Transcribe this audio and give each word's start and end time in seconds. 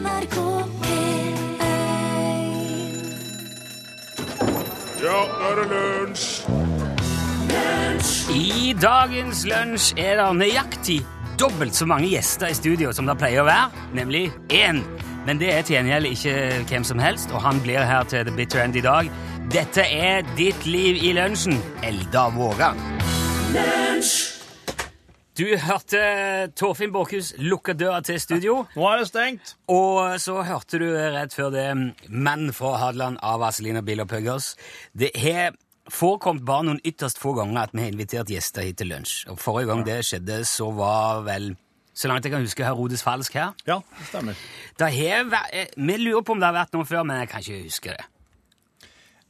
NRK 0.00 0.36
P1 0.80 1.36
Ja, 5.02 5.18
nå 5.28 5.48
er 5.48 5.58
det 5.58 5.66
lunsj! 5.72 6.26
I 8.30 8.72
dagens 8.80 9.44
lunsj 9.48 9.90
er 10.00 10.16
det 10.20 10.28
nøyaktig 10.38 11.00
dobbelt 11.40 11.76
så 11.76 11.88
mange 11.88 12.08
gjester 12.12 12.48
i 12.48 12.56
studio 12.56 12.94
som 12.96 13.08
det 13.08 13.18
pleier 13.20 13.42
å 13.42 13.48
være, 13.48 13.84
nemlig 13.96 14.26
én. 14.54 14.82
Men 15.26 15.40
det 15.40 15.52
er 15.52 15.64
til 15.64 15.76
gjengjeld 15.76 16.12
ikke 16.14 16.34
hvem 16.70 16.84
som 16.86 17.00
helst, 17.02 17.32
og 17.36 17.44
han 17.44 17.60
blir 17.64 17.84
her 17.84 18.08
til 18.08 18.24
The 18.28 18.36
Bitter 18.36 18.64
End 18.64 18.80
i 18.80 18.84
dag. 18.84 19.08
Dette 19.52 19.84
er 19.84 20.24
Ditt 20.38 20.68
liv 20.68 21.00
i 21.04 21.12
lunsjen, 21.16 21.60
Eldar 21.84 22.32
Vågan. 22.36 22.80
Du 25.40 25.46
hørte 25.56 26.00
Torfinn 26.52 26.90
Borchhus 26.92 27.30
lukke 27.40 27.72
døra 27.72 28.02
til 28.04 28.18
studio. 28.20 28.58
Nå 28.76 28.82
er 28.90 28.98
det 29.00 29.06
stengt. 29.08 29.54
Og 29.72 30.18
så 30.20 30.34
hørte 30.44 30.76
du 30.82 30.84
rett 31.14 31.32
før 31.32 31.48
det 31.54 31.62
Menn 32.12 32.50
fra 32.52 32.74
Hadeland 32.82 33.16
av 33.24 33.38
Vazelina 33.40 33.80
Bill 33.80 34.02
og 34.04 34.10
Puggers. 34.10 34.50
Det 34.92 35.08
har 35.16 35.56
forekommet 35.88 36.44
bare 36.44 36.66
noen 36.68 36.82
ytterst 36.84 37.22
få 37.22 37.32
ganger 37.38 37.62
at 37.62 37.72
vi 37.72 37.86
har 37.86 37.94
invitert 37.94 38.34
gjester 38.34 38.68
hit 38.68 38.82
til 38.82 38.92
lunsj. 38.92 39.14
Og 39.32 39.40
Forrige 39.40 39.70
gang 39.72 39.86
det 39.88 39.96
skjedde, 40.10 40.42
så 40.44 40.68
var 40.76 41.24
vel 41.24 41.54
så 41.96 42.12
langt 42.12 42.28
jeg 42.28 42.36
kan 42.36 42.44
huske, 42.44 42.66
Herodes 42.68 43.06
Falsk 43.06 43.40
her. 43.40 43.56
Ja, 43.64 43.80
det 43.96 44.12
stemmer. 44.12 44.46
Det 44.76 44.92
har 44.98 45.38
eh, 45.56 45.72
vi 45.72 46.00
lurer 46.04 46.20
på 46.20 46.36
om 46.36 46.44
det 46.44 46.52
har 46.52 46.58
vært 46.66 46.76
noe 46.76 46.84
før, 46.84 47.06
men 47.08 47.24
jeg 47.24 47.32
kan 47.32 47.46
ikke 47.46 47.64
huske 47.64 47.96
det. 47.96 48.10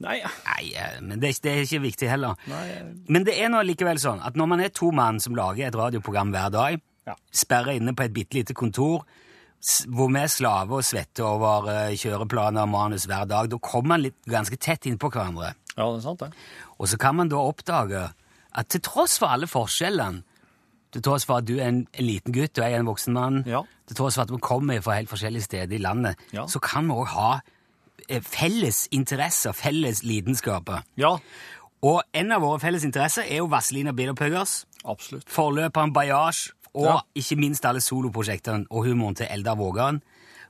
Nei, 0.01 0.17
Nei, 0.45 0.71
eh, 0.75 0.99
men 1.01 1.19
det, 1.21 1.29
er- 1.29 1.41
det 1.45 1.51
er 1.51 1.61
ikke 1.65 1.81
viktig 1.85 2.09
heller. 2.09 2.35
nei 2.47 2.81
Men 3.07 3.23
det 3.27 3.35
er 3.39 3.49
nå 3.53 3.61
likevel 3.65 3.99
sånn 4.01 4.21
at 4.25 4.35
når 4.39 4.47
man 4.47 4.59
er 4.65 4.69
to 4.73 4.91
mann 4.91 5.19
som 5.19 5.35
lager 5.37 5.67
et 5.67 5.75
radioprogram 5.77 6.31
hver 6.33 6.49
dag, 6.51 6.81
Ja. 7.07 7.15
sperrer 7.33 7.75
inne 7.79 7.93
på 7.97 8.03
et 8.05 8.13
bitte 8.13 8.35
lite 8.37 8.53
kontor, 8.53 9.05
hvor 9.89 10.09
vi 10.09 10.21
slaver 10.27 10.79
og 10.79 10.83
svetter 10.83 11.23
over 11.25 11.67
eh, 11.69 11.95
kjøreplaner 11.97 12.61
og 12.65 12.69
manus 12.69 13.05
hver 13.05 13.27
dag, 13.29 13.49
da 13.49 13.57
kommer 13.57 13.87
man 13.95 14.01
litt, 14.01 14.15
ganske 14.29 14.57
tett 14.57 14.85
innpå 14.89 15.09
hverandre. 15.11 15.53
Ja, 15.77 15.85
det 15.91 15.99
er 15.99 16.01
sant, 16.01 16.19
det. 16.19 16.31
Og 16.79 16.87
så 16.89 16.97
kan 16.99 17.15
man 17.15 17.29
da 17.29 17.37
oppdage 17.37 18.11
at 18.53 18.67
til 18.69 18.81
tross 18.81 19.17
for 19.21 19.27
alle 19.33 19.47
forskjellene, 19.47 20.23
til 20.91 21.01
tross 21.05 21.23
for 21.25 21.37
at 21.39 21.45
du 21.47 21.53
er 21.59 21.69
en, 21.69 21.85
en 21.93 22.05
liten 22.05 22.33
gutt 22.35 22.57
og 22.59 22.65
jeg 22.65 22.73
er 22.75 22.79
en 22.81 22.89
voksen 22.89 23.13
mann, 23.15 23.43
Ja. 23.47 23.61
til 23.87 23.95
tross 23.95 24.15
for 24.17 24.23
at 24.25 24.31
vi 24.33 24.37
kommer 24.43 24.81
fra 24.83 24.97
helt 24.97 25.09
forskjellige 25.09 25.45
steder 25.47 25.75
i 25.77 25.81
landet, 25.81 26.17
Ja. 26.33 26.45
så 26.47 26.59
kan 26.59 26.85
vi 26.89 26.93
òg 26.93 27.07
ha 27.13 27.39
felles 28.21 28.87
interesser, 28.91 29.51
felles 29.53 30.03
lidenskaper. 30.03 30.83
Ja, 30.97 31.17
Og 31.83 32.03
en 32.13 32.31
av 32.31 32.41
våre 32.43 32.59
felles 32.61 32.83
interesser 32.85 33.23
er 33.25 33.37
jo 33.39 33.47
Vazelina 33.49 33.91
Bilderpuggers, 33.91 34.65
absolutt. 34.85 35.25
forløperen 35.27 35.91
Bajasj, 35.93 36.51
og 36.75 36.85
Ja. 36.85 36.99
ikke 37.15 37.35
minst 37.39 37.65
alle 37.65 37.81
soloprosjektene 37.81 38.65
og 38.69 38.85
humoren 38.85 39.15
til 39.15 39.25
Eldar 39.29 39.55
Vågan. 39.55 40.01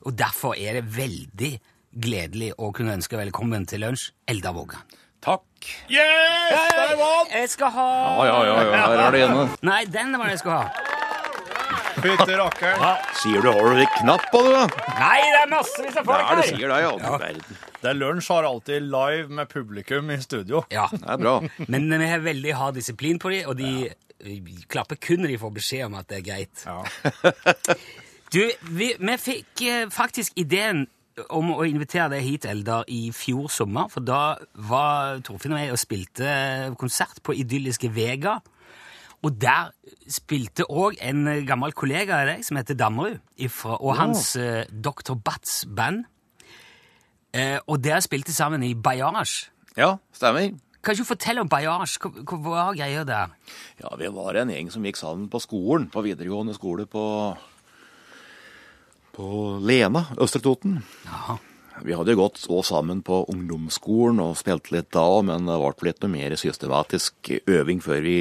Og 0.05 0.11
derfor 0.17 0.53
er 0.57 0.73
det 0.81 0.83
veldig 0.97 1.59
gledelig 2.01 2.51
å 2.59 2.71
kunne 2.73 2.93
ønske 2.97 3.15
velkommen 3.17 3.65
til 3.65 3.79
lunsj, 3.79 4.11
Eldar 4.27 4.51
Vågan. 4.53 4.81
Takk. 5.21 5.41
Yes! 5.89 7.29
Jeg 7.31 7.49
skal 7.49 7.69
ha 7.69 8.25
Ja, 8.25 8.25
ja, 8.25 8.43
ja, 8.45 8.63
ja, 8.63 8.87
her 8.87 9.07
er 9.07 9.11
det 9.11 9.21
ene. 9.29 9.49
Nei, 9.61 9.85
den 9.85 10.11
var 10.17 10.25
det 10.25 10.31
jeg 10.31 10.39
skulle 10.39 10.57
ha. 10.57 10.69
Fytti 12.01 12.37
rakkeren. 12.39 13.01
Sier 13.21 13.43
du 13.45 13.49
har 13.51 13.67
du 13.69 13.79
litt 13.79 13.95
knapp 13.99 14.25
på, 14.33 14.41
du? 14.45 14.51
da? 14.55 14.63
Nei, 14.99 15.17
det 15.33 15.41
er 15.43 15.49
massevis 15.51 15.99
av 16.01 16.07
folk 16.09 16.23
her. 16.27 16.41
det 16.41 16.47
sier 16.49 16.71
det, 16.73 16.79
ja. 16.83 17.17
Verden. 17.21 17.59
Det 17.81 17.89
er 17.91 17.97
lunsj 17.97 18.29
har 18.33 18.47
alltid 18.49 18.87
live 18.91 19.27
med 19.41 19.49
publikum 19.51 20.11
i 20.13 20.19
studio. 20.21 20.63
Ja, 20.73 20.87
Det 20.91 21.01
er 21.15 21.21
bra. 21.21 21.35
men 21.67 21.89
vi 21.91 22.07
har 22.11 22.23
veldig 22.25 22.55
hard 22.59 22.77
disiplin 22.79 23.19
på 23.21 23.33
dem, 23.33 23.49
og 23.49 23.57
de 23.57 23.91
klapper 24.69 24.99
kun 25.01 25.23
når 25.23 25.33
de 25.33 25.41
får 25.41 25.53
beskjed 25.55 25.85
om 25.87 25.95
at 25.97 26.09
det 26.11 26.19
er 26.21 26.25
greit. 26.27 26.65
Ja. 26.65 26.81
Du, 28.31 28.41
vi, 28.71 28.93
vi 28.95 29.15
fikk 29.19 29.61
eh, 29.67 29.87
faktisk 29.91 30.37
ideen 30.39 30.85
om 31.35 31.49
å 31.51 31.65
invitere 31.67 32.07
deg 32.13 32.23
hit, 32.23 32.45
Eldar, 32.47 32.85
i 32.87 33.09
fjor 33.15 33.49
sommer, 33.51 33.89
for 33.91 34.05
da 34.07 34.37
var 34.69 35.19
Torfinn 35.27 35.57
og 35.57 35.59
jeg 35.59 35.73
og 35.73 35.81
spilte 35.81 36.35
konsert 36.79 37.19
på 37.25 37.35
idylliske 37.41 37.89
Vega. 37.91 38.37
Og 39.21 39.35
der 39.37 39.69
spilte 40.09 40.65
òg 40.65 40.97
en 41.05 41.27
gammel 41.45 41.75
kollega 41.77 42.23
av 42.23 42.31
deg 42.31 42.45
som 42.45 42.57
heter 42.57 42.77
Dammerud, 42.77 43.19
ifra, 43.37 43.77
og 43.77 43.99
hans 43.99 44.33
eh, 44.39 44.65
Dr. 44.71 45.13
Batts 45.13 45.61
band. 45.69 46.07
Eh, 47.31 47.59
og 47.67 47.83
dere 47.83 48.01
spilte 48.03 48.33
sammen 48.33 48.65
i 48.65 48.73
Bayage. 48.73 49.51
Ja, 49.77 49.93
stemmer. 50.15 50.49
Kan 50.81 50.95
ikke 50.95 51.05
du 51.05 51.11
fortelle 51.11 51.43
om 51.45 51.51
Bayage? 51.51 52.01
Hva, 52.01 52.09
hva 52.25 52.39
var 52.47 52.73
greia 52.79 53.05
der? 53.05 53.37
Ja, 53.83 53.93
vi 54.01 54.09
var 54.11 54.41
en 54.41 54.49
gjeng 54.49 54.73
som 54.73 54.85
gikk 54.89 54.97
sammen 54.97 55.29
på 55.29 55.39
skolen, 55.43 55.85
på 55.93 56.01
videregående 56.01 56.57
skole 56.57 56.87
på, 56.89 57.05
på 59.13 59.29
Lena, 59.61 60.07
Østre 60.17 60.41
Toten. 60.41 60.79
Vi 61.85 61.93
hadde 61.97 62.17
gått 62.17 62.41
så 62.41 62.59
sammen 62.65 63.05
på 63.05 63.21
ungdomsskolen 63.31 64.19
og 64.21 64.35
spilte 64.41 64.73
litt 64.75 64.89
da, 64.93 65.05
men 65.25 65.45
det 65.45 65.61
ble 65.61 65.91
litt 65.91 66.09
mer 66.09 66.35
systematisk 66.37 67.31
øving 67.45 67.79
før 67.85 68.03
vi 68.05 68.17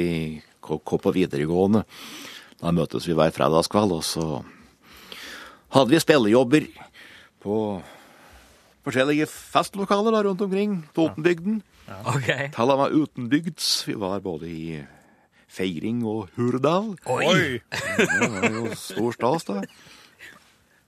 kom 0.79 1.01
på 1.03 1.13
videregående. 1.15 1.83
Da 2.61 2.71
møtes 2.75 3.07
vi 3.09 3.15
hver 3.17 3.33
fredagskveld, 3.35 3.95
og 3.97 4.05
så 4.05 4.25
hadde 5.73 5.89
vi 5.91 6.01
spillejobber 6.03 6.67
på 7.41 7.57
forskjellige 8.85 9.27
festlokaler 9.29 10.13
da, 10.13 10.23
rundt 10.27 10.41
omkring 10.45 10.81
Totenbygden. 10.95 11.61
Ok. 12.07 12.29
Talla 12.55 12.77
var 12.79 12.93
utenbygds. 12.95 13.87
Vi 13.87 13.95
var 13.99 14.21
både 14.23 14.49
i 14.49 14.81
Feiring 15.51 16.03
og 16.07 16.29
Hurdal. 16.37 16.93
Oi! 17.11 17.25
Oi! 17.27 17.47
Det 17.97 18.29
var 18.31 18.45
jo 18.55 18.69
stor 18.79 19.17
stas, 19.17 19.47
da. 19.49 19.63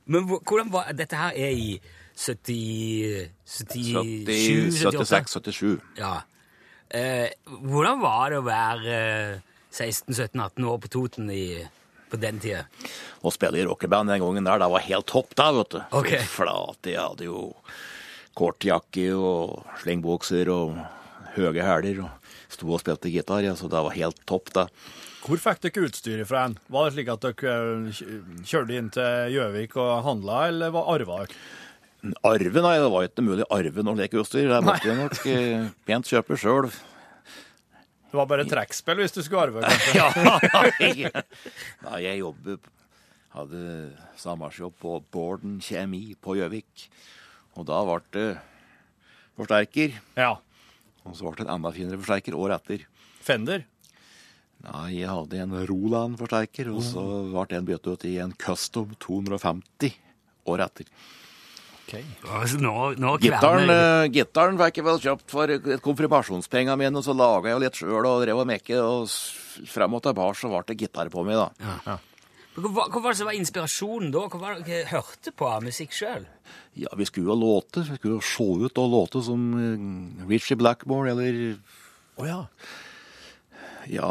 Men 0.05 0.27
hvordan 0.27 0.71
var 0.71 0.91
Dette 0.95 1.19
her 1.19 1.35
er 1.35 1.55
i 1.55 1.73
70 2.15 3.31
77 3.45 4.83
78? 4.85 5.27
76, 5.27 5.35
77. 5.39 5.81
Ja. 5.97 6.13
Eh, 6.93 7.31
hvordan 7.65 8.01
var 8.03 8.29
det 8.29 8.39
å 8.39 8.45
være 8.45 8.97
eh, 8.99 9.52
16-17-18 9.73 10.67
år 10.69 10.81
på 10.83 10.91
Toten 10.93 11.31
i, 11.33 11.45
på 12.11 12.19
den 12.21 12.39
tida? 12.43 12.63
Å 13.25 13.33
spille 13.33 13.61
i 13.61 13.65
rockeband 13.67 14.13
den 14.13 14.21
gangen 14.21 14.47
der, 14.47 14.61
det 14.61 14.69
var 14.75 14.85
helt 14.85 15.09
topp 15.09 15.33
da, 15.39 15.49
vet 15.57 15.73
du. 15.73 15.79
Okay. 15.99 16.21
Flate, 16.29 16.93
jeg 16.93 17.01
hadde 17.01 17.29
jo 17.29 17.47
kortjakke 18.37 19.07
og 19.17 19.63
slengbukser 19.81 20.49
og 20.53 20.77
høye 21.33 21.65
hæler 21.65 22.03
og 22.05 22.29
sto 22.53 22.69
og 22.69 22.83
spilte 22.83 23.09
gitar, 23.09 23.41
ja, 23.45 23.55
så 23.57 23.69
det 23.71 23.81
var 23.81 23.97
helt 23.97 24.21
topp 24.29 24.53
da. 24.53 24.67
Hvor 25.23 25.39
fikk 25.39 25.61
dere 25.63 25.87
utstyret 25.87 26.27
fra 26.27 26.45
en? 26.49 26.57
Var 26.67 26.87
det 26.89 26.95
slik 26.97 27.11
at 27.13 27.23
dere 27.23 27.57
eh, 27.89 27.99
kjørte 28.43 28.75
inn 28.75 28.89
til 28.93 29.35
Gjøvik 29.37 29.77
og 29.79 29.91
handla, 30.05 30.47
eller 30.51 30.73
var 30.75 30.89
arva 30.93 31.21
dere? 31.23 31.43
Arve, 32.27 32.59
nei, 32.59 32.73
det 32.83 32.89
var 32.91 33.05
ikke 33.07 33.23
mulig 33.23 33.45
å 33.45 33.53
arve 33.55 33.85
noe 33.87 33.95
lekeutstyr. 33.95 34.49
utstyr. 34.49 34.51
Det 34.51 34.65
måtte 34.67 34.89
jeg 34.89 34.99
nok 34.99 35.21
eh, 35.31 35.69
pent 35.87 36.09
kjøpe 36.11 36.35
sjøl. 36.39 36.67
Det 38.13 38.19
var 38.19 38.27
bare 38.29 38.43
trekkspill 38.45 38.99
hvis 39.01 39.15
du 39.15 39.23
skulle 39.25 39.47
arve, 39.47 39.63
kanskje? 39.65 39.93
Ja, 41.01 41.21
nei, 41.81 41.99
jeg 42.03 42.19
jobber 42.19 42.59
Hadde 43.33 43.61
samarbeidsjobb 44.21 44.75
på 44.77 44.91
Borden 45.09 45.55
Kjemi 45.65 46.11
på 46.21 46.35
Gjøvik. 46.37 46.83
Og 47.57 47.65
da 47.65 47.79
ble 47.87 47.95
det 48.13 48.25
forsterker. 49.39 49.95
Ja. 50.13 50.35
Og 51.01 51.15
så 51.17 51.25
ble 51.25 51.39
det 51.39 51.47
en 51.47 51.55
enda 51.55 51.71
finere 51.73 51.97
forsterker 52.03 52.37
året 52.37 52.61
etter. 52.61 52.83
Fender? 53.25 53.65
Nei, 54.67 54.99
jeg 54.99 55.09
hadde 55.09 55.41
en 55.47 55.57
Roland-forsterker, 55.71 56.69
og 56.75 56.85
så 56.85 57.07
ble 57.33 57.47
den 57.55 57.65
byttet 57.71 57.89
ut 57.89 58.05
i 58.11 58.13
en 58.21 58.37
Custom 58.37 58.93
250 59.01 59.97
året 60.53 60.69
etter. 60.69 60.93
Altså, 61.91 62.57
nå, 62.63 62.73
nå 62.97 63.17
Gitaren, 63.21 64.57
fikk 64.61 64.79
jeg 64.79 64.85
vel 64.87 65.01
kjøpt 65.03 65.33
for 65.33 65.51
konfirmasjonspengene 65.83 66.77
mine, 66.79 66.97
og 66.97 67.05
så 67.05 67.15
laga 67.17 67.51
jeg 67.51 67.63
litt 67.65 67.77
sjøl 67.81 68.07
og 68.07 68.23
drev 68.23 68.41
og 68.41 68.49
mekka, 68.49 68.79
og 68.81 69.67
frem 69.69 69.99
og 69.99 70.03
tilbake 70.05 70.39
så 70.39 70.49
ble 70.49 70.63
det 70.71 70.79
gitar 70.79 71.11
på 71.13 71.25
meg, 71.27 71.41
da. 71.41 71.99
Hva, 72.53 72.69
hva 72.69 72.85
hva 72.85 73.01
var 73.01 73.13
det 73.13 73.17
som 73.17 73.29
var 73.29 73.37
inspirasjonen 73.37 74.11
da? 74.13 74.27
Hva 74.29 74.39
var 74.41 74.57
det 74.59 74.67
dere 74.67 74.89
hørte 74.91 75.33
på 75.33 75.47
av 75.49 75.63
musikk 75.65 75.93
sjøl? 75.97 76.27
Ja, 76.77 76.91
vi 76.97 77.05
skulle 77.09 77.31
jo 77.31 77.37
låte, 77.37 77.81
vi 77.87 77.97
skulle 77.97 78.19
jo 78.19 78.25
se 78.25 78.45
ut 78.65 78.81
og 78.81 78.91
låte 78.93 79.21
som 79.25 79.47
eh, 79.57 80.27
Richie 80.29 80.57
Blackmore, 80.57 81.13
eller 81.13 81.57
Å 82.21 82.27
ja. 82.29 82.39
ja, 83.89 84.09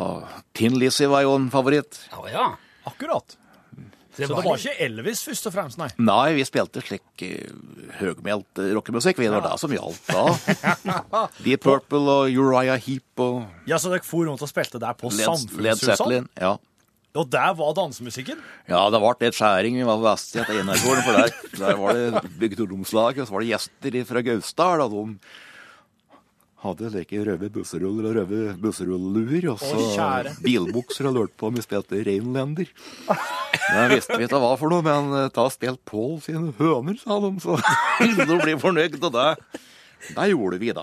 Tin 0.58 0.74
Lizzie 0.78 1.10
var 1.10 1.22
jo 1.22 1.36
en 1.38 1.50
favoritt. 1.54 2.00
Å 2.18 2.26
ja. 2.30 2.48
Akkurat. 2.90 3.38
Det 4.16 4.26
Så 4.28 4.34
det 4.36 4.44
var 4.44 4.58
ikke 4.60 4.74
Elvis 4.84 5.22
først 5.24 5.46
og 5.48 5.54
fremst, 5.54 5.78
nei? 5.80 5.88
Nei, 5.96 6.34
vi 6.36 6.44
spilte 6.44 6.82
slik 6.84 7.22
uh, 7.24 7.92
høgmælt 7.96 8.60
eh, 8.60 8.74
rockemusikk, 8.76 9.16
vi, 9.16 9.30
det 9.30 9.38
var 9.38 9.46
det 9.46 9.54
som 9.62 9.72
gjaldt 9.72 10.10
da. 10.12 11.22
Deep 11.46 11.64
Purple 11.64 12.02
og 12.18 12.42
Uriah 12.42 12.76
Heap 12.76 13.22
og 13.24 13.46
Ja, 13.68 13.80
Så 13.80 13.92
dere 13.92 14.04
for 14.04 14.28
rundt 14.28 14.44
og 14.44 14.50
spilte 14.50 14.82
der 14.82 14.98
på 15.00 15.08
Samfunnshusene? 15.16 16.26
Ja. 16.36 16.58
Og 17.12 17.28
der 17.28 17.52
var 17.56 17.72
dansemusikken? 17.76 18.38
Ja, 18.68 18.86
det 18.92 19.00
ble 19.00 19.12
litt 19.20 19.36
skjæring. 19.36 19.76
Vi 19.76 19.84
var 19.84 19.98
på 20.00 20.06
Vestsida 20.06 20.46
til 20.48 20.60
Energården, 20.62 21.02
for 21.04 21.18
der, 21.18 21.34
der 21.60 21.80
var 21.80 21.98
det 21.98 22.22
bygdeungdomslag, 22.40 23.20
og 23.20 23.28
så 23.28 23.34
var 23.34 23.44
det 23.44 23.50
gjester 23.50 23.98
fra 24.08 24.22
Gausdal, 24.24 24.84
og 24.86 24.94
de 24.94 25.32
hadde 26.62 26.90
slike 26.92 27.24
røde 27.26 27.48
busseruller 27.54 28.06
og 28.10 28.16
røde 28.20 28.54
busserulleluer, 28.62 29.48
og 29.52 29.62
så 29.62 30.36
bilbukser 30.44 31.08
og 31.10 31.16
lurte 31.16 31.34
på 31.40 31.50
om 31.50 31.56
vi 31.58 31.64
spilte 31.64 32.02
Reinlender. 32.06 32.70
Det 33.72 33.88
visste 33.92 34.18
vi 34.18 34.26
ikke 34.28 34.40
hva 34.42 34.52
for 34.60 34.72
noe, 34.72 34.84
men 34.86 35.12
eh, 35.18 35.28
ta 35.34 35.46
og 35.48 35.52
spill 35.54 35.76
Pål 35.88 36.16
sine 36.24 36.52
høner, 36.58 36.98
sa 37.02 37.18
de, 37.22 37.32
så 37.42 37.58
de 38.30 38.38
blir 38.42 38.58
fornøyd 38.62 38.98
og 39.02 39.12
det. 39.16 39.28
Det 40.12 40.24
gjorde 40.32 40.58
vi, 40.58 40.72
da. 40.74 40.82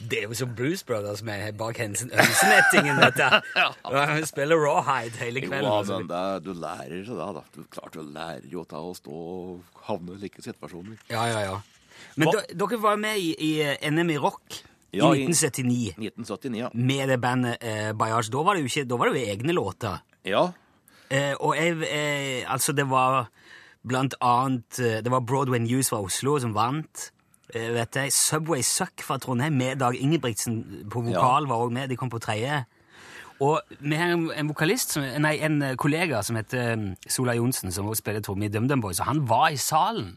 Det 0.00 0.20
er 0.22 0.28
jo 0.30 0.36
som 0.38 0.52
Blues 0.56 0.82
Brothers 0.86 1.20
med 1.26 1.56
bak 1.58 1.76
hensen- 1.82 2.12
Ønsenettingen, 2.14 3.00
dette. 3.02 3.26
Ja, 3.58 4.04
Vi 4.14 4.22
spiller 4.28 4.56
rawhide 4.62 5.18
hele 5.20 5.42
kvelden. 5.44 5.66
Jo, 5.66 5.98
men 5.98 6.06
det, 6.08 6.22
du 6.46 6.52
lærer 6.56 7.02
så 7.04 7.18
da, 7.18 7.26
da. 7.40 7.42
Du, 7.56 7.64
klart 7.74 7.98
du 7.98 8.00
lærer 8.06 8.46
jo 8.48 8.64
ta 8.70 8.80
å 8.80 8.94
stå 8.96 9.10
og 9.12 9.82
havne 9.88 10.16
i 10.16 10.22
like 10.22 10.42
situasjoner. 10.46 10.96
Ja, 11.12 11.26
ja, 11.28 11.42
ja. 11.50 11.58
Men 12.16 12.30
dere 12.32 12.78
var 12.80 12.96
med 13.00 13.18
i, 13.20 13.34
i 13.36 13.52
NM 13.92 14.14
i 14.14 14.20
rock 14.22 14.62
Ja, 14.92 15.12
i 15.14 15.22
i- 15.22 15.28
1979 15.30 15.94
1979, 15.98 16.58
ja. 16.58 16.68
med 16.74 17.08
det 17.08 17.20
bandet 17.22 17.56
eh, 17.60 17.92
Bayash. 17.92 18.30
Da 18.32 18.42
var 18.42 18.54
det 18.54 18.64
jo 18.64 18.70
ikke, 18.72 18.88
da 18.90 18.96
var 18.96 19.10
det 19.10 19.20
jo 19.20 19.32
egne 19.36 19.52
låter. 19.56 20.02
Ja, 20.24 20.48
Eh, 21.10 21.34
og 21.42 21.56
jeg 21.58 21.72
eh, 21.90 22.44
Altså, 22.46 22.70
det 22.72 22.84
var 22.86 23.24
blant 23.82 24.14
annet 24.22 24.78
eh, 24.78 25.00
Det 25.02 25.10
var 25.10 25.20
Broadway 25.26 25.58
News 25.58 25.88
fra 25.90 25.98
Oslo 26.06 26.36
som 26.38 26.52
vant. 26.54 27.08
Eh, 27.52 27.72
vet 27.74 27.96
jeg, 27.98 28.12
Subway 28.14 28.62
Suck 28.62 29.02
fra 29.02 29.16
Trondheim 29.18 29.56
med 29.58 29.80
Dag 29.80 29.96
Ingebrigtsen 29.98 30.84
på 30.90 31.02
vokal 31.02 31.48
var 31.50 31.56
også 31.64 31.74
med. 31.74 31.88
De 31.90 31.96
kom 31.98 32.10
på 32.12 32.20
tredje. 32.22 32.60
Og 33.40 33.58
vi 33.80 33.94
har 33.98 34.12
en, 34.14 34.30
en 34.36 34.48
vokalist, 34.52 34.92
som, 34.94 35.02
nei, 35.18 35.34
en 35.42 35.62
eh, 35.62 35.74
kollega 35.74 36.22
som 36.22 36.36
heter 36.38 36.76
mm, 36.76 36.86
Sola 37.08 37.34
Johnsen, 37.34 37.72
som 37.74 37.88
også 37.90 38.04
spiller 38.04 38.20
tromme 38.22 38.46
i 38.46 38.48
DumDum 38.52 38.80
Boys, 38.84 39.00
og 39.00 39.06
han 39.10 39.24
var 39.28 39.48
i 39.50 39.56
salen. 39.58 40.12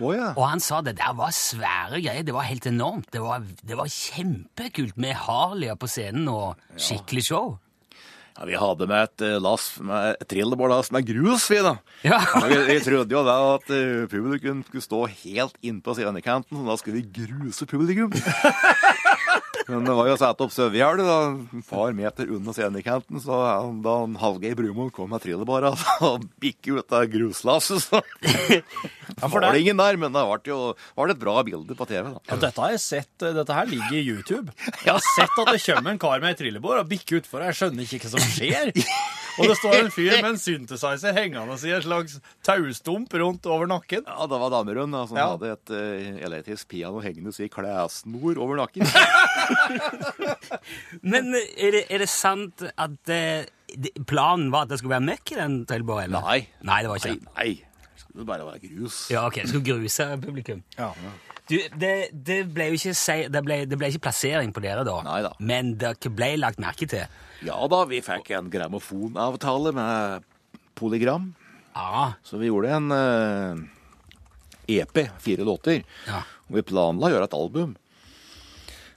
Å 0.00 0.12
ja. 0.16 0.30
Og 0.34 0.42
han 0.44 0.62
sa 0.62 0.82
det 0.84 0.96
der 0.98 1.14
var 1.16 1.34
svære 1.34 2.00
greier. 2.00 2.24
Det 2.26 2.34
var 2.36 2.48
helt 2.48 2.66
enormt. 2.68 3.08
Det 3.12 3.22
var, 3.22 3.44
det 3.44 3.78
var 3.78 3.92
kjempekult 3.92 4.98
med 5.00 5.16
Harlia 5.26 5.76
på 5.78 5.88
scenen 5.90 6.28
og 6.32 6.60
skikkelig 6.76 7.24
show. 7.30 7.54
Ja, 8.36 8.44
vi 8.44 8.56
hadde 8.60 8.84
med 8.90 9.06
et 9.06 9.22
eh, 9.24 9.38
lass 9.40 9.78
med 9.80 10.18
et 10.20 10.28
trillebårlass 10.28 10.90
med 10.92 11.06
grus, 11.08 11.46
vi, 11.48 11.62
da. 11.64 11.78
Ja. 12.04 12.18
Vi, 12.44 12.58
vi 12.68 12.76
trodde 12.84 13.16
jo 13.16 13.22
da 13.24 13.36
at 13.54 13.70
eh, 13.72 14.04
publikum 14.12 14.60
skulle 14.66 14.84
stå 14.84 15.00
helt 15.22 15.56
innpå 15.64 15.96
scenekanten, 15.96 16.58
så 16.58 16.66
da 16.68 16.76
skulle 16.76 17.00
vi 17.00 17.24
gruse 17.24 17.64
publikum. 17.70 18.12
Men 19.66 19.86
det 19.86 19.94
var 19.98 20.06
jo 20.06 20.16
satt 20.20 20.42
opp 20.44 20.52
sauegjerde 20.54 21.06
en 21.10 21.62
par 21.66 21.94
meter 21.96 22.28
unna 22.36 22.52
scenekanten, 22.54 23.18
så 23.22 23.40
da 23.82 23.94
Hallgeir 24.22 24.54
Brumoen 24.58 24.92
kom 24.94 25.10
med 25.10 25.24
trillebåra 25.24 25.72
og 26.06 26.26
bikket 26.42 26.82
ut 26.84 26.94
av 26.94 27.08
gruslasset, 27.10 27.82
så 27.82 28.02
Ja, 29.16 29.28
var 29.30 29.40
det 29.46 29.60
ingen 29.62 29.78
der. 29.80 29.96
Men 30.00 30.14
det 30.14 30.22
ble 30.26 30.52
jo 30.52 30.60
var 30.98 31.08
det 31.08 31.16
et 31.16 31.22
bra 31.22 31.36
bilde 31.46 31.76
på 31.78 31.86
TV, 31.88 32.10
da. 32.12 32.22
ja, 32.30 32.38
dette 32.46 32.62
har 32.62 32.74
jeg 32.74 32.82
sett, 32.84 33.12
eh, 33.22 33.34
dette 33.36 33.56
her 33.58 33.70
ligger 33.70 33.98
i 33.98 34.02
YouTube. 34.04 34.54
Jeg 34.86 34.92
har 34.92 35.02
sett 35.02 35.38
at 35.42 35.52
det 35.52 35.62
kommer 35.64 35.94
en 35.94 36.00
kar 36.02 36.22
med 36.22 36.34
et 36.34 36.42
trillebår 36.42 36.82
og 36.82 36.90
bikker 36.90 37.22
utfor. 37.22 37.42
Jeg 37.46 37.58
skjønner 37.58 37.86
ikke 37.86 38.02
hva 38.06 38.12
som 38.16 38.34
skjer. 38.36 38.74
Og 39.36 39.48
det 39.50 39.56
står 39.58 39.74
en 39.78 39.90
fyr 39.92 40.14
med 40.22 40.30
en 40.32 40.38
synthesizer 40.40 41.12
hengende 41.16 41.56
i 41.68 41.72
en 41.76 41.82
slags 41.84 42.14
taustump 42.46 43.12
rundt 43.20 43.46
over 43.50 43.66
nakken. 43.70 44.02
Ja, 44.06 44.26
det 44.30 44.38
var 44.40 44.50
Damerund 44.54 44.92
da, 44.96 45.02
som 45.10 45.16
Ja. 45.20 45.26
hadde 45.34 45.48
et 45.52 45.68
uh, 45.74 46.24
elektrisk 46.28 46.68
piano 46.72 46.98
hengende 47.04 47.32
i 47.44 47.48
klessnor 47.52 48.34
over 48.40 48.54
nakken. 48.62 48.86
Men 51.02 51.34
er 51.36 51.70
det, 51.76 51.84
er 51.90 51.98
det 52.04 52.08
sant 52.10 52.62
at 52.76 53.08
eh, 53.12 53.44
det- 53.76 53.94
planen 54.08 54.50
var 54.54 54.62
at 54.66 54.70
det 54.72 54.78
skulle 54.80 54.94
være 54.96 55.06
møkk 55.10 55.32
i 55.32 55.34
den 55.40 55.54
eller? 56.06 56.20
Nei. 56.20 56.40
Nei, 56.62 56.80
det 56.82 56.88
var 56.90 56.98
Nei, 57.04 57.12
ikke 57.16 57.26
nei. 57.36 57.50
Det 57.96 58.00
skulle 58.06 58.26
bare 58.28 58.46
være 58.46 58.60
grus. 58.64 58.96
Ja, 59.12 59.26
ok, 59.26 59.34
det 59.42 59.48
skulle 59.52 59.66
gruse 59.68 60.04
publikum. 60.22 60.62
Ja. 60.78 60.90
Du, 61.46 61.54
det, 61.78 61.92
det, 62.26 62.40
ble 62.50 62.64
jo 62.72 62.78
ikke, 62.78 62.94
se- 62.98 63.28
det, 63.30 63.42
ble, 63.46 63.60
det 63.70 63.76
ble 63.78 63.90
ikke 63.92 64.02
plassering 64.08 64.50
på 64.54 64.62
dere 64.64 64.82
da, 64.86 64.96
Neida. 65.06 65.30
men 65.38 65.76
dere 65.78 66.10
ble 66.10 66.32
lagt 66.42 66.58
merke 66.62 66.88
til. 66.90 67.04
Ja 67.46 67.58
da, 67.70 67.84
vi 67.86 68.00
fikk 68.02 68.32
en 68.34 68.48
grammofonavtale 68.50 69.70
med 69.76 70.24
Polygram. 70.76 71.28
Ja, 71.76 72.12
Så 72.26 72.40
vi 72.40 72.48
gjorde 72.50 72.72
en 72.74 72.90
eh, 72.96 73.64
EP, 74.80 75.02
fire 75.22 75.44
låter. 75.46 75.84
Ja. 76.08 76.22
Og 76.48 76.56
vi 76.58 76.64
planla 76.66 77.06
å 77.06 77.12
gjøre 77.14 77.28
et 77.28 77.36
album. 77.38 77.76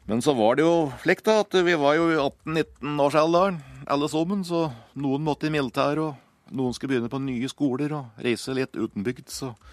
Men 0.10 0.24
så 0.25 0.34
var 0.34 0.57
det 0.57 0.63
jo 0.66 0.90
slik 1.04 1.22
da, 1.28 1.42
at 1.44 1.54
vi 1.54 1.75
var 1.78 2.00
jo 2.00 2.07
i 2.10 2.18
18-19 2.18 3.04
årsalderen 3.06 3.60
alle 3.90 4.10
sammen, 4.10 4.42
så 4.45 4.68
noen 5.02 5.22
måtte 5.25 5.45
i 5.50 5.54
militæret, 5.54 6.02
og 6.02 6.54
noen 6.56 6.74
skulle 6.74 6.95
begynne 6.95 7.12
på 7.13 7.22
nye 7.22 7.50
skoler 7.52 7.94
og 8.00 8.24
reise 8.25 8.54
litt 8.57 8.74
utenbygds 8.78 9.44
og 9.45 9.69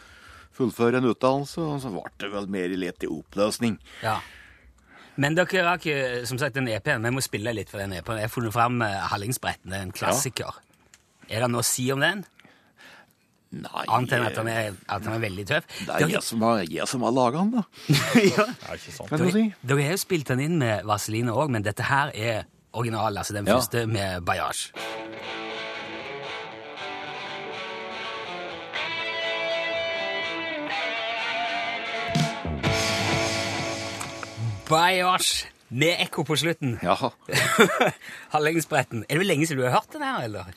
fullføre 0.56 0.98
en 1.02 1.10
utdannelse, 1.12 1.60
og 1.60 1.80
så 1.82 1.92
ble 1.92 2.04
det 2.22 2.32
vel 2.32 2.48
mer 2.52 2.72
litt 2.80 3.04
i 3.06 3.12
oppløsning. 3.12 3.78
ja. 4.02 4.18
Men 5.16 5.32
dere 5.32 5.70
ikke, 5.78 6.26
som 6.28 6.36
sagt, 6.36 6.58
den 6.58 6.66
EP-en. 6.68 7.00
Vi 7.00 7.08
må 7.10 7.22
spille 7.24 7.48
litt 7.56 7.70
for 7.72 7.80
den 7.80 7.94
EP-en. 7.96 8.18
Jeg 8.20 8.28
har 8.28 8.32
funnet 8.34 8.52
frem 8.52 8.82
eh, 8.84 8.98
Hallingsbretten, 9.08 9.70
det 9.72 9.78
er 9.78 9.84
en 9.86 9.92
klassiker. 9.96 10.58
Er 11.32 11.40
det 11.40 11.48
noe 11.54 11.62
å 11.64 11.64
si 11.64 11.86
om 11.94 12.02
den? 12.04 12.20
Nei, 13.56 13.84
Annet 13.88 14.12
enn 14.12 14.26
at 14.26 14.36
den 14.36 14.50
er, 14.52 14.74
at 14.92 15.06
den 15.06 15.14
er 15.14 15.22
veldig 15.22 15.46
tøff. 15.48 15.64
det 15.86 15.94
er 16.02 16.12
jeg 16.18 16.22
som 16.26 16.42
har, 16.44 16.60
jeg 16.68 16.84
som 16.90 17.06
har 17.06 17.14
laga 17.16 17.46
den, 17.46 17.54
da. 17.56 17.62
ja. 18.36 18.44
Er 18.68 18.76
ikke 18.76 18.92
sant? 18.98 19.08
Si? 19.16 19.16
Dere, 19.24 19.46
dere 19.72 19.86
har 19.86 19.96
jo 19.96 20.02
spilt 20.04 20.28
den 20.34 20.42
inn 20.50 20.58
med 20.60 20.84
Vaseline 20.84 21.32
òg, 21.32 21.48
men 21.54 21.64
dette 21.64 21.86
her 21.88 22.12
er 22.12 22.44
original, 22.76 23.16
altså 23.16 23.38
den 23.38 23.48
Ja. 23.48 23.56
første 23.56 23.86
med 23.88 24.20
Bayash. 24.28 24.74
Bayash 34.68 35.46
med 35.70 35.98
ekko 36.06 36.22
på 36.26 36.36
slutten. 36.38 36.76
Ja, 36.84 36.94
Hallingsbretten. 38.34 39.04
Er 39.10 39.18
det 39.20 39.26
lenge 39.28 39.46
siden 39.48 39.62
du 39.62 39.66
har 39.68 39.76
hørt 39.80 39.92
den 39.94 40.04
her, 40.06 40.22
eller? 40.28 40.50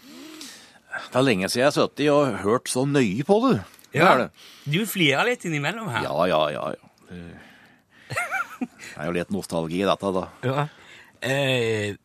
det 1.09 1.15
er 1.19 1.25
lenge 1.25 1.50
siden 1.50 1.63
jeg 1.63 1.69
har 1.69 1.75
sittet 1.77 2.09
og 2.13 2.39
hørt 2.44 2.69
så 2.71 2.83
nøye 2.89 3.23
på 3.27 3.39
det. 3.47 3.56
Det 3.94 4.01
er 4.06 4.19
det. 4.25 4.27
Du 4.69 4.79
flirer 4.89 5.25
litt 5.31 5.45
innimellom 5.50 5.89
her. 5.89 6.06
Ja, 6.06 6.27
ja, 6.29 6.41
ja. 6.53 6.65
ja. 6.75 7.15
Det 8.59 8.67
er 9.00 9.09
jo 9.09 9.15
litt 9.17 9.33
nostalgi 9.33 9.81
i 9.81 9.88
dette, 9.89 10.12
da. 10.13 10.27
Ja. 10.45 10.67
Eh, 11.25 11.95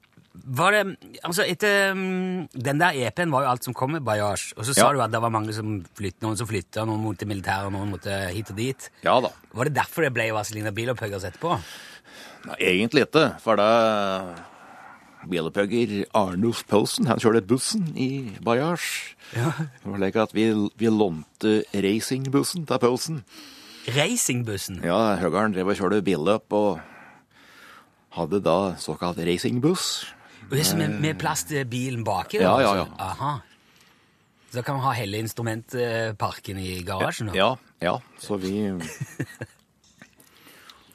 var 0.51 0.75
det 0.75 0.81
Altså, 1.23 1.45
etter 1.47 1.93
mm, 1.95 2.49
Den 2.51 2.81
der 2.81 2.97
EP-en 3.07 3.31
var 3.31 3.45
jo 3.45 3.51
alt 3.53 3.63
som 3.69 3.77
kom 3.79 3.93
med 3.95 4.03
Bajasj. 4.03 4.49
og 4.59 4.65
så 4.67 4.75
sa 4.75 4.89
Ja. 4.89 4.93
du 4.97 5.03
at 5.05 5.13
det 5.13 5.21
var 5.23 5.31
mange 5.31 5.53
som 5.55 5.77
flyttet, 5.95 6.23
noen 6.25 6.37
som 6.41 6.49
flytta, 6.51 6.83
noen 6.89 7.05
mot 7.05 7.17
det 7.21 7.29
militære, 7.31 7.71
noen 7.73 7.93
måtte 7.95 8.17
hit 8.35 8.51
og 8.51 8.59
dit. 8.59 8.89
Ja 9.07 9.21
da. 9.23 9.31
Var 9.55 9.71
det 9.71 9.77
derfor 9.79 10.03
det 10.09 10.13
ble 10.17 10.27
Vazelina 10.35 10.73
Bilopphøggers 10.75 11.29
etterpå? 11.31 11.55
Nei, 12.45 12.57
egentlig 12.61 13.07
ikke, 13.07 13.27
for 13.41 13.57
det 13.57 13.69
Bilopphugger 15.31 15.93
Arnulf 16.13 16.65
Poulsen, 16.69 17.07
han 17.09 17.21
kjørte 17.23 17.41
bussen 17.49 17.87
i 17.97 18.09
Bajasj. 18.45 19.15
Ja. 19.33 19.53
Det 19.57 19.89
var 19.89 20.03
slik 20.03 20.19
at 20.21 20.35
vi, 20.37 20.45
vi 20.77 20.91
lånte 20.93 21.55
racingbussen 21.73 22.67
til 22.69 22.83
Poulsen. 22.83 23.23
Racingbussen? 23.95 24.83
Ja, 24.85 25.17
Høgaren 25.21 25.55
drev 25.57 25.73
og 25.73 25.79
kjørte 25.81 26.03
billøp 26.05 26.53
og 26.57 26.83
hadde 28.19 28.43
da 28.45 28.59
såkalt 28.81 29.19
racingbuss. 29.25 30.05
Og 30.51 30.55
det 30.59 30.67
som 30.69 30.83
er 30.85 30.93
med 30.93 31.17
plass 31.21 31.47
til 31.49 31.65
bilen 31.69 32.05
baki? 32.05 32.43
Ja, 32.45 32.59
Ja, 32.61 32.75
ja? 32.83 32.87
Aha. 33.01 33.33
Så 34.51 34.61
da 34.61 34.63
kan 34.69 34.77
man 34.77 34.85
ha 34.85 34.93
hele 34.95 35.19
instrumentparken 35.19 36.61
i 36.63 36.83
garasjen? 36.87 37.33
da? 37.33 37.35
Ja, 37.35 37.49
ja, 37.83 37.97
så 38.23 38.37
vi 38.39 38.53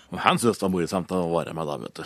Og 0.10 0.18
han 0.24 0.40
syntes 0.42 0.58
det 0.58 0.66
var 0.66 0.74
morsomt 0.74 1.14
å 1.14 1.22
være 1.34 1.54
med 1.58 1.70
da, 1.70 1.78
vet 1.84 2.02
du. 2.02 2.06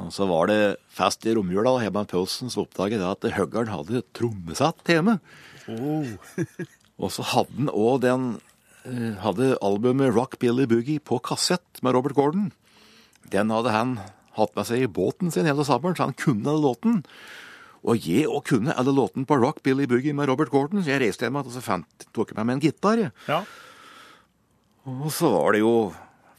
Og 0.00 0.12
så 0.14 0.26
var 0.30 0.48
det 0.48 0.60
fest 0.94 1.26
i 1.26 1.34
romjula, 1.36 1.74
og 1.74 1.82
Heban 1.82 2.08
Poulsen 2.08 2.52
så 2.52 2.64
oppdaget 2.64 3.02
jeg 3.02 3.08
at 3.10 3.26
Høggern 3.36 3.72
hadde 3.72 4.04
trommesett 4.16 4.92
hjemme. 4.94 5.18
og 7.00 7.12
så 7.12 7.26
hadde 7.34 7.58
han 7.58 7.72
òg 7.74 8.00
den 8.04 8.30
eh, 8.88 9.18
Hadde 9.20 9.58
albumet 9.64 10.14
Rock 10.16 10.38
Billy 10.40 10.64
Boogie 10.70 11.02
på 11.02 11.20
kassett 11.26 11.82
med 11.84 11.94
Robert 11.96 12.16
Gordon. 12.16 12.48
Den 13.30 13.52
hadde 13.52 13.74
han 13.74 13.98
hatt 14.38 14.56
med 14.56 14.68
seg 14.68 14.86
i 14.86 14.90
båten 14.90 15.34
sin 15.34 15.48
hele 15.48 15.66
sommeren, 15.66 15.98
så 15.98 16.08
han 16.08 16.16
kunne 16.16 16.48
alle 16.48 16.64
låten. 16.64 17.02
Og 17.80 18.06
jeg 18.06 18.28
òg 18.28 18.44
kunne 18.52 18.76
alle 18.76 18.94
låten 18.94 19.26
på 19.28 19.38
Rock 19.40 19.62
Billy 19.66 19.88
Boogie 19.90 20.16
med 20.16 20.30
Robert 20.30 20.52
Gordon, 20.52 20.84
så 20.84 20.94
jeg 20.94 21.02
reiste 21.02 21.26
hjem 21.26 21.40
og 21.40 21.50
så 21.52 21.64
fant, 21.64 22.06
tok 22.14 22.32
jeg 22.32 22.44
med 22.44 22.58
en 22.58 22.62
gitar. 22.62 23.02
Ja. 23.28 23.42
Og 24.88 25.10
så 25.12 25.28
var 25.32 25.56
det 25.56 25.62
jo 25.64 25.74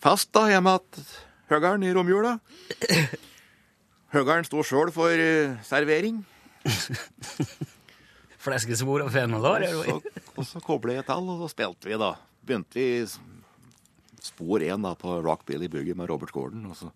fest 0.01 0.31
da 0.35 0.47
hjemme 0.51 0.77
hos 0.77 1.11
Høgaren 1.51 1.83
i 1.83 1.91
romjula. 1.91 2.37
Høgaren 4.15 4.47
sto 4.47 4.63
sjøl 4.63 4.91
for 4.95 5.11
eh, 5.11 5.57
servering. 5.67 6.21
Fleskesvor 8.45 9.03
og 9.03 9.11
fenalår? 9.11 9.67
Og 9.75 9.83
så, 9.83 10.21
og 10.31 10.47
så 10.47 10.61
koblet 10.63 11.01
jeg 11.01 11.07
til, 11.09 11.27
og 11.33 11.43
så 11.43 11.49
spilte 11.51 11.91
vi, 11.91 11.99
da. 11.99 12.13
Begynte 12.47 12.79
vi 12.79 12.87
spor 14.21 14.63
én 14.63 14.87
på 15.01 15.17
Rock 15.25 15.45
Billy 15.49 15.67
Boogie 15.67 15.97
med 15.97 16.09
Robert 16.09 16.31
Gordon. 16.31 16.65
Og 16.71 16.77
så 16.79 16.91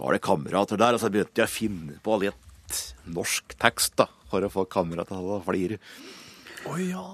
var 0.00 0.16
det 0.16 0.24
kamerater 0.24 0.80
der, 0.80 0.96
og 0.96 1.02
så 1.02 1.12
begynte 1.12 1.44
jeg 1.44 1.50
å 1.50 1.54
finne 1.54 2.00
på 2.02 2.18
litt 2.24 2.80
norsk 3.04 3.54
tekst 3.60 3.98
da, 4.00 4.08
for 4.30 4.46
å 4.46 4.52
få 4.52 4.64
kamerater 4.70 5.18
til 5.18 5.30
å 5.36 5.42
flire. 5.44 5.78
Å 6.64 6.80
ja. 6.80 7.04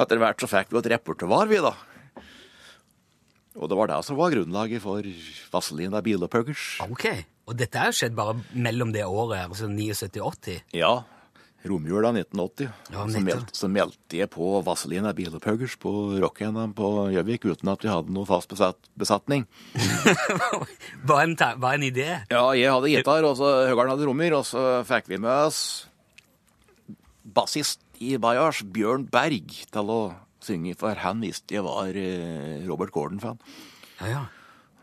Etter 0.00 0.20
hvert 0.22 0.40
så 0.40 0.48
fikk 0.48 0.70
vi 0.70 0.80
et 0.80 0.92
repertoar, 0.94 1.50
vi, 1.50 1.58
da. 1.64 1.74
Og 3.60 3.68
det 3.68 3.76
var 3.76 3.90
det 3.90 4.00
som 4.06 4.16
var 4.16 4.32
grunnlaget 4.32 4.80
for 4.82 5.04
Vazelina 5.52 6.00
Bilopuggers. 6.04 6.78
Ok. 6.86 7.06
Og 7.50 7.56
dette 7.60 7.80
har 7.82 7.94
skjedd 7.94 8.16
bare 8.16 8.38
mellom 8.56 8.92
det 8.94 9.04
året, 9.04 9.50
altså 9.50 9.68
79-80? 9.68 10.62
Ja, 10.78 11.02
romjula 11.68 12.08
1980. 12.14 12.70
Ja, 12.94 13.04
så, 13.04 13.20
meldte, 13.20 13.56
så 13.56 13.68
meldte 13.68 14.16
jeg 14.16 14.30
på 14.32 14.48
Vazelina 14.64 15.12
Bilopuggers 15.16 15.76
på 15.80 15.92
rock-NM 16.22 16.72
på 16.78 16.88
Gjøvik 17.12 17.44
uten 17.50 17.72
at 17.74 17.84
vi 17.84 17.92
hadde 17.92 18.14
noe 18.16 18.28
fast 18.28 18.48
besatt, 18.52 18.80
besatning. 18.98 19.44
Bare 21.04 21.24
en, 21.28 21.36
bare 21.36 21.76
en 21.76 21.86
idé? 21.90 22.08
Ja, 22.32 22.46
jeg 22.56 22.72
hadde 22.72 22.94
gitar, 22.94 23.28
og 23.28 23.36
så 23.40 23.52
Høgarden 23.68 23.92
hadde 23.96 24.08
rommer, 24.08 24.38
og 24.40 24.48
så 24.48 24.64
fikk 24.88 25.12
vi 25.12 25.20
med 25.20 25.50
oss 25.50 25.62
bassist 27.30 27.84
i 28.00 28.16
Bayars, 28.16 28.62
Bjørn 28.64 29.04
Berg, 29.12 29.52
til 29.70 29.92
å 29.92 30.00
synge, 30.46 30.76
for 30.80 30.98
han 31.02 31.22
visste 31.24 31.56
jeg 31.56 31.64
var 31.66 31.96
eh, 31.96 32.60
Robert 32.68 32.92
Gordon-fan. 32.94 33.40
Ja, 34.00 34.12
ja. 34.12 34.26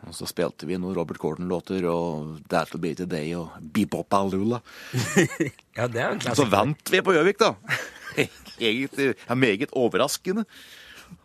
Og 0.05 0.13
så 0.13 0.27
spilte 0.29 0.67
vi 0.69 0.77
noen 0.77 0.95
Robert 0.95 1.19
Gordon-låter, 1.19 1.85
og 1.89 2.37
That'll 2.51 2.81
Be 2.81 2.93
Today 2.95 3.33
og 3.37 3.57
Bebop 3.61 4.13
Alula. 4.13 4.61
Ja, 5.77 5.85
det 5.85 6.01
er 6.01 6.35
Så 6.37 6.47
vant 6.49 6.89
vi 6.89 7.03
på 7.05 7.13
Gjøvik, 7.13 7.37
da. 7.37 7.51
Egentlig 8.57 9.11
ja, 9.13 9.35
meget 9.37 9.73
overraskende. 9.77 10.45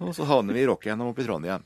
Og 0.02 0.12
så 0.16 0.26
havner 0.28 0.52
vi 0.52 0.64
i 0.64 0.66
rockegjennom 0.68 1.12
oppe 1.12 1.24
i 1.24 1.28
Trondheim. 1.28 1.64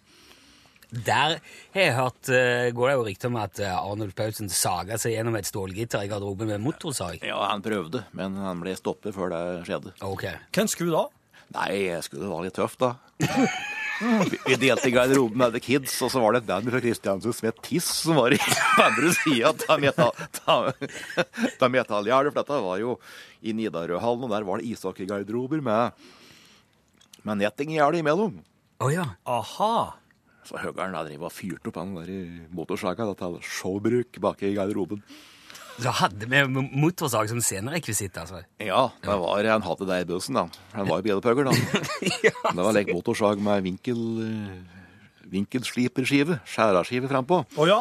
Der 0.86 1.40
har 1.74 1.80
jeg 1.82 1.94
hørt, 1.96 2.28
eh, 2.30 2.70
går 2.70 2.88
det 2.88 2.94
jo 2.94 3.04
rykter 3.08 3.30
om 3.32 3.38
at 3.42 3.58
eh, 3.58 3.74
Arnold 3.74 4.14
Paulsen 4.14 4.48
saga 4.52 4.94
seg 5.02 5.16
gjennom 5.16 5.34
et 5.34 5.48
stålgitar 5.48 6.06
i 6.06 6.10
garderoben 6.12 6.52
med 6.52 6.62
motorsag. 6.62 7.18
Ja, 7.26 7.40
han 7.50 7.64
prøvde, 7.64 8.04
men 8.16 8.38
han 8.38 8.62
ble 8.62 8.76
stoppet 8.78 9.16
før 9.16 9.34
det 9.34 9.42
skjedde. 9.66 9.96
Ok. 10.06 10.28
Hvem 10.54 10.70
skulle 10.70 10.94
da? 10.94 11.15
Nei, 11.54 11.70
jeg 11.86 12.02
skulle 12.06 12.26
være 12.30 12.48
litt 12.48 12.56
tøff, 12.58 12.74
da. 12.80 12.94
Vi- 13.96 14.40
Vi 14.44 14.56
delte 14.60 14.90
i 14.90 14.92
garderoben 14.92 15.38
med 15.40 15.54
The 15.54 15.60
Kids, 15.64 15.94
og 16.04 16.10
så 16.12 16.20
var 16.20 16.34
det 16.36 16.42
et 16.42 16.48
band 16.50 16.68
fra 16.68 16.80
Kristiansund 16.84 17.32
som 17.38 17.46
het 17.48 17.62
Tiss, 17.64 17.86
som 18.02 18.18
var 18.18 18.34
i 18.34 18.38
på 18.76 18.82
andre 18.84 19.12
sida 19.16 19.52
av 19.72 19.80
metallgjerdet. 21.72 22.32
For 22.34 22.40
dette 22.42 22.58
var 22.66 22.80
jo 22.82 22.96
i 23.46 23.54
Nidarøhallen, 23.56 24.26
og 24.26 24.34
der 24.34 24.44
var 24.48 24.60
det 24.60 24.68
ishockeygarderober 24.74 25.62
med, 25.64 25.92
med 27.24 27.40
nettinggjerde 27.44 28.02
imellom. 28.02 28.36
Å 28.84 28.90
ja. 28.92 29.06
Aha. 29.24 29.94
Så 30.46 30.60
Høgern 30.62 30.92
drev 30.94 31.24
og 31.26 31.32
fyrte 31.34 31.72
opp 31.72 31.78
den 31.80 31.96
der 31.96 32.10
motorsaga 32.54 33.06
da, 33.08 33.14
til 33.18 33.40
showbruk 33.42 34.20
bak 34.22 34.44
i 34.46 34.52
garderoben. 34.54 35.00
Så 35.76 35.92
hadde 35.98 36.24
vi 36.30 36.40
mo- 36.48 36.70
motorsag 36.72 37.28
som 37.28 37.40
scenerekvisitt, 37.44 38.16
altså. 38.16 38.40
Ja, 38.62 38.86
det 39.02 39.16
var, 39.20 39.44
han 39.44 39.64
hadde 39.66 39.88
det 39.90 39.98
i 40.02 40.08
bussen, 40.08 40.38
da. 40.38 40.46
Han 40.72 40.88
var 40.88 41.02
jo 41.02 41.06
bilpugger, 41.10 41.50
da. 41.50 41.52
ja. 42.26 42.32
Det 42.48 42.64
var 42.64 42.72
lek 42.76 42.92
motorsag 42.96 43.42
med 43.44 43.64
vinkel, 43.66 44.00
eh, 44.24 44.56
vinkelsliperskive, 45.36 46.38
skjæraskive 46.48 47.10
frampå. 47.12 47.42
Å 47.60 47.68
ja. 47.68 47.80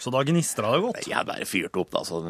Så 0.00 0.10
da 0.14 0.22
gnistra 0.24 0.72
det 0.74 0.80
godt. 0.86 1.02
Jeg 1.12 1.28
bare 1.28 1.46
fyrte 1.46 1.82
opp, 1.82 1.90
da, 1.92 2.00
så 2.08 2.22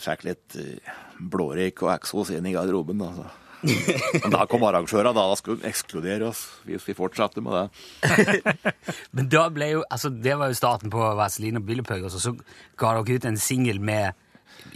fikk 0.00 0.22
litt 0.24 0.54
uh, 0.56 0.94
blårøyk 1.20 1.82
og 1.84 1.90
eksos 1.92 2.30
inn 2.32 2.46
i 2.48 2.54
garderoben. 2.56 3.02
da, 3.04 3.10
så. 3.18 3.26
Men 4.22 4.32
da 4.34 4.44
kom 4.46 4.62
arrangørene, 4.68 5.10
da 5.16 5.24
Da 5.32 5.36
skulle 5.38 5.58
de 5.62 5.66
ekskludere 5.70 6.28
oss 6.28 6.44
hvis 6.68 6.86
vi 6.86 6.94
fortsatte 6.94 7.42
med 7.42 7.56
det. 7.58 8.54
Men 9.16 9.30
da 9.32 9.48
ble 9.54 9.72
jo, 9.72 9.82
altså 9.90 10.12
det 10.14 10.36
var 10.38 10.52
jo 10.52 10.58
starten 10.58 10.92
på 10.94 11.02
Vaseline 11.18 11.58
og 11.58 11.66
Billepøggers, 11.68 12.16
og 12.18 12.22
så 12.22 12.34
ga 12.78 12.94
dere 12.98 13.18
ut 13.18 13.28
en 13.28 13.40
singel 13.40 13.82
med 13.82 14.14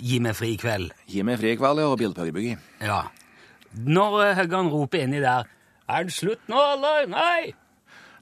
Gi 0.02 0.18
meg 0.22 0.36
fri 0.38 0.52
i 0.54 0.58
kveld. 0.60 0.92
Gi 1.10 1.24
meg 1.26 1.40
fri 1.40 1.52
i 1.54 1.58
kveld, 1.58 1.80
ja, 1.82 1.88
og 1.90 1.98
bilpuggerbyggi. 2.00 2.52
Ja. 2.86 3.00
Når 3.72 4.34
Høggan 4.38 4.70
roper 4.72 5.02
inni 5.04 5.22
der 5.22 5.48
Er 5.88 6.06
det 6.06 6.14
slutt 6.14 6.42
nå, 6.50 6.60
eller? 6.76 7.06
Nei! 7.10 7.52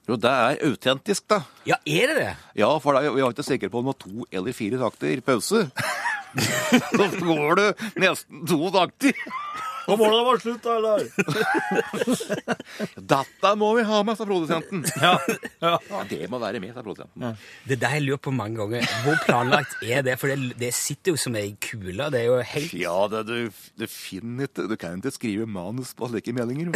Jo, 0.09 0.17
det 0.19 0.31
er 0.31 0.62
autentisk, 0.67 1.26
da. 1.31 1.43
Ja, 1.69 1.76
er 1.87 2.11
det 2.11 2.17
det? 2.17 2.31
Ja, 2.59 2.71
for 2.83 2.97
da, 2.97 3.05
vi 3.12 3.23
var 3.23 3.35
ikke 3.35 3.47
sikre 3.47 3.71
på 3.71 3.79
om 3.79 3.90
det 3.90 3.93
var 3.93 3.99
to 4.02 4.26
eller 4.40 4.57
fire 4.57 4.81
takter 4.81 5.21
pause. 5.23 5.67
Så 6.40 7.07
går 7.21 7.59
det 7.59 7.69
nesten 8.00 8.47
to 8.49 8.71
takter. 8.75 9.14
Nå 9.91 9.97
må 9.99 10.09
det 10.13 10.21
være 10.29 10.43
slutt, 10.45 10.67
eller? 10.71 10.99
Dette 13.15 13.53
må 13.59 13.71
vi 13.79 13.85
ha 13.89 14.01
med, 14.07 14.19
sa 14.19 14.27
produsenten. 14.29 14.85
Ja. 15.01 15.15
ja. 15.63 15.73
Ja, 15.91 16.03
det 16.11 16.29
må 16.31 16.39
være 16.43 16.61
med, 16.63 16.73
sa 16.77 16.85
produsenten. 16.85 17.37
Det 17.69 17.79
der 17.81 17.97
jeg 17.99 18.07
lurer 18.07 18.23
på 18.23 18.33
mange 18.35 18.61
ganger. 18.61 18.87
Hvor 19.05 19.19
planlagt 19.27 19.77
er 19.87 20.05
det? 20.07 20.17
For 20.21 20.31
det, 20.33 20.55
det 20.61 20.73
sitter 20.77 21.15
jo 21.17 21.21
som 21.21 21.37
ei 21.41 21.53
kule. 21.63 22.11
Det 22.13 22.21
er 22.23 22.29
jo 22.31 22.39
helt 22.55 22.75
Ja, 22.79 22.97
det, 23.13 23.25
du, 23.29 23.63
du 23.81 23.87
finner 23.91 24.49
ikke 24.49 24.69
Du 24.71 24.77
kan 24.81 24.99
ikke 25.01 25.13
skrive 25.15 25.47
manus 25.51 25.93
på 25.97 26.09
slike 26.13 26.35
meldinger. 26.37 26.71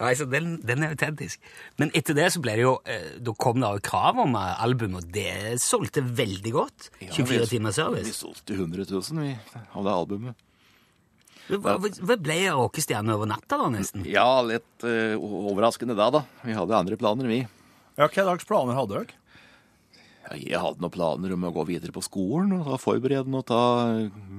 Altså, 0.00 0.26
den, 0.34 0.56
den 0.66 0.82
er 0.84 0.94
autentisk. 0.94 1.42
Men 1.80 1.92
etter 1.96 2.16
det 2.18 2.28
så 2.34 2.42
ble 2.44 2.56
det 2.58 2.64
jo 2.66 2.74
eh, 2.90 3.12
Da 3.24 3.34
kom 3.38 3.60
det 3.62 3.70
jo 3.76 3.84
krav 3.90 4.18
om 4.24 4.34
album, 4.38 4.96
og 5.00 5.06
det 5.14 5.58
solgte 5.62 6.02
veldig 6.04 6.54
godt. 6.54 6.90
24 7.10 7.46
timers 7.52 7.78
Vi 7.78 7.82
service. 7.82 8.16
solgte 8.20 8.56
100 8.58 8.88
000 8.90 9.22
vi, 9.24 9.34
av 9.74 9.86
det 9.86 9.94
albumet. 9.94 10.43
Hva, 11.48 11.76
ble 12.16 12.38
rockestjerne 12.54 13.12
over 13.14 13.28
natta, 13.28 13.58
da, 13.60 13.68
nesten? 13.72 14.06
Ja, 14.08 14.40
litt 14.46 14.86
uh, 14.86 15.20
overraskende 15.20 15.96
da, 15.98 16.08
da. 16.14 16.24
Vi 16.44 16.56
hadde 16.56 16.78
andre 16.78 16.96
planer, 17.00 17.28
vi. 17.28 17.42
ja 17.98 18.08
hva 18.08 18.26
slags 18.30 18.48
planer 18.48 18.78
hadde 18.78 19.02
dere? 19.02 19.20
Ja, 20.24 20.38
jeg 20.40 20.62
hadde 20.62 20.80
noen 20.80 20.94
planer 20.94 21.34
om 21.36 21.44
å 21.44 21.52
gå 21.52 21.66
videre 21.68 21.92
på 21.92 22.00
skolen 22.04 22.54
og 22.56 22.64
forberede 22.80 23.26
forberedende 23.26 23.42
og 23.42 23.48
ta 23.50 23.62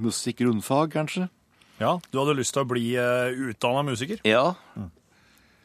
musikk 0.01 0.41
grunnfag, 0.41 0.95
kanskje. 0.97 1.29
Ja, 1.77 1.97
Du 2.09 2.21
hadde 2.21 2.37
lyst 2.39 2.55
til 2.55 2.63
å 2.63 2.69
bli 2.69 2.87
uh, 2.97 3.29
utdanna 3.51 3.83
musiker? 3.85 4.23
Ja. 4.25 4.55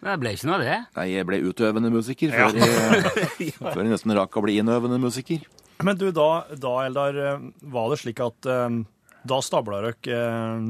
Det 0.01 0.17
ble 0.21 0.33
ikke 0.35 0.49
noe 0.49 0.59
av 0.59 0.63
det. 0.65 0.77
Nei, 0.97 1.07
jeg 1.13 1.27
ble 1.29 1.41
utøvende 1.45 1.91
musiker 1.93 2.33
før, 2.33 2.57
jeg, 2.57 3.51
før 3.61 3.83
jeg 3.85 3.93
nesten 3.93 4.17
rakk 4.17 4.37
å 4.37 4.45
bli 4.45 4.57
innøvende 4.61 5.01
musiker. 5.01 5.45
Men 5.85 5.97
du, 6.01 6.09
da, 6.13 6.45
da 6.61 6.73
Eldar, 6.85 7.17
eh, 7.17 7.45
var 7.73 7.93
det 7.93 8.01
slik 8.03 8.21
at 8.25 8.49
um, 8.49 8.83
da 9.29 9.41
stabla 9.45 9.81
dere 9.85 10.17
eh, 10.17 10.65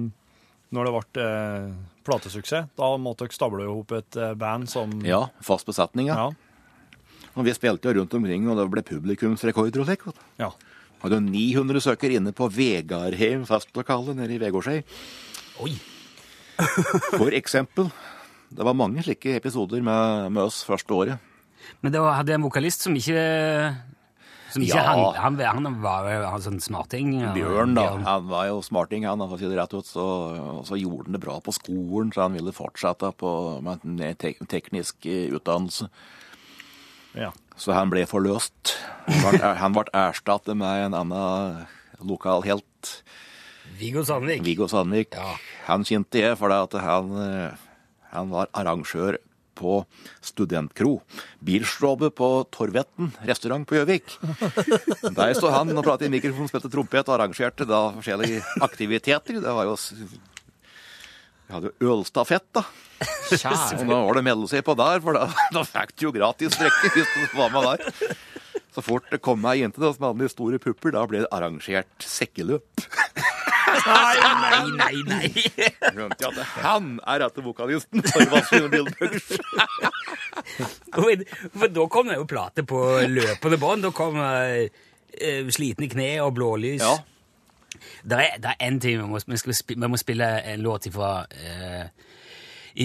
Når 0.70 0.86
det 0.86 0.92
ble 0.94 1.24
eh, 1.26 1.70
platesuksess, 2.06 2.68
da 2.78 2.90
måtte 3.02 3.26
dere 3.26 3.34
stable 3.34 3.64
i 3.64 3.70
hop 3.70 3.94
et 3.96 4.18
eh, 4.20 4.34
band 4.38 4.68
som 4.70 4.92
Ja, 5.06 5.24
fast 5.42 5.66
besetning, 5.66 6.10
ja. 6.12 6.28
Og 7.34 7.46
vi 7.46 7.54
spilte 7.54 7.90
jo 7.90 8.00
rundt 8.00 8.14
omkring, 8.14 8.46
og 8.50 8.58
det 8.58 8.68
ble 8.72 8.82
publikumsrekorder 8.86 9.82
og 9.82 9.88
slik. 9.90 10.06
ja. 10.42 10.52
Hadde 11.00 11.16
jo 11.16 11.24
900 11.24 11.80
søkere 11.80 12.18
inne 12.18 12.32
på 12.36 12.44
Vegardheim 12.52 13.46
festlokale 13.48 14.12
nede 14.18 14.34
i 14.34 14.40
Vegårshei. 14.42 14.82
Oi! 15.64 15.70
For 17.16 17.32
eksempel. 17.32 17.88
Det 18.52 18.66
var 18.66 18.76
mange 18.76 19.00
slike 19.06 19.32
episoder 19.38 19.80
med, 19.80 20.26
med 20.34 20.42
oss 20.42 20.58
første 20.66 20.92
året. 20.92 21.16
Men 21.80 21.94
da 21.94 22.02
hadde 22.18 22.34
jeg 22.34 22.40
en 22.40 22.44
vokalist 22.44 22.84
som 22.84 22.98
ikke 23.00 23.16
som 24.52 24.62
ikke 24.64 24.76
Ja. 24.76 24.84
han, 24.90 25.38
han, 25.38 25.64
han 25.66 25.80
var 25.82 26.08
jo 26.10 26.22
en 26.28 26.44
sånn 26.44 26.60
smarting. 26.62 27.12
Og, 27.22 27.34
Bjørn, 27.36 27.74
da. 27.78 27.84
Bjørn. 27.88 28.04
Han 28.06 28.28
var 28.30 28.46
jo 28.50 28.60
smarting, 28.66 29.06
han, 29.08 29.22
for 29.24 29.36
å 29.36 29.40
si 29.40 29.50
det 29.50 29.58
rett 29.58 29.74
ut. 29.76 29.86
Så, 29.88 30.06
og 30.60 30.64
så 30.68 30.78
gjorde 30.80 31.08
han 31.08 31.16
det 31.18 31.22
bra 31.22 31.38
på 31.44 31.54
skolen, 31.56 32.10
så 32.14 32.26
han 32.26 32.36
ville 32.38 32.54
fortsette 32.56 33.12
på, 33.20 33.32
med 33.64 33.84
en 33.86 34.18
tek 34.20 34.40
teknisk 34.50 35.06
eh, 35.10 35.28
utdannelse. 35.36 35.88
ja. 37.18 37.32
Så 37.60 37.74
han 37.76 37.90
ble 37.92 38.06
forløst. 38.08 38.70
Han 39.04 39.34
ble, 39.34 39.48
han 39.60 39.74
ble 39.76 39.82
erstattet 39.92 40.56
med 40.56 40.86
en 40.86 40.94
annen 40.96 41.66
lokal 42.08 42.40
helt, 42.46 42.92
Viggo 43.76 44.00
Sandvik. 44.04 44.40
Viggo 44.44 44.64
Sandvik. 44.68 45.12
Ja. 45.16 45.34
Han 45.68 45.84
kjente 45.84 46.22
jeg 46.22 46.38
for 46.40 46.52
at 46.56 46.72
han, 46.80 47.12
eh, 47.20 47.52
han 48.14 48.32
var 48.32 48.48
arrangør 48.56 49.18
på 49.60 49.76
Studentkro. 50.24 50.96
Bilstrobe 51.44 52.10
på 52.16 52.30
Torvetten 52.54 53.12
restaurant 53.28 53.68
på 53.68 53.78
Gjøvik. 53.78 54.16
Der 55.18 55.36
står 55.36 55.54
han 55.58 55.76
og 55.76 55.84
pratet 55.84 56.08
i 56.08 56.14
mikrofon, 56.16 56.48
spilte 56.50 56.72
trompet 56.72 57.06
og 57.06 57.18
arrangerte 57.18 57.68
da 57.68 57.86
forskjellige 57.98 58.42
aktiviteter. 58.64 59.40
Det 59.44 59.56
var 59.60 59.68
jo 59.68 59.76
Vi 59.76 61.54
hadde 61.54 61.70
jo 61.70 61.92
ølstafett, 61.94 62.48
da. 62.56 62.64
Og 63.00 63.86
da 63.88 64.00
var 64.04 64.16
det 64.16 64.22
å 64.22 64.26
melde 64.26 64.50
seg 64.50 64.64
på 64.66 64.76
der, 64.78 65.00
for 65.04 65.16
da, 65.16 65.28
da 65.56 65.64
fikk 65.66 65.96
du 65.96 66.08
jo 66.08 66.16
gratis 66.16 66.58
drikke 66.58 66.92
hvis 66.96 67.14
du 67.16 67.38
var 67.38 67.54
med 67.54 67.68
der. 67.68 68.14
Så 68.70 68.84
fort 68.86 69.08
det 69.10 69.18
kom 69.24 69.44
ei 69.50 69.60
jente 69.64 69.82
da, 69.82 69.90
som 69.94 70.06
hadde 70.06 70.22
de 70.22 70.30
store 70.30 70.60
pupper, 70.62 70.94
da 70.94 71.02
ble 71.10 71.24
det 71.24 71.32
arrangert 71.34 72.06
sekkeløp. 72.06 72.86
Nei, 73.70 74.64
nei, 74.76 75.02
nei! 75.06 75.30
Glemte 75.94 76.24
jeg 76.24 76.32
at 76.32 76.54
han 76.64 76.88
er 77.06 77.22
rette 77.24 77.44
vokalisten 77.44 78.02
for 78.06 78.32
Vazelina 78.32 78.70
Bilbuggers. 78.72 79.28
For 80.90 81.66
da 81.70 81.86
kom 81.92 82.10
det 82.10 82.18
jo 82.18 82.26
plate 82.30 82.64
på 82.68 82.82
løpende 83.10 83.60
bånd. 83.60 83.86
Da 83.86 83.92
kom 83.94 84.18
uh, 84.20 84.66
eh, 85.14 85.48
Slitne 85.54 85.88
kne 85.90 86.10
og 86.24 86.34
Blålys. 86.38 86.82
Ja. 86.82 86.98
Det 88.02 88.18
er, 88.18 88.38
det 88.42 88.52
er 88.52 88.66
en 88.66 88.80
ting 88.82 88.98
vi 88.98 89.08
må, 89.08 89.20
vi, 89.26 89.38
skal 89.40 89.56
spi- 89.56 89.78
vi 89.78 89.88
må 89.88 89.98
spille 90.00 90.28
en 90.52 90.64
låt 90.64 90.88
ifra, 90.90 91.12
eh, 91.30 91.86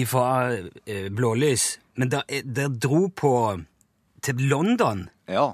ifra 0.02 0.26
eh, 0.54 1.08
Blålys. 1.10 1.76
Men 1.96 2.12
dere 2.12 2.68
dro 2.72 3.06
på 3.08 3.32
til 4.22 4.48
London. 4.50 5.06
Ja. 5.28 5.50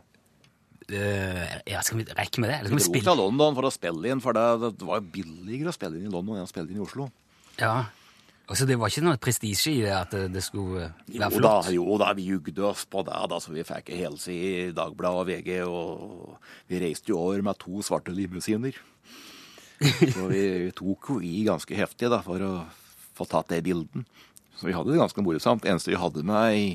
Eh, 0.93 1.57
ja, 1.73 1.81
skal 1.85 2.03
vi 2.03 2.05
rekke 2.13 2.43
med 2.43 2.51
det? 2.53 2.59
Eller 2.61 2.71
Vi 2.75 2.79
skal 2.83 2.93
vi 2.95 3.01
dro 3.01 3.01
spille? 3.01 3.09
til 3.17 3.21
London 3.25 3.55
for 3.59 3.69
å 3.69 3.73
spille 3.75 4.13
inn, 4.13 4.21
for 4.25 4.37
det, 4.37 4.45
det 4.79 4.87
var 4.89 5.01
jo 5.01 5.11
billigere 5.15 5.73
å 5.73 5.77
spille 5.77 5.99
inn 5.99 6.07
i 6.11 6.13
London 6.13 6.37
enn 6.41 6.47
å 6.47 6.51
spille 6.51 6.71
inn 6.73 6.81
i 6.81 6.85
Oslo. 6.85 7.09
Ja. 7.61 7.75
Altså, 8.51 8.67
det 8.69 8.75
var 8.77 8.91
ikke 8.91 9.05
noe 9.07 9.21
prestisje 9.23 9.71
i 9.73 9.83
det 9.85 9.93
at 9.97 10.11
det, 10.13 10.25
det 10.35 10.43
skulle 10.45 10.89
Jo 11.09 11.21
være 11.23 11.41
da, 11.41 11.53
flott? 11.63 11.71
jo 11.73 11.97
da, 12.03 12.09
vi 12.19 12.25
jugde 12.27 12.65
oss 12.69 12.83
på 12.91 13.05
det, 13.07 13.15
da, 13.31 13.39
så 13.41 13.53
vi 13.55 13.63
fikk 13.65 13.93
helse 13.97 14.35
i 14.35 14.51
Dagbladet 14.77 15.23
og 15.23 15.29
VG, 15.31 15.51
og 15.65 16.35
vi 16.69 16.81
reiste 16.83 17.15
jo 17.15 17.21
over 17.23 17.41
med 17.47 17.57
to 17.63 17.81
svarte 17.87 18.13
limousiner. 18.13 18.77
Så 20.15 20.29
vi 20.31 20.71
tok 20.79 21.09
jo 21.11 21.17
i 21.27 21.41
ganske 21.47 21.75
heftig 21.75 22.11
da, 22.13 22.21
for 22.23 22.39
å 22.47 22.51
få 23.19 23.25
tatt 23.27 23.49
det 23.51 23.63
bilden. 23.67 24.05
Så 24.55 24.69
vi 24.69 24.75
hadde 24.77 24.93
det 24.93 25.01
ganske 25.01 25.25
morsomt. 25.27 25.65
Eneste 25.67 25.91
vi 25.91 25.99
hadde 25.99 26.23
med 26.29 26.55
i, 26.55 26.69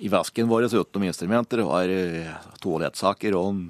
i 0.00 0.10
vesken 0.12 0.48
vår 0.50 0.68
utenom 0.72 1.06
instrumenter, 1.08 1.62
var 1.66 1.90
eh, 1.92 2.34
toalettsaker 2.62 3.36
og 3.38 3.48
en 3.52 3.62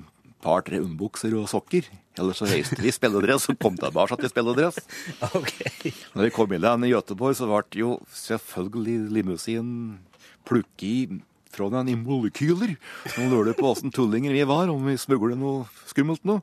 par-tre 0.44 0.80
underbukser 0.82 1.35
og 1.38 1.49
sokker. 1.50 1.88
Ellers 2.16 2.40
så 2.40 2.49
reiste 2.49 2.78
vi 2.80 2.88
i 2.88 2.94
spilledress 2.94 3.49
og 3.52 3.58
kom 3.61 3.76
tilbake 3.80 4.18
til 4.20 4.32
spilledress. 4.32 4.80
Okay. 5.37 5.92
Når 6.14 6.28
vi 6.28 6.35
kom 6.35 6.52
inn 6.52 6.64
igjen 6.64 6.87
i 6.87 6.92
Göteborg, 6.92 7.37
så 7.37 7.49
ble 7.50 7.80
jo 7.80 7.96
selvfølgelig 8.14 8.99
limousinen 9.16 9.99
plukket 10.46 10.87
i 10.87 11.20
fra 11.56 11.68
den 11.73 11.88
i 11.88 11.96
molekyler. 11.96 12.75
Nå 13.16 13.28
lurer 13.30 13.50
du 13.50 13.58
på 13.58 13.70
åssen 13.70 13.92
tullinger 13.94 14.35
vi 14.35 14.44
var, 14.49 14.68
om 14.68 14.85
vi 14.85 14.96
smuglet 15.00 15.38
noe 15.40 15.64
skummelt 15.88 16.25
nå. 16.28 16.40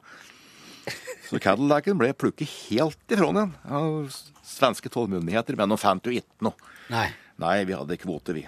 Så 1.29 1.39
Cadillacen 1.41 1.99
ble 1.99 2.11
plukket 2.17 2.49
helt 2.67 3.13
ifra 3.13 3.29
den 3.35 3.53
av 3.63 4.09
svenske 4.45 4.89
tollmyndigheter, 4.93 5.57
men 5.59 5.71
de 5.71 5.79
fant 5.81 6.09
jo 6.09 6.13
ikke 6.13 6.49
noe. 6.49 6.73
Nei. 6.93 7.07
Nei, 7.41 7.55
vi 7.69 7.77
hadde 7.77 7.97
kvote, 8.01 8.35
vi. 8.35 8.43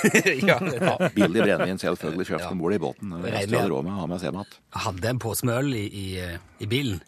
ja, 0.48 0.56
ja. 0.60 1.08
Billig 1.14 1.42
brennevin, 1.44 1.78
selvfølgelig. 1.82 2.26
Kjøpt 2.30 2.48
om 2.50 2.58
bord 2.62 2.74
i 2.76 2.80
båten. 2.82 3.12
Med- 3.22 3.34
hadde 3.36 3.62
råd 3.70 3.84
med 3.86 3.92
å 3.94 4.00
ha 4.02 4.08
med 4.10 4.20
seg 4.22 4.34
mat. 4.36 4.58
Hadde 4.86 5.10
en 5.12 5.20
pose 5.22 5.46
med 5.48 5.58
øl 5.60 5.72
i, 5.78 5.84
i, 5.86 6.06
i 6.64 6.68
bilen. 6.70 7.00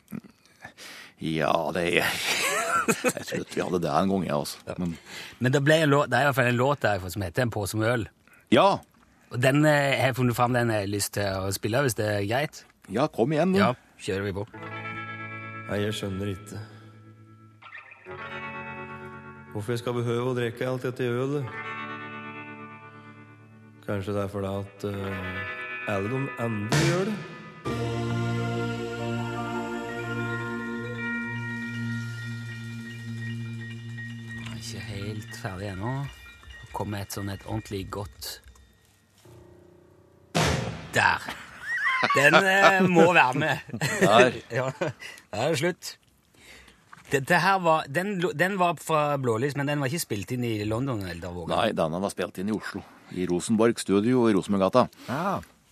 Ja, 1.25 1.53
det 1.77 1.85
Jeg 2.03 3.27
tror 3.29 3.45
vi 3.55 3.63
hadde 3.65 3.79
det 3.87 3.93
en 3.97 4.11
gang, 4.13 4.25
jeg, 4.27 4.35
altså. 4.37 4.75
Men 4.83 4.97
Men 5.41 5.53
det, 5.55 5.63
ble 5.65 5.79
en 5.87 5.93
låt, 5.95 6.11
det 6.13 6.19
er 6.19 6.27
i 6.27 6.29
hvert 6.29 6.37
fall 6.41 6.51
en 6.51 6.59
låt 6.59 6.83
der 6.85 7.07
som 7.15 7.23
heter 7.25 7.47
En 7.47 7.53
pose 7.55 7.79
med 7.81 7.89
øl. 7.95 8.09
ja. 8.53 8.67
Og 9.35 9.41
den 9.43 9.65
eh, 9.67 9.97
har 9.99 10.11
jeg 10.13 10.15
funnet 10.15 10.37
fram, 10.37 10.53
den 10.55 10.69
har 10.71 10.85
jeg 10.85 10.91
lyst 10.93 11.15
til 11.17 11.27
å 11.27 11.49
spille, 11.51 11.81
hvis 11.83 11.97
det 11.99 12.05
er 12.07 12.27
greit. 12.29 12.61
Ja, 12.93 13.09
kom 13.11 13.33
igjen, 13.35 13.51
nå. 13.51 13.59
Ja, 13.59 13.73
kjører 13.99 14.29
vi 14.29 14.33
på. 14.37 14.45
Nei, 15.71 15.79
jeg 15.83 15.97
skjønner 15.99 16.29
ikke. 16.31 16.61
Hvorfor 19.55 19.75
jeg 19.75 19.81
skal 19.83 19.97
behøve 19.97 20.29
å 20.31 20.37
drikke 20.37 20.69
alt 20.71 20.87
dette 20.87 21.09
ølet? 21.11 21.49
Kanskje 23.87 24.15
det 24.17 24.23
er 24.23 24.29
fordi 24.33 24.47
at 24.47 24.85
uh, 24.85 25.93
alle 25.93 26.11
de 26.11 26.29
andre 26.39 26.79
gjør 26.89 27.05
det? 27.05 27.17
Ikke 34.57 34.81
helt 34.89 35.37
ferdig 35.43 35.69
ennå. 35.75 35.93
Kom 36.73 36.89
med 36.95 37.05
et 37.05 37.15
sånn 37.15 37.29
et 37.31 37.45
ordentlig 37.47 37.85
godt 37.93 38.31
Der! 40.97 41.29
Den 42.15 42.35
eh, 42.37 42.81
må 42.89 43.13
være 43.13 43.39
med. 43.39 43.77
Der. 44.01 44.41
ja, 44.59 44.71
Der 44.81 45.45
er 45.45 45.49
det 45.49 45.59
slutt. 45.59 45.95
Dette 47.15 47.39
her 47.39 47.61
var, 47.63 47.85
den, 47.89 48.17
den 48.35 48.57
var 48.59 48.75
fra 48.83 49.15
Blålys, 49.23 49.55
men 49.55 49.69
den 49.71 49.83
var 49.83 49.93
ikke 49.93 50.03
spilt 50.03 50.33
inn 50.35 50.47
i 50.47 50.57
London? 50.67 51.05
eller 51.07 51.31
Vågan. 51.31 51.55
Nei, 51.55 51.69
denne 51.77 52.01
var 52.03 52.11
spilt 52.11 52.41
inn 52.43 52.51
i 52.51 52.57
Oslo. 52.57 52.83
I 53.15 53.27
Rosenborg 53.31 53.79
studio 53.79 54.25
i 54.27 54.35
Rosenborggata. 54.35 54.89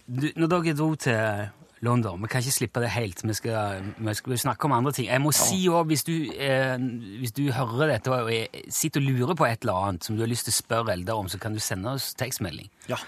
Du, 0.06 0.28
når 0.37 0.52
dere 0.52 0.75
dro 0.78 0.92
til 1.00 1.49
London 1.83 2.21
Vi 2.23 2.29
kan 2.31 2.43
ikke 2.43 2.55
slippe 2.55 2.83
det 2.83 2.91
helt. 2.95 3.23
Vi 3.27 3.35
skal, 3.35 3.83
vi 3.99 4.15
skal 4.15 4.39
snakke 4.39 4.69
om 4.69 4.75
andre 4.77 4.93
ting. 4.95 5.09
Jeg 5.09 5.23
må 5.23 5.33
si 5.35 5.67
også, 5.69 5.83
hvis 5.91 6.05
du, 6.07 6.12
eh, 6.33 6.77
hvis 7.19 7.35
du 7.35 7.43
hører 7.53 7.97
dette 7.97 8.12
og 8.12 8.31
jeg 8.33 8.65
sitter 8.71 9.03
og 9.03 9.09
lurer 9.11 9.39
på 9.39 9.49
et 9.49 9.67
eller 9.67 9.89
annet 9.89 10.07
som 10.07 10.17
du 10.17 10.23
har 10.23 10.31
lyst 10.31 10.47
til 10.47 10.55
å 10.55 10.59
spørre 10.61 10.95
Eldar 10.95 11.19
om, 11.19 11.29
så 11.29 11.41
kan 11.43 11.57
du 11.57 11.61
sende 11.62 11.91
oss 11.91 12.12
tekstmelding. 12.19 12.71
Ja, 12.91 12.99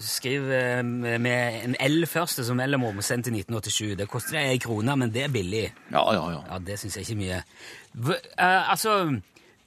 Skriv 0.00 0.48
eh, 0.52 0.82
med 0.82 1.60
en 1.62 1.76
L 1.80 2.06
først 2.08 2.40
som 2.46 2.56
mellomrom, 2.56 3.02
send 3.04 3.28
til 3.28 3.36
1987. 3.36 3.96
Det 4.00 4.08
koster 4.10 4.40
ei 4.40 4.58
krone, 4.62 4.96
men 4.96 5.12
det 5.12 5.26
er 5.26 5.32
billig. 5.32 5.66
ja, 5.92 6.04
ja. 6.14 6.26
ja. 6.32 6.42
Ja, 6.50 6.58
det 6.62 6.78
syns 6.80 6.96
jeg 6.96 7.08
ikke 7.08 7.20
mye. 7.20 7.40
V 7.94 8.14
eh, 8.16 8.70
altså, 8.70 8.98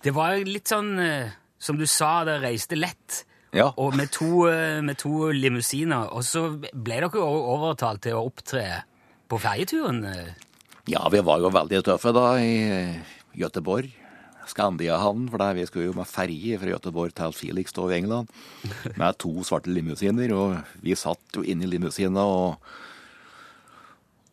det 0.04 0.14
var 0.16 0.38
litt 0.48 0.70
sånn 0.72 0.94
eh, 1.04 1.36
Som 1.60 1.76
du 1.76 1.84
sa, 1.90 2.24
det 2.24 2.38
reiste 2.40 2.78
lett. 2.78 3.26
Ja. 3.56 3.72
Og 3.82 3.96
med 3.98 4.12
to, 4.14 4.48
eh, 4.50 4.82
med 4.86 4.98
to 5.02 5.32
limousiner. 5.34 6.12
Og 6.14 6.24
så 6.24 6.46
ble 6.60 7.00
dere 7.02 7.10
jo 7.14 7.26
overtalt 7.56 8.04
til 8.06 8.18
å 8.18 8.28
opptre 8.30 8.84
på 9.30 9.40
ferjeturen. 9.42 10.04
eh. 10.06 10.34
ja, 10.88 11.08
vi 11.10 11.22
var 11.22 11.40
jo 11.40 11.50
veldig 11.50 11.84
tøffe 11.84 12.14
da 12.14 12.38
i 12.38 13.02
Gøteborg. 13.38 13.90
Skandiahavn, 14.50 15.28
for 15.30 15.38
der 15.38 15.54
vi 15.54 15.66
skulle 15.70 15.92
jo 15.92 15.94
med 15.94 16.10
ferje 16.10 16.58
fra 16.58 16.72
Gøteborg 16.74 17.14
til 17.14 17.34
Felixstowe 17.38 17.94
i 17.94 18.00
England. 18.00 18.30
Med 18.98 19.18
to 19.22 19.44
svarte 19.46 19.70
limousiner, 19.70 20.34
og 20.34 20.56
vi 20.82 20.96
satt 20.98 21.38
jo 21.38 21.44
inn 21.46 21.62
i 21.62 21.70
limousina, 21.70 22.24
og 22.26 22.58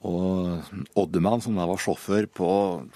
og 0.05 0.61
Oddemann, 0.99 1.41
som 1.41 1.57
da 1.57 1.65
var 1.67 1.81
sjåfør 1.81 2.27
på 2.37 2.49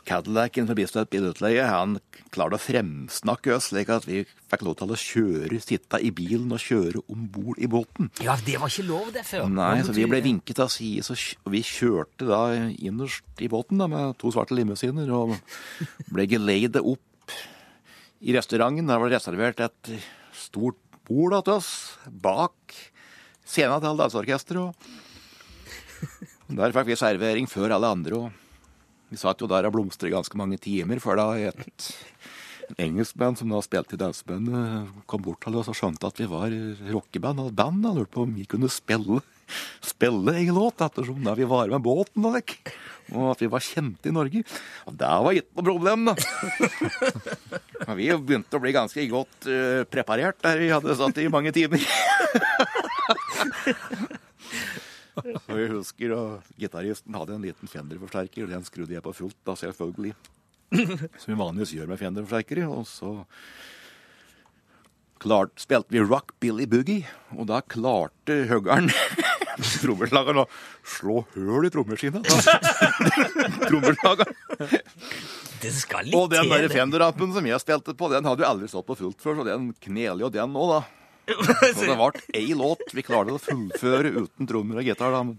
Cadillacen 0.06 0.68
for 0.68 0.76
Bislett 0.78 1.10
bilutleie, 1.10 1.64
han 1.64 1.96
klarte 2.30 2.58
å 2.58 2.62
fremsnakke 2.62 3.54
oss 3.56 3.70
slik 3.70 3.88
at 3.90 4.04
vi 4.06 4.22
fikk 4.52 4.64
lov 4.66 4.76
til 4.78 4.92
å 4.92 4.98
kjøre, 5.00 5.60
sitte 5.64 6.00
i 6.04 6.12
bilen 6.14 6.52
og 6.52 6.60
kjøre 6.62 7.02
om 7.10 7.24
bord 7.32 7.58
i 7.58 7.70
båten. 7.72 8.12
Ja, 8.22 8.36
det 8.44 8.58
var 8.60 8.70
ikke 8.70 8.86
lov, 8.90 9.08
det, 9.16 9.24
før. 9.26 9.48
Nei, 9.48 9.80
så 9.86 9.96
vi 9.96 10.06
ble 10.10 10.20
vinket 10.26 10.60
av 10.62 10.70
side, 10.74 11.06
så 11.06 11.16
og 11.16 11.54
vi 11.56 11.64
kjørte 11.66 12.28
da 12.28 12.42
innerst 12.76 13.42
i 13.42 13.50
båten 13.50 13.80
da, 13.80 13.88
med 13.90 14.14
to 14.20 14.30
svarte 14.34 14.54
limousiner, 14.58 15.10
og 15.16 15.34
ble 16.12 16.28
geleidet 16.30 16.84
opp 16.84 17.34
i 18.20 18.36
restauranten. 18.36 18.86
Der 18.86 19.00
var 19.00 19.08
det 19.08 19.18
reservert 19.18 19.64
et 19.64 19.94
stort 20.36 20.78
bord 21.08 21.34
da 21.34 21.44
til 21.46 21.58
oss, 21.58 21.70
bak 22.06 22.76
scenen 23.48 23.80
til 23.82 23.98
danseorkesteret. 24.04 24.90
Der 26.50 26.74
fikk 26.74 26.88
vi 26.90 26.98
servering 26.98 27.46
før 27.50 27.76
alle 27.76 27.92
andre, 27.94 28.14
og 28.18 28.30
vi 29.10 29.16
satt 29.18 29.40
jo 29.42 29.48
der 29.50 29.66
og 29.68 29.74
blomstret 29.74 30.12
ganske 30.12 30.36
mange 30.38 30.58
timer 30.62 31.00
før 31.02 31.14
da 31.20 31.26
et 31.50 31.90
en 32.70 32.78
engelskband 32.86 33.34
som 33.38 33.50
da 33.50 33.58
spilte 33.64 33.96
i 33.96 34.00
danseband, 34.00 34.46
kom 35.10 35.22
bort 35.24 35.40
til 35.42 35.56
oss 35.58 35.70
og 35.72 35.76
skjønte 35.78 36.06
at 36.06 36.18
vi 36.20 36.26
var 36.30 36.50
rockeband. 36.92 37.38
Og 37.42 37.50
band. 37.56 37.86
og 37.86 37.94
lurte 37.98 38.14
på 38.14 38.24
om 38.26 38.32
vi 38.36 38.44
kunne 38.46 38.68
spille, 38.70 39.18
spille 39.82 40.30
en 40.38 40.54
låt, 40.54 40.80
ettersom 40.86 41.24
da 41.26 41.32
vi 41.38 41.44
var 41.50 41.66
med 41.72 41.82
båten 41.82 42.26
og 42.28 42.34
lekk. 42.38 42.50
Og 43.10 43.22
at 43.32 43.40
vi 43.42 43.48
var 43.50 43.62
kjente 43.64 44.06
i 44.06 44.14
Norge. 44.14 44.40
Og 44.86 44.92
det 45.00 45.10
var 45.10 45.32
ikke 45.34 45.54
noe 45.56 45.66
problem, 45.66 46.00
da. 46.06 46.14
Vi 47.98 48.06
begynte 48.12 48.54
å 48.54 48.62
bli 48.62 48.70
ganske 48.76 49.02
godt 49.10 49.46
eh, 49.50 49.82
preparert 49.90 50.38
der 50.44 50.60
vi 50.60 50.68
hadde 50.70 50.94
satt 50.94 51.18
i 51.18 51.26
mange 51.32 51.50
timer. 51.50 51.82
Og 55.24 55.56
jeg 55.59 55.72
husker 55.74 56.14
at 56.16 56.50
gitaristen 56.61 57.16
hadde 57.18 57.37
en 57.37 57.44
liten 57.44 57.70
Fender-forsterker, 57.70 58.46
og 58.46 58.54
den 58.54 58.66
skrudde 58.66 58.96
jeg 58.96 59.04
på 59.04 59.14
fullt, 59.16 59.38
da 59.46 59.56
selvfølgelig. 59.59 60.14
Som 60.70 61.33
vi 61.33 61.38
vanligvis 61.40 61.74
gjør 61.76 61.90
med 61.90 62.00
Fender-forsterkere. 62.00 62.68
Og 62.70 62.87
så 62.88 63.14
klart, 65.20 65.52
spilte 65.61 65.92
vi 65.92 66.02
rock 66.02 66.33
Billy 66.40 66.66
Boogie, 66.70 67.04
og 67.37 67.50
da 67.50 67.61
klarte 67.61 68.44
høggeren 68.50 68.88
trommeslageren 69.83 70.42
å 70.42 70.46
slå 70.87 71.24
høl 71.35 71.68
i 71.68 71.72
trommeskinnet. 71.72 72.24
Trommeslageren. 73.68 74.38
Det 75.61 75.72
skal 75.76 76.09
litt 76.09 76.16
Og 76.16 76.30
den 76.33 76.46
til, 76.46 76.54
der 76.54 76.64
det. 76.64 76.72
Fender-ampen 76.72 77.35
som 77.37 77.48
jeg 77.50 77.61
spilte 77.61 77.94
på, 77.96 78.09
den 78.12 78.24
hadde 78.28 78.44
jo 78.44 78.48
aldri 78.48 78.70
stått 78.72 78.88
på 78.88 78.96
fullt 79.02 79.20
før, 79.20 79.40
så 79.40 79.46
den 79.50 79.70
kneler 79.83 80.24
jo 80.24 80.33
den 80.33 80.56
nå, 80.56 80.64
da. 80.70 80.80
Så 81.76 81.84
det 81.86 81.96
ble 81.98 82.10
én 82.40 82.56
låt 82.60 82.86
vi 82.96 83.02
klarte 83.06 83.36
å 83.36 83.42
fullføre 83.42 84.14
uten 84.22 84.48
trommer 84.50 84.80
og 84.82 84.88
gitar, 84.90 85.12
da. 85.14 85.22
Men 85.26 85.38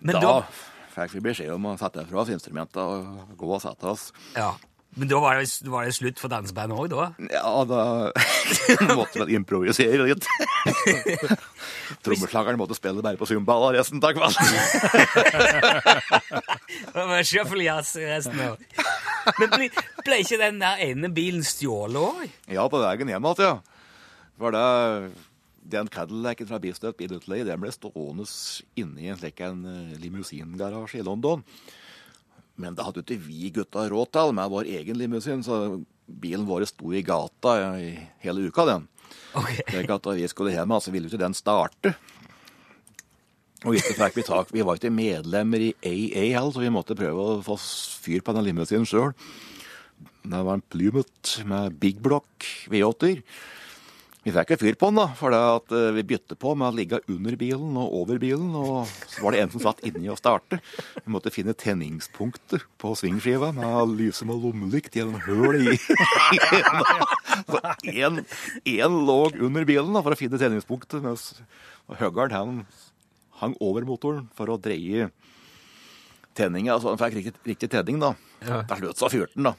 Men 0.00 0.14
da 0.18 0.22
da, 0.22 0.36
fikk 0.94 1.18
vi 1.18 1.24
beskjed 1.30 1.52
om 1.54 1.70
å 1.72 1.76
sette 1.80 2.06
fra 2.08 2.22
oss 2.24 2.32
instrumentene 2.34 2.84
og 2.84 3.36
gå 3.38 3.52
og 3.54 3.62
sette 3.64 3.86
oss. 3.94 4.10
ja. 4.38 4.54
Men 4.98 5.06
da 5.06 5.18
var 5.20 5.36
det, 5.38 5.46
var 5.70 5.84
det 5.84 5.92
slutt 5.94 6.18
for 6.18 6.32
dansebandet 6.32 6.74
òg, 6.74 6.88
da? 6.90 7.04
Ja, 7.30 7.50
da 7.68 7.82
måtte 8.98 9.26
vi 9.28 9.36
improvisere 9.36 10.08
litt. 10.08 10.24
Trommeslageren 12.02 12.58
måtte 12.58 12.74
spille 12.74 13.04
bare 13.04 13.20
på 13.20 13.28
zumbala 13.28 13.68
resten 13.76 14.00
av 14.02 14.16
kvelden. 14.16 14.42
Shuffle-jazz 17.28 17.94
resten 18.00 18.40
av 18.42 18.56
Men 19.38 19.52
ble, 19.54 19.68
ble 20.06 20.20
ikke 20.24 20.40
den 20.40 20.58
der 20.64 20.80
ene 20.88 21.12
bilen 21.14 21.44
stjålet 21.46 22.00
òg? 22.00 22.24
Ja, 22.56 22.64
på 22.72 22.80
veien 22.82 23.12
hjem 23.12 23.28
igjen, 23.28 23.44
ja. 23.44 23.54
For 24.38 24.54
da 24.54 24.66
den 25.68 25.90
Cadillacen 25.92 26.48
fra 26.48 26.60
Bistøt 26.62 26.96
Bidutley 26.98 27.44
den 27.46 27.60
ble 27.60 27.72
stående 27.74 28.24
inne 28.78 29.02
i 29.02 29.10
en 29.12 29.18
slik 29.20 29.42
en 29.44 29.64
eh, 29.68 29.96
limousingarasje 30.00 31.02
i 31.02 31.06
London. 31.06 31.42
Men 32.58 32.74
det 32.74 32.86
hadde 32.86 33.04
ikke 33.04 33.20
vi 33.22 33.50
gutta 33.54 33.84
råd 33.90 34.12
til 34.14 34.34
med 34.34 34.50
vår 34.50 34.70
egen 34.78 34.98
limousin, 34.98 35.44
så 35.46 35.78
bilen 36.08 36.46
vår 36.48 36.66
sto 36.70 36.90
i 36.94 37.04
gata 37.06 37.58
i 37.78 37.90
hele 38.24 38.48
uka, 38.48 38.64
den. 38.66 38.86
Okay. 39.36 39.60
Slik 39.68 39.92
at 39.94 40.06
da 40.06 40.14
vi 40.16 40.30
skulle 40.30 40.54
hjem, 40.54 40.74
så 40.80 40.94
ville 40.94 41.06
jo 41.06 41.12
ikke 41.12 41.22
den 41.22 41.36
starte. 41.36 41.94
Og 43.66 43.74
ikke 43.74 43.96
fikk 43.98 44.18
vi 44.20 44.22
tak 44.22 44.50
Vi 44.54 44.62
var 44.62 44.78
ikke 44.78 44.92
medlemmer 44.94 45.58
i 45.58 45.72
AA 45.82 46.42
så 46.46 46.62
vi 46.62 46.70
måtte 46.70 46.94
prøve 46.98 47.24
å 47.24 47.38
få 47.42 47.56
fyr 47.58 48.22
på 48.22 48.34
den 48.36 48.46
limousinen 48.46 48.86
sjøl. 48.86 49.10
Det 50.22 50.42
var 50.46 50.58
en 50.58 50.66
Plymouth 50.70 51.42
med 51.48 51.78
Big 51.82 51.98
Block 52.04 52.46
V8-er. 52.70 53.22
Vi 54.26 54.32
fikk 54.34 54.50
jo 54.50 54.56
fyr 54.60 54.76
på 54.76 54.88
den, 54.90 54.98
da, 54.98 55.06
for 55.16 55.32
det 55.32 55.38
at 55.38 55.72
eh, 55.78 55.92
vi 55.94 56.02
bytte 56.10 56.36
på 56.40 56.50
med 56.58 56.66
å 56.68 56.74
ligge 56.74 56.98
under 57.08 57.36
bilen 57.38 57.76
og 57.78 57.94
over 58.00 58.18
bilen. 58.20 58.50
Og 58.58 58.90
så 59.06 59.22
var 59.22 59.34
det 59.34 59.42
en 59.44 59.52
som 59.52 59.62
satt 59.62 59.82
inni 59.86 60.10
og 60.10 60.18
starte. 60.18 60.58
Vi 60.98 61.12
måtte 61.14 61.32
finne 61.32 61.54
tenningspunktet 61.56 62.66
på 62.82 62.92
svingskiva 62.98 63.52
med 63.56 63.68
å 63.68 63.86
lyse 63.88 64.26
med 64.28 64.42
lommelykt 64.42 64.98
gjennom 64.98 65.22
høl 65.22 65.70
i 65.72 65.76
Så 67.48 67.60
én 67.86 68.98
lå 69.06 69.18
under 69.38 69.68
bilen 69.68 69.94
da, 69.94 70.02
for 70.02 70.12
å 70.16 70.18
finne 70.18 70.40
tenningspunktet, 70.40 70.98
mens 71.04 71.30
høggeren 72.00 72.34
han 72.34 72.64
hang 73.38 73.54
over 73.62 73.86
motoren 73.86 74.26
for 74.36 74.50
å 74.50 74.58
dreie 74.60 75.12
tenninga. 76.38 76.80
Så 76.82 76.90
han 76.90 77.00
fikk 77.00 77.20
riktig, 77.20 77.38
riktig 77.54 77.70
tenning, 77.72 78.02
da. 78.02 78.12
Til 78.42 78.82
slutt 78.82 79.00
så 79.00 79.12
fyrte 79.14 79.38
den, 79.38 79.52
da. 79.52 79.54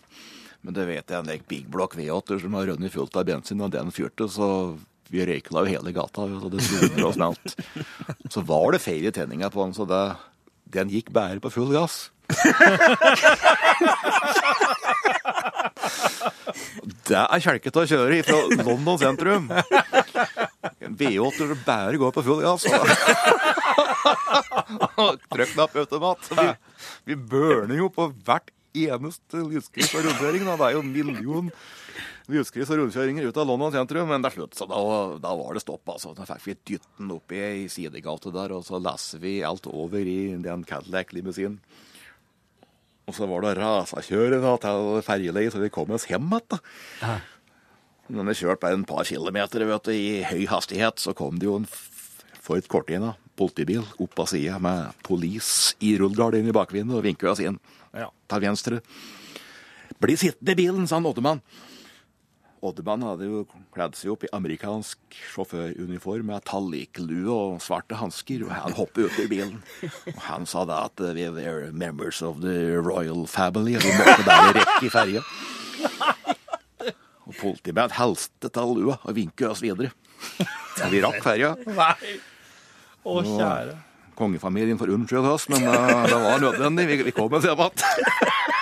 Men 0.62 0.76
det 0.76 0.86
vet 0.90 1.12
jeg, 1.12 1.20
en 1.20 1.48
Big 1.48 1.68
Block 1.72 1.96
V8 1.96 2.42
som 2.44 2.56
har 2.58 2.68
rønnet 2.74 2.94
fullt 2.94 3.16
av 3.20 3.28
bensin, 3.30 3.62
og 3.64 3.72
den 3.74 3.92
fyrte, 3.96 4.28
så 4.32 4.76
vi 5.10 5.24
røykla 5.26 5.64
jo 5.64 5.72
hele 5.72 5.94
gata, 5.96 6.28
og 6.28 6.52
det 6.54 6.62
sumret 6.66 7.24
og. 7.24 7.54
Så 8.30 8.44
var 8.46 8.76
det 8.76 8.84
feil 8.84 9.08
i 9.10 9.14
tenninga 9.16 9.50
på 9.54 9.64
den, 9.64 9.74
så 9.78 9.88
det, 9.90 10.04
den 10.76 10.92
gikk 10.94 11.14
bare 11.16 11.40
på 11.42 11.50
full 11.54 11.72
gass. 11.74 12.10
Det 17.10 17.18
er 17.18 17.42
kjelkete 17.42 17.82
å 17.82 17.90
kjøre 17.90 18.20
fra 18.28 18.38
London 18.68 19.00
sentrum. 19.02 19.50
En 20.86 20.94
V8 21.00 21.40
som 21.40 21.64
bare 21.66 21.98
går 21.98 22.14
på 22.14 22.26
full 22.28 22.44
gass. 22.44 22.68
Trykknappautomat. 25.34 26.28
Så 26.28 26.38
vi, 26.38 26.48
vi 27.10 27.18
burner 27.18 27.82
jo 27.82 27.90
på 27.94 28.12
hvert 28.28 28.54
eneste 28.76 29.42
lyskryss 29.46 29.96
og 29.98 30.06
rundkjøring. 30.06 30.46
Da. 30.48 30.56
Det 30.60 30.68
er 30.68 30.76
jo 30.78 30.84
en 30.84 30.94
million 30.94 31.52
lyskryss 32.30 32.72
og 32.74 32.82
rundkjøringer 32.84 33.30
ut 33.30 33.40
av 33.42 33.50
London 33.50 33.76
sentrum. 33.76 34.10
Men 34.12 34.24
det 34.24 34.32
er 34.32 34.38
slutt, 34.38 34.58
så 34.58 34.68
da, 34.70 34.80
da 35.22 35.34
var 35.40 35.58
det 35.58 35.64
stopp. 35.66 35.84
altså. 35.96 36.14
Da 36.18 36.28
fikk 36.30 36.46
vi 36.46 36.58
dytten 36.74 37.14
opp 37.16 37.36
i 37.36 37.44
ei 37.44 37.68
sidegate 37.72 38.34
der, 38.36 38.56
og 38.58 38.66
så 38.68 38.82
leser 38.82 39.24
vi 39.24 39.40
alt 39.46 39.70
over 39.70 40.00
i 40.00 40.20
den 40.44 40.66
Cadillac-limousinen. 40.70 41.60
Og 43.10 43.16
så 43.18 43.26
var 43.26 43.42
det 43.42 43.56
rasakjøret 43.58 44.44
til 44.62 45.00
ferjeleiet, 45.02 45.56
så 45.56 45.62
vi 45.64 45.72
kom 45.74 45.90
oss 45.96 46.06
hjem 46.10 46.30
igjen. 46.30 46.60
Når 48.10 48.28
vi 48.28 48.36
kjørte 48.42 48.62
bare 48.62 48.78
en 48.78 48.86
par 48.90 49.06
kilometer 49.06 49.66
vet 49.70 49.86
du, 49.86 49.94
i 49.94 50.22
høy 50.26 50.46
hastighet, 50.50 51.02
så 51.02 51.14
kom 51.18 51.38
det 51.42 51.50
jo 51.50 51.58
en 51.60 51.66
Ford 52.42 52.66
Cortina, 52.70 53.16
politibil, 53.38 53.84
opp 54.02 54.22
av 54.22 54.30
sida 54.30 54.58
med 54.62 54.94
police 55.06 55.76
i 55.86 55.96
rullegardin 56.02 56.50
i 56.50 56.54
bakvinduet 56.54 56.98
og 56.98 57.06
vinket 57.06 57.30
oss 57.34 57.42
inn 57.46 57.60
Ja. 57.94 58.12
til 58.30 58.46
venstre. 58.46 58.82
Bli 60.00 60.16
sittende 60.20 60.54
i 60.54 60.60
bilen, 60.60 60.88
sa 60.88 61.00
Oddemann. 61.02 61.42
Oddemann 62.62 63.04
hadde 63.08 63.28
jo 63.28 63.42
kledd 63.72 63.96
seg 63.96 64.12
opp 64.12 64.26
i 64.28 64.32
amerikansk 64.36 65.16
sjåføruniform 65.32 66.28
med 66.28 66.44
talliklue 66.48 67.32
og 67.32 67.62
svarte 67.64 67.96
hansker, 68.00 68.44
og 68.44 68.52
han 68.52 68.76
hoppet 68.76 69.08
ut 69.08 69.20
i 69.24 69.28
bilen. 69.32 69.62
Og 70.12 70.20
han 70.28 70.48
sa 70.50 70.66
da 70.68 70.82
at 70.90 71.00
eh, 71.00 71.16
vi 71.16 71.24
er 71.48 71.70
members 71.72 72.20
of 72.22 72.42
the 72.44 72.76
royal 72.76 73.26
family, 73.32 73.78
og 73.80 73.86
vi 73.88 73.96
måtte 73.96 74.28
bare 74.28 74.58
rekke 74.60 74.90
i 74.90 74.92
ferja. 74.92 75.24
Og 77.30 77.36
politimannen 77.38 77.96
helste 77.96 78.50
til 78.52 78.76
lua 78.76 78.98
og 79.06 79.16
vinket 79.16 79.48
oss 79.52 79.64
videre. 79.64 79.94
Og 80.80 80.92
vi 80.92 81.04
rakk 81.06 81.22
ferja. 81.24 81.54
Nei. 81.70 82.18
Å, 83.08 83.22
kjære. 83.24 83.78
Kongefamilien 84.20 84.78
for 84.80 84.92
unnskylde 84.94 85.32
oss, 85.34 85.48
men 85.52 85.64
eh, 85.66 86.04
det 86.12 86.20
var 86.20 86.44
nødvendig. 86.44 86.86
Vi, 86.92 86.98
vi 87.10 87.14
kom 87.16 87.34
oss 87.40 87.48
hjem 87.48 87.64
igjen. 87.64 87.86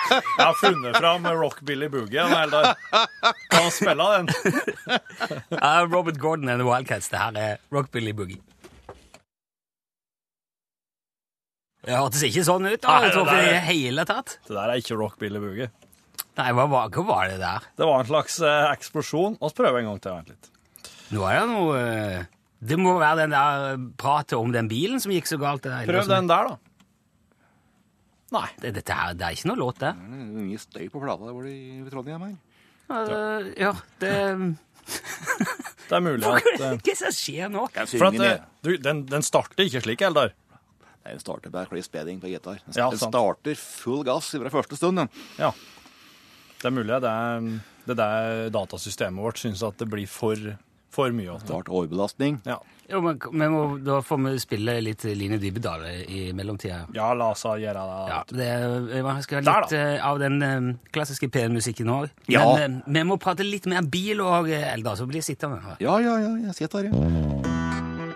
Jeg 0.08 0.40
har 0.40 0.54
funnet 0.56 0.96
fram 0.96 1.26
Rockbilly 1.36 1.88
Boogie. 1.92 2.22
eller 2.24 2.62
hel. 2.64 3.08
Kan 3.52 3.66
han 3.66 3.72
spille 3.74 4.06
den? 4.14 4.30
Uh, 5.52 5.82
Robert 5.92 6.16
Gordon 6.22 6.48
and 6.48 6.62
the 6.62 6.68
Wildcats. 6.68 7.10
Det 7.12 7.20
her 7.20 7.36
er 7.42 7.58
Rockbilly 7.74 8.14
Boogie. 8.16 8.40
Det 11.88 11.96
hørtes 11.96 12.24
ikke 12.26 12.42
sånn 12.44 12.66
ut, 12.68 12.80
da, 12.82 12.94
Nei, 13.00 13.10
det 13.10 13.24
der- 13.24 13.44
det 13.52 13.60
hele 13.68 14.04
tatt. 14.08 14.38
Det 14.48 14.56
der 14.56 14.72
er 14.72 14.80
ikke 14.80 14.96
Rockbilly 14.98 15.40
Boogie. 15.40 15.68
Nei, 16.38 16.50
hva 16.54 16.66
var, 16.70 16.88
hva 16.94 17.04
var 17.06 17.28
det 17.30 17.38
der? 17.42 17.64
Det 17.78 17.86
var 17.88 18.00
en 18.02 18.08
slags 18.10 18.40
eh, 18.40 18.66
eksplosjon. 18.72 19.36
Vi 19.38 19.48
prøver 19.50 19.56
prøve 19.60 19.78
en 19.82 19.88
gang 19.92 20.00
til. 20.02 20.12
Vent 20.18 20.28
litt. 20.34 20.50
Nå 21.14 21.24
er 21.26 21.38
det 21.40 21.48
noe 21.52 21.78
eh, 21.80 22.26
Det 22.58 22.78
må 22.80 22.96
være 22.98 23.22
den 23.24 23.34
der 23.36 23.76
pratet 24.00 24.38
om 24.38 24.50
den 24.54 24.68
bilen 24.70 24.98
som 25.02 25.12
gikk 25.14 25.28
så 25.30 25.38
galt. 25.38 25.62
Der, 25.66 25.86
Prøv 25.86 26.08
den 26.10 26.30
der, 26.30 26.50
da. 26.50 26.58
Nei. 28.34 28.48
Det, 28.60 28.74
dette 28.76 28.96
her, 28.96 29.14
det 29.16 29.24
er 29.24 29.36
ikke 29.36 29.50
noe 29.52 29.60
låt, 29.62 29.78
det. 29.80 29.92
Det 29.96 30.18
er 30.18 30.48
Mye 30.48 30.60
støy 30.60 30.88
på 30.92 31.00
plata 31.02 31.28
der 31.28 31.36
hvor 31.36 31.46
i 31.48 31.58
Trondheim 31.88 32.26
her. 32.26 32.34
Uh, 32.88 33.52
ja, 33.60 33.74
det 34.00 34.12
Det 35.88 35.96
er 35.96 36.00
mulig 36.00 36.24
Hva 36.24 36.38
at 36.40 36.46
er 36.54 36.66
eh, 36.70 36.78
det 36.84 36.94
som 36.96 37.12
skjer 37.12 37.50
nå? 37.52 37.66
For 37.76 38.06
at 38.08 38.20
eh, 38.24 38.44
du, 38.64 38.70
den, 38.80 39.02
den 39.08 39.24
starter 39.24 39.66
ikke 39.68 39.82
slik, 39.84 40.04
Eldar. 40.04 40.32
Nei, 41.04 41.14
Den 41.14 41.22
starter 41.22 41.52
bare 41.52 41.68
kliss 41.70 41.90
beding 41.92 42.20
på 42.20 42.30
gitar. 42.32 42.60
Den, 42.64 42.76
Ja, 42.76 42.88
den 42.92 43.00
starter 43.00 43.58
full 43.60 44.02
gass 44.08 44.32
fra 44.34 44.52
første 44.52 44.80
stund. 44.80 45.04
Ja. 45.40 45.52
Det 46.58 46.68
er 46.68 46.74
mulig 46.74 47.00
det 47.04 47.12
er 47.12 47.50
det 47.88 47.96
der 47.96 48.48
datasystemet 48.52 49.24
vårt 49.24 49.40
syns 49.40 49.62
at 49.64 49.78
det 49.80 49.88
blir 49.88 50.08
for, 50.10 50.36
for 50.90 51.12
mye 51.14 51.36
det. 51.38 51.46
ble 51.48 51.74
overbelastning. 51.78 52.40
Ja. 52.48 52.58
Jo, 52.88 53.02
men, 53.04 53.18
men 53.36 53.52
må, 53.52 53.62
Da 53.84 53.98
får 54.00 54.20
vi 54.24 54.38
spille 54.40 54.78
litt 54.80 55.04
Line 55.04 55.36
Dybedal 55.38 55.84
i 56.08 56.32
mellomtida. 56.32 56.86
ja, 56.96 57.10
la 57.14 57.26
oss 57.34 57.44
gjøre 57.44 57.82
det. 57.84 57.98
Ja, 58.08 58.22
det, 58.32 58.46
jeg 58.96 59.26
skal 59.26 59.42
ha 59.42 59.44
Der, 59.44 59.66
litt 59.66 59.76
eh, 59.76 60.06
av 60.08 60.18
den 60.22 60.40
um, 60.42 60.70
klassiske 60.94 61.28
P1-musikken 61.28 61.92
òg. 61.92 62.08
Ja. 62.32 62.46
Men 62.56 62.80
eh, 62.80 62.92
vi 62.96 63.04
må 63.04 63.18
prate 63.20 63.44
litt 63.44 63.68
mer 63.68 63.84
bil 63.84 64.24
òg, 64.24 64.48
Eldar, 64.56 64.96
så 64.96 65.04
blir 65.06 65.20
jeg 65.20 65.34
sittende. 65.34 65.60
her. 65.66 65.76
Ja, 65.84 65.98
ja, 66.00 66.16
ja, 66.24 66.32
jeg 66.48 66.54
sitter 66.62 66.88
her, 66.88 66.92
ja. 66.92 68.08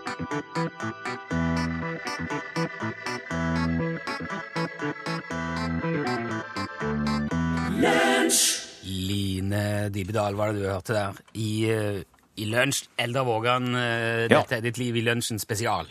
Line 8.85 9.91
Dybedal 9.93 10.35
var 10.39 10.53
det 10.53 10.63
du 10.63 10.69
hørte 10.69 10.95
der. 10.97 11.19
I, 11.35 11.51
eh, 11.71 12.03
i 12.41 12.49
lunsj. 12.49 12.87
Eldar 13.01 13.27
Vågan, 13.29 13.75
eh, 13.77 14.27
dette 14.33 14.59
er 14.59 14.65
ditt 14.65 14.79
liv 14.81 14.97
i 14.97 15.05
lunsjen 15.05 15.41
spesial. 15.43 15.91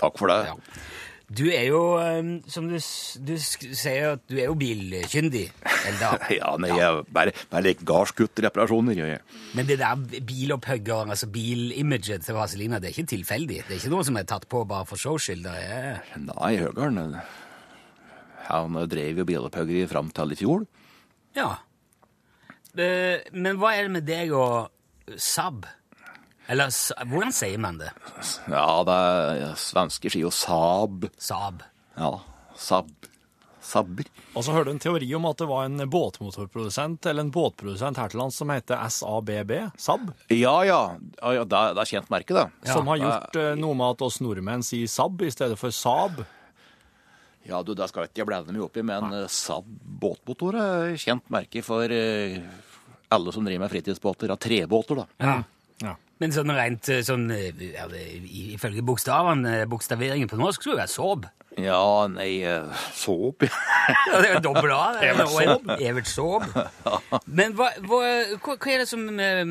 Takk 0.00 0.18
for 0.18 0.30
det. 0.32 0.42
Ja. 0.46 0.56
Du 1.30 1.44
er 1.46 1.62
jo, 1.68 1.80
eh, 2.02 2.26
som 2.50 2.66
du, 2.66 2.74
du 2.74 3.32
sier, 3.38 4.16
at 4.16 4.22
du 4.26 4.34
er 4.40 4.48
jo 4.48 4.56
bilkyndig, 4.58 5.44
Eldar. 5.86 6.24
Ja, 6.40 6.56
nei, 6.58 6.72
jeg 6.74 7.04
bare, 7.14 7.34
bare 7.52 7.62
liker 7.68 7.86
gardsguttreparasjoner. 7.86 9.20
Men 9.54 9.68
det 9.68 9.76
der 9.78 9.94
bilopphøggeren, 10.26 11.12
altså 11.14 11.28
bilimaget 11.30 12.26
til 12.26 12.34
Vazelina, 12.34 12.80
det 12.82 12.90
er 12.90 12.96
ikke 12.98 13.12
tilfeldig. 13.14 13.60
Det 13.68 13.76
er 13.76 13.78
ikke 13.78 13.94
noe 13.94 14.06
som 14.08 14.18
er 14.18 14.26
tatt 14.26 14.48
på 14.50 14.64
bare 14.66 14.88
for 14.90 14.98
showskyld? 14.98 15.46
er 15.46 16.02
Nei, 16.18 16.56
Høgern 16.58 16.98
Han 18.50 18.78
drev 18.90 19.22
jo 19.22 19.28
bilopphuggeri 19.28 19.86
fram 19.86 20.10
til 20.10 20.34
i 20.34 20.38
fjor. 20.42 20.66
Ja. 21.38 21.52
Eh, 22.74 23.22
Men 23.30 23.58
hva 23.58 23.76
er 23.76 23.86
det 23.86 23.94
med 24.00 24.06
deg 24.10 24.34
og 24.34 24.70
Saab? 25.14 25.66
Eller 26.50 26.72
hvordan 27.06 27.32
sier 27.34 27.60
man 27.62 27.78
det? 27.78 27.92
Ja, 28.50 28.64
det 28.88 28.96
er 28.98 29.54
svenske 29.60 30.10
sier 30.10 30.26
jo 30.26 30.32
Saab. 30.34 31.06
Saab. 31.22 31.62
Ja, 31.96 32.16
Saab. 32.58 32.90
Sabber. 33.70 34.06
Og 34.34 34.42
så 34.42 34.54
hørte 34.56 34.70
du 34.70 34.72
en 34.72 34.80
teori 34.82 35.06
om 35.14 35.26
at 35.28 35.36
det 35.38 35.46
var 35.46 35.66
en 35.68 35.82
båtmotorprodusent 35.92 37.04
eller 37.06 37.26
en 37.26 37.30
båtprodusent 37.30 37.98
her 38.00 38.08
til 38.10 38.18
lands 38.22 38.38
som 38.40 38.48
heter 38.50 38.80
SABB, 38.90 39.52
Saab? 39.78 40.06
Ja, 40.32 40.54
ja. 40.66 40.78
ja, 41.20 41.32
ja 41.36 41.44
det, 41.44 41.58
er- 41.60 41.76
det 41.76 41.82
er 41.84 41.90
kjent 41.92 42.08
merke, 42.10 42.34
det. 42.34 42.46
som 42.72 42.88
har 42.88 42.98
gjort 43.02 43.36
det... 43.36 43.44
noe 43.60 43.76
med 43.76 43.92
at 43.94 44.04
oss 44.08 44.16
nordmenn 44.24 44.64
sier 44.66 44.88
Saab 44.90 45.20
i 45.22 45.30
stedet 45.30 45.60
for 45.60 45.70
Saab. 45.76 46.24
Ja, 47.46 47.60
du, 47.62 47.74
det 47.76 47.86
skal 47.92 48.08
ikke 48.08 48.24
jeg 48.24 48.30
blande 48.32 48.56
meg 48.56 48.64
opp 48.64 48.80
i, 48.80 48.82
men 48.90 49.12
eh, 49.20 49.28
Saab 49.32 49.68
båtmotor 50.02 50.56
er 50.64 50.96
kjent 51.00 51.28
merke 51.32 51.62
for 51.64 51.84
eh, 51.94 52.40
alle 53.12 53.36
som 53.36 53.44
driver 53.46 53.66
med 53.68 53.72
fritidsbåter. 53.76 54.32
Av 54.34 54.40
trebåter, 54.40 55.04
da. 55.04 55.06
Ja. 55.20 55.36
Ja. 55.84 55.96
Men 56.20 56.34
sånn 56.36 56.52
rent 56.52 56.88
eh, 56.92 57.02
sånn 57.06 57.30
eh, 57.32 57.62
ja, 57.72 57.86
Ifølge 58.52 58.84
bokstavene, 58.84 59.62
bokstaveringen 59.70 60.28
på 60.28 60.38
norsk, 60.40 60.60
skulle 60.60 60.76
det 60.76 60.84
være 60.84 60.92
Saab. 60.92 61.28
Ja, 61.58 62.06
nei, 62.12 62.42
eh, 62.46 62.82
Saab 62.94 63.46
Ja, 63.46 64.20
det 64.20 64.28
er 64.28 64.34
jo 64.36 64.42
dobbelt 64.50 64.74
A. 64.76 64.82
er 65.00 65.14
Evert 65.14 65.32
jo 65.32 65.78
Evert 65.88 66.10
Saab. 66.10 66.44
Men 67.40 67.56
hva, 67.58 67.70
hva, 67.86 68.02
hva, 68.36 68.58
er 68.60 68.84
det 68.84 68.90
som 68.90 69.08
eh, 69.16 69.42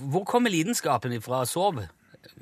Hvor 0.00 0.24
kommer 0.28 0.52
lidenskapen 0.52 1.14
ifra 1.18 1.44
Saab? 1.48 1.84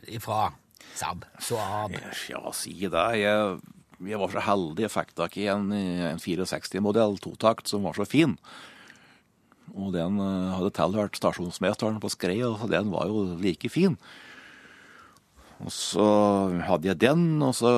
Ifra 0.07 0.53
Saab? 0.95 1.27
Saab. 1.43 1.99
Ja, 2.31 2.45
si 2.57 2.79
det. 2.87 3.09
Jeg, 3.21 3.59
jeg 4.07 4.23
var 4.23 4.33
så 4.33 4.47
heldig 4.47 4.87
jeg 4.87 4.95
fikk 4.95 5.13
tak 5.19 5.37
i 5.43 5.51
en, 5.53 5.69
en 5.75 6.23
64-modell 6.23 7.19
totakt 7.27 7.69
som 7.69 7.85
var 7.85 7.99
så 7.99 8.07
fin. 8.09 8.39
Og 9.77 9.93
den 9.93 10.21
eh, 10.23 10.55
hadde 10.57 10.73
tilhørt 10.77 11.19
stasjonsmesteren 11.19 12.01
på 12.01 12.11
Skrei, 12.13 12.41
og 12.47 12.65
den 12.73 12.91
var 12.95 13.11
jo 13.11 13.27
like 13.41 13.69
fin. 13.73 13.99
Og 15.65 15.73
så 15.73 16.07
hadde 16.67 16.91
jeg 16.91 17.01
den, 17.05 17.27
og 17.45 17.55
så 17.57 17.71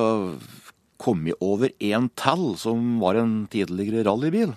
kom 0.99 1.23
jeg 1.27 1.39
over 1.43 1.71
en 1.79 2.09
til 2.19 2.43
som 2.59 2.99
var 3.03 3.19
en 3.19 3.45
tidligere 3.51 4.03
rallybil. 4.07 4.55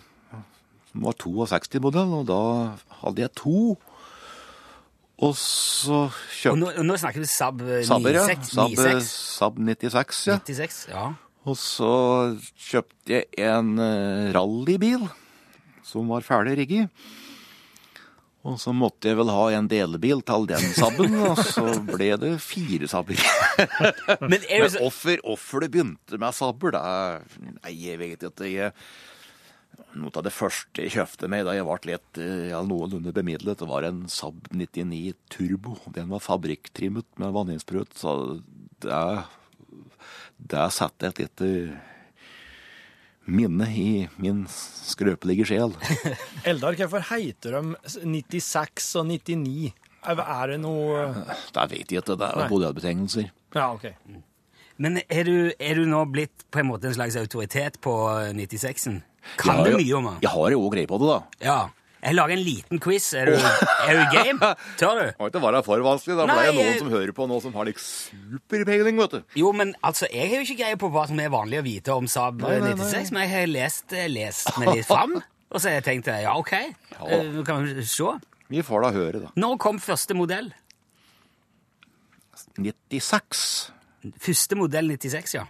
som 0.91 1.07
var 1.07 1.15
62-modell, 1.23 2.15
og 2.21 2.27
da 2.29 2.43
hadde 3.03 3.23
jeg 3.23 3.35
to. 3.39 3.79
Og 5.23 5.35
så 5.39 6.09
kjøpte 6.35 6.59
nå, 6.59 6.71
og 6.83 6.87
nå 6.89 6.97
snakker 6.99 7.23
vi 7.23 7.29
Saab 7.31 7.63
eh, 7.63 7.85
Saber, 7.87 8.17
ja. 8.17 8.25
96. 8.27 8.55
Saab, 8.57 8.73
96. 8.75 9.11
Saab 9.39 9.61
96, 9.63 10.23
ja. 10.27 10.39
96, 10.43 10.81
ja. 10.91 11.05
Og 11.47 11.59
så 11.59 11.93
kjøpte 12.59 13.17
jeg 13.17 13.27
en 13.43 13.77
eh, 13.83 14.31
rallybil 14.35 15.07
som 15.87 16.11
var 16.11 16.27
ferdig 16.27 16.57
rigget. 16.61 17.07
Og 18.43 18.59
så 18.59 18.73
måtte 18.75 19.07
jeg 19.11 19.19
vel 19.21 19.31
ha 19.31 19.45
en 19.55 19.69
delebil 19.71 20.23
til 20.27 20.49
den 20.51 20.65
Saaben, 20.75 21.15
og 21.29 21.39
så 21.47 21.63
ble 21.87 22.11
det 22.19 22.33
fire 22.43 22.89
Saaber. 22.91 23.23
Men 24.31 24.43
Men 24.43 24.77
hvorfor 24.81 25.63
det 25.63 25.71
begynte 25.71 26.19
med 26.19 26.35
Saaber, 26.35 26.75
det 26.75 26.83
Nei, 27.63 27.75
jeg 27.85 28.01
vet 28.01 28.27
ikke. 28.27 28.49
Jeg, 28.51 28.73
noe 29.95 30.11
av 30.19 30.25
det 30.27 30.35
første 30.35 30.83
jeg 30.83 30.95
kjøpte 30.97 31.31
meg 31.31 31.45
da 31.47 31.55
jeg 31.55 31.69
ble 31.69 31.93
litt 31.93 32.21
eh, 32.23 32.49
ja, 32.51 32.65
noenlunde 32.67 33.15
bemidlet, 33.15 33.61
det 33.61 33.69
var 33.71 33.87
en 33.87 34.03
Saab 34.11 34.51
99 34.51 35.15
Turbo. 35.31 35.77
Den 35.95 36.11
var 36.11 36.25
fabrikktrimmet 36.25 37.07
med 37.23 37.35
vanninnsprut, 37.37 37.95
så 37.95 38.17
det, 38.83 39.07
det 40.51 40.67
satte 40.75 41.13
et 41.13 41.23
lite 41.23 41.55
minne 43.27 43.69
i 43.71 44.09
min 44.23 44.45
skrøpelige 44.51 45.47
sjel. 45.53 45.75
Eldar, 46.49 46.77
hvorfor 46.79 47.05
heter 47.13 47.59
de 47.61 48.41
96 48.41 48.91
og 49.01 49.09
99? 49.13 49.73
Er 50.03 50.51
det 50.51 50.59
noe 50.59 51.03
Da 51.55 51.69
vet 51.71 51.93
jeg 51.93 52.03
at 52.03 52.11
det 52.11 52.27
er 52.27 52.49
modellbetegnelser. 52.51 53.29
Ja, 53.55 53.69
OK. 53.75 53.87
Men 54.83 54.99
er 55.07 55.29
du, 55.29 55.37
er 55.61 55.79
du 55.79 55.87
nå 55.87 56.01
blitt 56.11 56.47
på 56.51 56.63
en 56.63 56.71
måte 56.73 56.89
en 56.91 56.97
slags 56.97 57.17
autoritet 57.21 57.79
på 57.85 57.93
96-en? 58.35 59.03
Kan 59.39 59.63
du 59.63 59.77
mye 59.77 59.95
om 59.95 60.09
den? 60.11 60.19
Jeg 60.25 60.33
har 60.33 60.55
jo 60.57 60.65
greie 60.73 60.91
på 60.91 60.99
det, 60.99 61.13
da. 61.13 61.21
Ja. 61.45 61.59
Jeg 62.03 62.17
lager 62.17 62.35
en 62.35 62.43
liten 62.43 62.81
quiz. 62.83 63.05
Er 63.15 63.29
du, 63.31 63.37
er 63.39 63.99
du 64.01 64.03
game? 64.11 64.49
Tør 64.81 64.99
du? 64.99 65.05
Må 65.21 65.29
ikke 65.31 65.43
være 65.45 65.61
for 65.63 65.85
vanskelig, 65.87 66.17
da, 66.19 66.27
blir 66.27 66.49
det 66.49 66.55
noen 66.57 66.81
som 66.81 66.91
hører 66.91 67.13
på 67.15 67.29
nå 67.31 67.39
som 67.45 67.55
har 67.55 67.69
like 67.69 67.83
superpeiling, 67.83 68.99
vet 68.99 69.15
du. 69.15 69.37
Jo, 69.39 69.53
men 69.55 69.77
altså, 69.87 70.09
jeg 70.11 70.33
har 70.33 70.43
jo 70.43 70.49
ikke 70.49 70.59
greie 70.65 70.81
på 70.83 70.91
hva 70.91 71.07
som 71.11 71.23
er 71.23 71.31
vanlig 71.31 71.61
å 71.63 71.67
vite 71.67 71.95
om 71.95 72.11
Saab 72.11 72.43
Nei, 72.43 72.57
nei, 72.59 72.73
nei. 72.75 72.91
96, 72.91 73.15
men 73.15 73.23
jeg 73.23 73.33
har 73.37 73.49
lest, 73.53 73.87
eh, 73.95 74.11
lest 74.11 74.51
meg 74.59 74.73
litt 74.81 74.91
fram, 74.91 75.15
og 75.23 75.63
så 75.63 75.77
jeg 75.77 75.87
tenkt 75.87 76.11
ja, 76.11 76.35
ok, 76.35 76.53
ja. 76.59 77.23
nå 77.37 77.47
kan 77.47 77.63
vi 77.63 77.87
se. 77.87 78.11
Vi 78.51 78.67
får 78.67 78.87
da 78.89 78.93
høre, 78.99 79.25
da. 79.29 79.33
Når 79.39 79.57
kom 79.63 79.79
første 79.81 80.19
modell? 80.19 80.51
96. 82.59 83.47
Første 84.19 84.59
modell 84.59 84.91
96, 84.99 85.37
ja. 85.39 85.47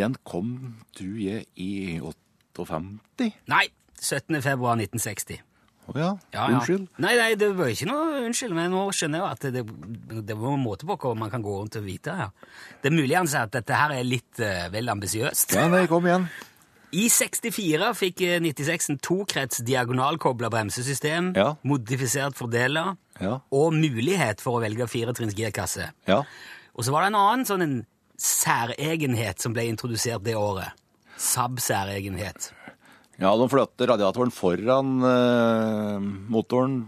Den 0.00 0.16
kom, 0.24 0.78
tror 0.96 1.16
jeg, 1.20 1.44
i 1.60 2.00
58. 2.00 3.34
Nei, 3.52 3.66
17. 4.00 4.40
februar 4.40 4.80
1960. 4.80 5.44
Å 5.84 5.92
ja, 5.98 6.10
Ja, 6.32 6.44
ja. 6.48 6.56
unnskyld. 6.56 6.86
Nei, 7.04 7.12
nei, 7.18 7.34
det 7.36 7.50
var 7.58 7.68
ikke 7.68 7.86
noe 7.90 8.22
unnskyld, 8.24 8.54
men 8.56 8.70
nå 8.72 8.86
skjønner 8.96 9.20
jeg 9.20 9.24
jo 9.24 9.30
at 9.34 9.44
det, 9.52 10.24
det 10.30 10.36
var 10.40 10.54
en 10.56 10.62
måte 10.64 10.86
på 10.88 10.96
hva 10.96 11.12
man 11.18 11.30
kan 11.30 11.42
gå 11.44 11.58
rundt 11.60 11.76
og 11.76 11.84
vite 11.84 12.14
her. 12.16 12.30
Det 12.80 12.88
er 12.90 12.96
mulig 12.96 13.16
han 13.18 13.28
sier 13.28 13.44
at 13.44 13.52
dette 13.52 13.76
her 13.76 13.92
er 13.98 14.04
litt 14.08 14.40
eh, 14.40 14.68
vel 14.72 14.88
ambisiøst. 14.88 15.52
Ja, 15.58 15.66
nei, 15.68 15.84
kom 15.90 16.06
igjen. 16.08 16.24
I 17.04 17.08
64 17.10 17.90
fikk 17.98 18.20
eh, 18.22 18.38
96 18.40 18.88
en 18.94 18.98
tokrets 19.02 19.60
diagonalkobla 19.66 20.48
bremsesystem, 20.54 21.32
Ja. 21.36 21.50
modifisert 21.66 22.36
fordeler 22.38 22.94
Ja, 23.20 23.40
og 23.54 23.74
mulighet 23.76 24.40
for 24.40 24.56
å 24.58 24.62
velge 24.64 24.86
firetrinns 24.88 25.34
girkasse. 25.36 25.90
ja. 26.08 26.22
Og 26.74 26.82
så 26.82 26.90
var 26.90 27.04
det 27.04 27.12
en 27.12 27.20
annen 27.20 27.44
sånn 27.46 27.62
en 27.62 27.74
særegenhet 28.18 29.38
som 29.42 29.52
ble 29.54 29.62
introdusert 29.70 30.24
det 30.26 30.34
året. 30.34 30.72
Saab-særegenhet. 31.22 32.48
Ja, 33.22 33.30
de 33.38 33.46
flytter 33.48 33.86
radiatoren 33.92 34.32
foran 34.34 34.88
eh, 35.06 35.98
motoren 36.34 36.80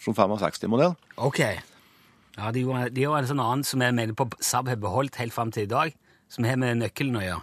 som 0.00 0.14
65-modell. 0.14 0.94
Ok. 1.18 1.40
Ja, 2.38 2.52
de 2.54 2.62
gjorde, 2.62 2.86
de 2.94 3.02
gjorde 3.04 3.24
en 3.24 3.30
sånn 3.32 3.42
annen 3.42 3.64
som 3.66 3.82
jeg 3.84 3.96
mener 3.98 4.14
på 4.16 4.28
Saab 4.40 4.70
har 4.70 4.78
beholdt 4.80 5.18
helt 5.20 5.34
fram 5.34 5.50
til 5.52 5.66
i 5.66 5.70
dag, 5.72 5.90
som 6.30 6.46
har 6.46 6.56
med 6.62 6.78
nøkkelen 6.80 7.18
å 7.18 7.24
gjøre. 7.26 7.42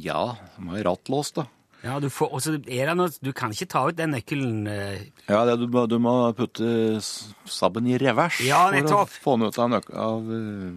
Ja, 0.00 0.36
de 0.56 0.68
har 0.72 0.84
rattlås, 0.88 1.32
da. 1.36 1.44
Ja, 1.84 1.98
du, 2.00 2.06
får, 2.08 2.30
også 2.32 2.54
er 2.64 2.88
det 2.88 2.94
noe, 2.96 3.10
du 3.20 3.28
kan 3.36 3.52
ikke 3.52 3.66
ta 3.68 3.82
ut 3.90 3.98
den 3.98 4.14
nøkkelen 4.16 4.62
eh, 4.72 5.02
Ja, 5.28 5.42
det, 5.44 5.58
du, 5.60 5.66
må- 5.68 5.84
du 5.84 5.98
må 6.00 6.14
putte 6.32 6.64
sabben 7.04 7.84
i 7.92 7.98
revers 8.00 8.38
Ja, 8.40 8.62
for 8.70 8.78
nettopp. 8.78 9.12
å 9.12 9.20
få 9.26 9.34
den 9.36 9.50
ut 9.52 9.58
av, 9.60 9.68
nøk 9.74 9.90
av 9.92 10.30
eh, 10.32 10.70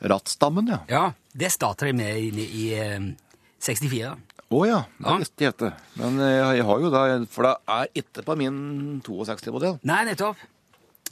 rattstammen, 0.00 0.68
ja. 0.68 0.80
Ja, 0.88 1.04
det 1.34 1.50
starta 1.52 1.86
de 1.88 1.92
med 1.92 2.18
i, 2.18 2.28
i, 2.30 2.66
i 2.74 3.14
64. 3.60 4.16
Å 4.48 4.60
ja, 4.66 4.78
det 4.98 5.06
Ja. 5.10 5.16
visste 5.20 5.44
jeg 5.44 5.52
ikke. 5.54 5.72
Men 6.00 6.20
eh, 6.24 6.56
jeg 6.56 6.64
har 6.64 6.78
jo 6.80 6.90
da, 6.90 7.02
for 7.28 7.44
det 7.44 7.56
er 7.68 7.90
ikke 8.00 8.22
på 8.24 8.36
min 8.40 9.02
62-modell. 9.04 9.78
Nei, 9.84 10.04
nettopp. 10.08 10.36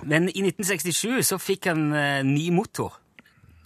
Men 0.04 0.28
i 0.28 0.40
1967 0.44 1.22
så 1.24 1.38
fikk 1.40 1.68
han 1.72 1.90
eh, 1.92 2.22
ny 2.24 2.50
motor. 2.50 2.96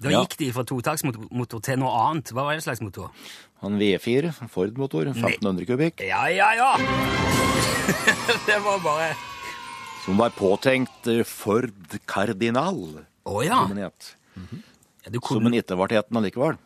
Da 0.00 0.09
Ja. 0.11 0.22
gikk 0.24 0.38
de 0.40 0.48
fra 0.56 0.64
totaksmotor 0.64 1.61
til 1.62 1.76
noe 1.78 1.92
annet. 2.09 2.30
Hva 2.33 2.46
var 2.48 2.54
det 2.56 2.64
slags 2.64 2.80
motor? 2.80 3.11
Han 3.61 3.76
V4, 3.78 4.30
Ford-motor, 4.48 5.11
1500 5.12 5.66
kubikk, 5.68 6.00
Ja, 6.09 6.24
ja, 6.33 6.54
ja! 6.56 6.70
det 8.46 8.59
var 8.64 8.78
bare 8.80 9.11
som 10.04 10.16
var 10.16 10.30
påtenkt 10.33 11.06
eh, 11.12 11.20
Ford 11.28 11.98
Cardinal, 12.09 13.04
Å 13.28 13.42
ja. 13.44 13.59
som 13.66 13.74
den 13.76 13.85
het. 13.85 14.14
Ja! 15.05 15.13
kunne... 15.21 15.41
Som 15.41 15.49
en 15.51 15.59
ikke 15.59 15.79
allikevel. 16.21 16.59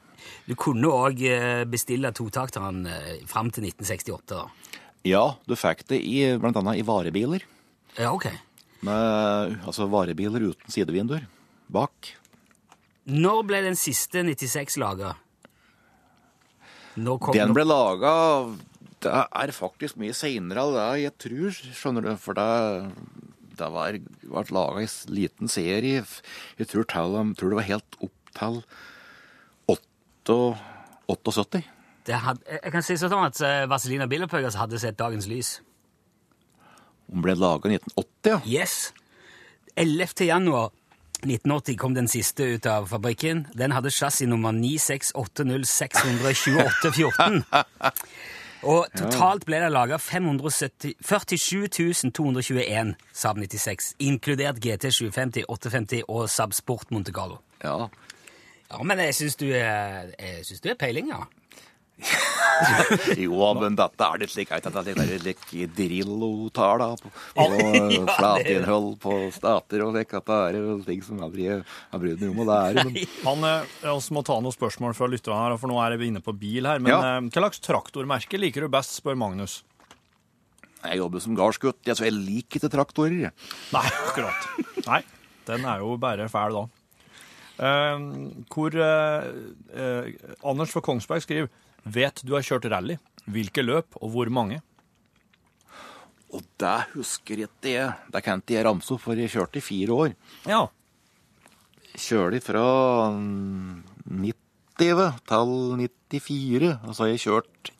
du 0.48 0.54
kunne 0.56 0.88
òg 0.88 1.20
bestille 1.68 2.12
totakteren 2.16 2.84
eh, 2.88 3.20
fram 3.28 3.50
til 3.52 3.66
1968. 3.68 4.34
da. 4.34 4.80
Ja, 5.04 5.24
du 5.44 5.52
fikk 5.58 5.84
det 5.90 6.00
i, 6.00 6.22
blant 6.40 6.56
annet 6.56 6.80
i 6.80 6.86
varebiler. 6.86 7.44
Ja, 7.98 8.10
ok. 8.14 8.30
Med, 8.84 9.58
altså 9.64 9.86
varebiler 9.92 10.50
uten 10.50 10.72
sidevinduer 10.72 11.26
bak. 11.72 12.14
Når 13.04 13.44
ble 13.48 13.60
den 13.66 13.76
siste 13.76 14.24
96 14.24 14.78
laga? 14.80 15.14
Den 16.94 17.52
ble 17.56 17.64
laga 17.66 18.12
Det 19.02 19.10
er 19.10 19.52
faktisk 19.52 19.98
mye 19.98 20.14
seinere 20.16 20.62
enn 20.62 20.76
det 20.76 20.84
jeg 21.02 21.14
tror, 21.20 21.56
skjønner 21.80 22.06
du. 22.06 22.12
For 22.20 22.38
det, 22.38 22.48
det 23.58 23.70
var, 23.74 23.98
ble 24.00 24.44
laga 24.56 24.84
i 24.84 24.90
liten 25.12 25.50
serie. 25.52 26.04
Jeg 26.56 26.70
tror, 26.70 26.88
tror 26.88 27.52
det 27.52 27.58
var 27.60 27.68
helt 27.68 27.98
opp 28.00 28.23
8 29.68 30.56
78. 31.06 31.62
det 32.06 32.14
had, 32.14 32.38
Jeg 32.62 32.72
kan 32.72 32.82
si 32.84 32.96
sånn 33.00 33.26
at 33.26 33.40
eh, 33.44 33.66
Vazelina 33.68 34.06
Bilopphøggers 34.08 34.54
hadde 34.60 34.78
sett 34.80 34.98
dagens 34.98 35.26
lys. 35.28 35.60
Hun 37.12 37.22
ble 37.24 37.34
laga 37.36 37.68
i 37.68 37.72
1980, 37.76 38.30
ja. 38.30 38.40
Yes. 38.62 38.92
11. 39.76 40.24
januar 40.28 40.70
1980 41.24 41.76
kom 41.80 41.94
den 41.96 42.08
siste 42.08 42.42
ut 42.54 42.66
av 42.68 42.86
fabrikken. 42.88 43.46
Den 43.56 43.72
hadde 43.72 43.90
chassis 43.90 44.28
nummer 44.28 44.52
968062814. 44.52 47.42
Og 48.64 48.86
totalt 48.96 49.44
ble 49.44 49.58
det 49.60 49.68
laga 49.72 49.98
47 50.00 50.96
221 52.16 52.94
Saab 53.12 53.36
96, 53.42 53.94
inkludert 54.00 54.56
GT 54.64 54.88
750, 54.88 55.44
850 55.48 56.02
og 56.08 56.30
Saab 56.32 56.52
Sport 56.56 56.90
Monte 56.90 57.12
Carlo. 57.12 57.38
ja. 57.64 57.88
Ja, 58.70 58.82
men 58.82 58.98
jeg 58.98 59.14
syns 59.14 59.36
du 59.40 59.48
er 59.52 60.12
synes 60.46 60.60
du 60.64 60.70
er 60.72 60.78
peiling, 60.80 61.08
ja. 61.12 61.24
Jo, 63.18 63.36
men 63.58 63.76
dette 63.78 64.06
er 64.06 64.18
litt 64.22 64.32
slik 64.32 64.50
at 64.54 64.64
det 64.66 64.94
er 64.98 65.12
litt 65.22 65.42
Drillo-tall 65.76 66.80
da, 66.82 66.88
på, 66.98 67.10
på 67.36 67.46
flatinnhold 68.16 68.88
på 69.02 69.14
stater 69.34 69.84
og 69.84 69.94
slik, 69.94 70.14
at 70.18 70.26
det 70.30 70.38
er 70.58 70.82
ting 70.86 71.04
som 71.06 71.22
aldri 71.26 71.46
har 71.52 72.02
brydd 72.02 72.22
meg 72.24 72.32
om, 72.34 72.50
er 72.54 72.78
det. 72.78 72.84
men- 72.88 73.14
Han, 73.24 73.46
eh, 73.46 74.10
må 74.14 74.24
ta 74.26 74.38
noen 74.40 74.54
spørsmål 74.54 74.94
fra 74.98 75.06
lytterne 75.10 75.38
her, 75.44 75.56
for 75.60 75.70
nå 75.70 75.78
er 75.84 75.96
vi 76.00 76.10
inne 76.10 76.22
på 76.24 76.34
bil 76.38 76.66
her. 76.66 76.78
Men 76.82 76.92
Ja. 76.92 77.00
eh, 77.16 77.20
hva 77.30 77.42
slags 77.46 77.60
traktormerke 77.62 78.38
liker 78.42 78.66
du 78.66 78.68
best, 78.68 78.98
spør 79.00 79.16
Magnus. 79.18 79.62
Jeg 80.84 80.98
jobber 80.98 81.20
som 81.22 81.34
gardsgutt, 81.36 81.78
jeg, 81.86 81.96
så 81.96 82.04
jeg 82.04 82.12
liker 82.12 82.60
ikke 82.60 82.70
traktorer. 82.74 83.30
Nei, 83.72 83.86
akkurat. 84.04 84.48
Nei, 84.86 85.02
den 85.46 85.64
er 85.64 85.78
jo 85.80 85.96
bare 85.96 86.26
fæl 86.28 86.52
da. 86.58 86.66
Eh, 87.54 87.98
hvor 88.50 88.74
eh, 88.74 89.22
eh, 89.78 90.10
Anders 90.42 90.74
fra 90.74 90.82
Kongsberg 90.82 91.22
skriver 91.22 91.46
Vet 91.84 92.24
du 92.24 92.32
har 92.34 92.42
kjørt 92.46 92.64
rally. 92.72 92.96
Hvilke 93.30 93.62
løp, 93.64 93.94
og 94.00 94.10
hvor 94.14 94.28
mange? 94.32 94.60
Og 96.34 96.42
det 96.58 96.78
husker 96.94 97.38
jeg 97.44 97.50
ikke. 97.52 97.92
Det 98.10 98.22
kan 98.24 98.40
ikke 98.42 98.56
jeg 98.56 98.66
ramse 98.66 98.94
opp, 98.94 99.02
for 99.04 99.20
jeg 99.20 99.32
kjørte 99.32 99.60
i 99.60 99.64
fire 99.64 99.92
år. 99.94 100.10
Ja. 100.48 100.62
Kjørte 101.94 102.40
fra 102.42 102.64
90 103.14 104.34
til 106.10 106.20
94, 106.24 106.72
og 106.82 106.92
så 106.96 107.04
har 107.04 107.10
jeg 107.12 107.22
kjørt 107.22 107.70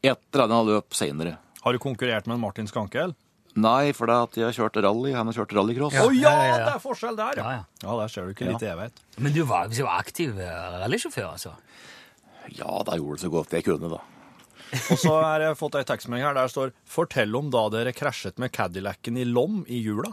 et 0.00 0.20
eller 0.32 0.44
annet 0.46 0.70
løp 0.72 0.90
senere. 0.96 1.36
Har 1.60 1.76
du 1.76 1.80
konkurrert 1.82 2.26
med 2.26 2.40
Martin 2.40 2.68
Skankel? 2.68 3.12
Nei, 3.58 3.90
for 3.96 4.06
det 4.06 4.16
at 4.28 4.36
jeg 4.38 4.46
har 4.46 4.54
kjørt 4.54 4.78
rally, 4.84 5.10
han 5.16 5.26
har 5.26 5.34
kjørt 5.40 5.54
rallycross. 5.58 5.96
Å 5.98 6.06
ja, 6.14 6.30
ja, 6.30 6.30
ja, 6.30 6.44
ja. 6.52 6.60
det 6.68 6.74
er 6.76 6.82
forskjell 6.84 7.18
der, 7.18 7.40
ja. 7.40 7.42
Ja, 7.42 7.56
ja. 7.58 7.64
Ja, 7.82 7.96
der 7.98 8.12
ser 8.12 8.28
du 8.28 8.34
ikke 8.34 8.46
litt 8.46 8.62
evighet. 8.62 9.02
Men 9.18 9.34
du 9.34 9.42
var 9.48 9.74
jo 9.74 9.88
aktiv 9.90 10.38
eh, 10.38 10.78
rallysjåfør, 10.84 11.32
altså. 11.32 11.56
Ja, 12.54 12.70
da 12.86 12.98
gjorde 12.98 13.18
det 13.18 13.24
så 13.26 13.32
godt 13.32 13.58
jeg 13.58 13.66
kunne, 13.66 13.90
da. 13.90 14.00
Og 14.70 15.00
så 15.02 15.16
har 15.18 15.42
jeg 15.42 15.58
fått 15.58 15.80
ei 15.80 15.86
tekstmelding 15.88 16.28
her 16.28 16.36
der 16.36 16.46
det 16.46 16.54
står 16.54 16.70
'Fortell 16.86 17.34
om 17.34 17.50
da 17.50 17.64
dere 17.74 17.94
krasjet 17.96 18.38
med 18.38 18.52
Cadillacen 18.54 19.18
i 19.18 19.26
Lom 19.26 19.64
i 19.66 19.82
jula'. 19.82 20.12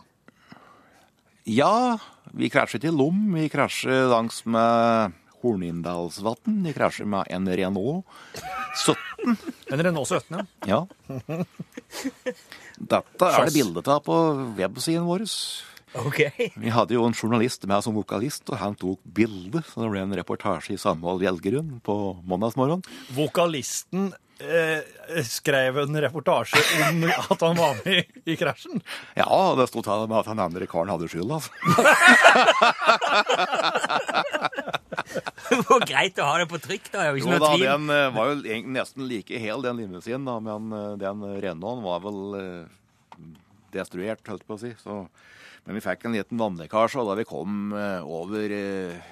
Ja, 1.45 1.99
vi 2.33 2.49
krasjet 2.49 2.83
i 2.83 2.91
Lom. 2.91 3.35
Vi 3.37 3.47
krasjet 3.53 4.09
langs 4.09 4.41
med 4.45 5.13
Hornindalsvatn. 5.47 6.59
De 6.65 6.73
krasjer 6.75 7.07
med 7.09 7.31
en 7.31 7.47
Renault 7.47 8.05
17. 8.83 9.37
En 9.71 9.83
Renault 9.87 10.11
17, 10.11 10.37
ja. 10.37 10.45
Ja. 10.67 10.81
Dette 12.77 13.31
er 13.31 13.47
det 13.47 13.55
bildet 13.55 13.89
av 13.89 14.03
på 14.05 14.19
websiden 14.59 15.07
vår. 15.07 15.25
Okay. 15.97 16.51
Vi 16.59 16.69
hadde 16.69 16.93
jo 16.97 17.05
en 17.07 17.15
journalist 17.15 17.63
med 17.69 17.81
som 17.85 17.95
vokalist, 17.95 18.43
og 18.51 18.59
han 18.59 18.75
tok 18.77 18.99
bilde. 19.17 19.63
Så 19.65 19.81
det 19.81 19.91
ble 19.93 20.03
en 20.03 20.15
reportasje 20.19 20.75
i 20.75 20.81
Samhold 20.81 21.23
Hjelgerund 21.25 21.79
på 21.87 21.95
mandagsmorgen. 22.27 22.83
Vokalisten 23.15 24.11
eh, 24.41 25.21
skrev 25.25 25.77
en 25.81 25.99
reportasje 26.01 26.59
om 26.87 27.03
at 27.09 27.43
han 27.43 27.57
var 27.57 27.77
med 27.79 27.93
i, 27.99 28.33
i 28.33 28.35
krasjen. 28.39 28.81
Ja, 29.17 29.39
det 29.57 29.67
sto 29.71 29.83
til 29.85 30.05
med 30.07 30.19
at 30.19 30.29
han 30.31 30.41
andre 30.43 30.67
karen 30.69 30.91
hadde 30.93 31.09
skyld, 31.11 31.31
altså. 31.37 31.51
Det 35.47 35.61
var 35.69 35.85
greit 35.87 36.19
å 36.19 36.27
ha 36.27 36.35
det 36.41 36.49
på 36.51 36.59
trykk, 36.61 36.89
da. 36.93 37.07
Jo, 37.07 37.15
ikke 37.17 37.23
Jo 37.23 37.31
noe 37.33 37.43
da, 37.43 37.53
den 37.63 37.93
eh, 37.93 38.09
var 38.15 38.33
jo 38.33 38.59
nesten 38.77 39.07
like 39.09 39.41
hel, 39.41 39.63
den 39.65 39.81
linjen 39.81 40.27
da, 40.27 40.37
men 40.43 40.75
eh, 40.75 40.91
den 41.01 41.25
Renaulten 41.43 41.85
var 41.85 42.03
vel 42.05 42.21
destruert, 43.73 44.23
holdt 44.27 44.43
jeg 44.43 44.49
på 44.49 44.57
å 44.57 44.61
si. 44.61 44.73
Så, 44.81 45.01
men 45.65 45.77
vi 45.77 45.83
fikk 45.83 46.07
en 46.07 46.15
liten 46.15 46.39
vannlekkasje, 46.39 47.01
og 47.01 47.09
da 47.11 47.17
vi 47.19 47.27
kom 47.27 47.73
over 47.75 48.53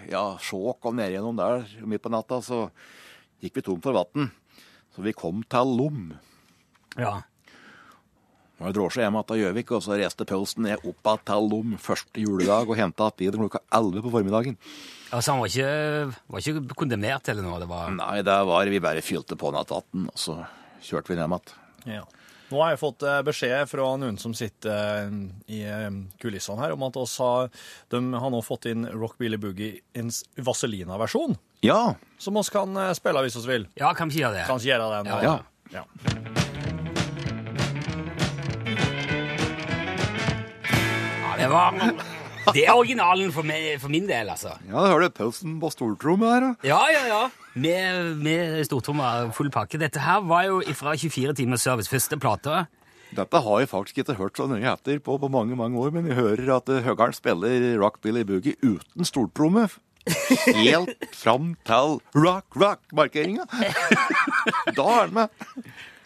ja, 0.07 0.25
Skjåk 0.39 0.87
og 0.87 0.95
ned 0.95 1.11
gjennom 1.11 1.35
der 1.39 1.65
midt 1.83 2.03
på 2.05 2.11
natta, 2.13 2.39
så 2.45 2.67
gikk 3.43 3.59
vi 3.59 3.65
tom 3.65 3.81
for 3.83 3.97
vann. 3.97 4.29
Så 4.95 5.03
vi 5.03 5.13
kom 5.15 5.43
til 5.51 5.77
Lom. 5.77 6.03
Ja. 6.95 7.19
Det 8.55 8.63
var 8.63 8.75
drosje 8.77 9.03
hjem 9.03 9.17
til 9.27 9.41
Gjøvik, 9.41 9.71
og 9.75 9.81
så 9.83 9.97
reiste 9.99 10.27
Pølsen 10.27 10.63
ned 10.63 10.85
opp 10.87 11.09
til 11.27 11.49
Lom 11.51 11.73
første 11.83 12.23
juledag 12.23 12.69
og 12.71 12.79
henta 12.79 13.09
bilen 13.19 13.43
klokka 13.43 13.59
11 13.67 14.05
på 14.05 14.13
formiddagen. 14.13 14.55
Altså, 15.11 15.33
han 15.33 15.41
var 15.41 15.51
ikke, 15.51 16.21
var 16.31 16.45
ikke 16.45 16.77
kondemnert 16.79 17.27
eller 17.31 17.43
noe? 17.43 17.59
Det 17.59 17.67
var... 17.67 17.91
Nei, 17.97 18.21
det 18.23 18.37
var 18.47 18.71
Vi 18.71 18.79
bare 18.83 19.03
fylte 19.03 19.35
på 19.39 19.51
nattvatten, 19.51 20.07
og 20.07 20.19
så 20.19 20.37
kjørte 20.79 21.11
vi 21.11 21.19
ned 21.19 21.27
igjen. 21.27 21.57
Ja. 21.97 22.05
Nå 22.53 22.61
har 22.61 22.71
jeg 22.71 22.81
fått 22.81 23.03
eh, 23.03 23.21
beskjed 23.25 23.67
fra 23.67 23.87
noen 23.99 24.19
som 24.21 24.35
sitter 24.37 24.71
eh, 25.09 25.15
i 25.51 25.63
eh, 25.65 25.89
kulissene 26.21 26.61
her, 26.61 26.75
om 26.75 26.85
at 26.87 26.99
oss 27.01 27.17
har, 27.23 27.49
de 27.91 28.01
har 28.13 28.31
nå 28.31 28.41
fått 28.45 28.69
inn 28.69 28.85
Rock 28.93 29.17
Billy 29.19 29.39
Boogie 29.41 29.81
en 29.97 30.13
Vazelina-versjon, 30.37 31.35
Ja, 31.65 31.95
som 32.21 32.37
oss 32.37 32.51
kan 32.53 32.77
eh, 32.77 32.91
spille 32.97 33.21
hvis 33.25 33.37
vi 33.41 33.47
vil. 33.49 33.67
Ja, 33.79 33.93
kan 33.97 34.11
vi 34.13 34.21
gjøre 34.21 34.37
det? 34.37 34.45
Kanskje 34.49 34.69
gjøre 34.73 34.89
det 34.91 35.09
nå. 35.09 35.21
Ja. 35.25 35.37
Ja. 35.73 35.83
Ja, 41.25 41.31
det 41.39 41.49
var... 41.49 41.79
Det 42.53 42.61
er 42.61 42.75
originalen 42.77 43.31
for, 43.33 43.41
meg, 43.41 43.79
for 43.81 43.89
min 43.89 44.05
del, 44.05 44.29
altså. 44.29 44.51
ja 44.69 44.83
du 44.83 44.91
hører 44.91 45.07
du 45.09 45.15
Pølsen 45.17 45.55
på 45.59 45.71
stortromme 45.73 46.27
her. 46.29 46.43
da. 46.43 46.67
Ja, 46.69 46.81
ja, 46.93 47.01
ja. 47.09 47.21
Med, 47.57 48.19
med 48.21 48.59
stortromma 48.67 49.31
full 49.33 49.49
pakke. 49.51 49.79
Dette 49.81 50.03
her 50.03 50.21
var 50.29 50.45
jo 50.45 50.59
fra 50.77 50.93
24 50.93 51.33
timers 51.41 51.65
service, 51.65 51.89
første 51.89 52.19
plate. 52.21 52.67
Dette 53.17 53.41
har 53.47 53.63
jeg 53.63 53.71
faktisk 53.71 54.03
ikke 54.03 54.17
hørt 54.19 54.37
så 54.37 54.45
nøye 54.51 54.69
etter 54.75 55.01
på 55.01 55.17
på 55.17 55.31
mange 55.33 55.57
mange 55.57 55.81
år, 55.81 55.89
men 55.95 56.05
jeg 56.11 56.19
hører 56.19 56.53
at 56.59 56.69
eh, 56.69 56.85
Høgern 56.85 57.17
spiller 57.17 57.65
Rockbilly 57.81 58.21
Boogie 58.29 58.55
uten 58.61 59.09
stortromme. 59.09 59.65
Helt 60.55 61.05
fram 61.17 61.53
til 61.65 61.97
rock 62.21 62.55
rock-markeringa. 62.61 63.45
da 64.77 64.85
er 64.85 65.01
han 65.07 65.13
med. 65.17 65.29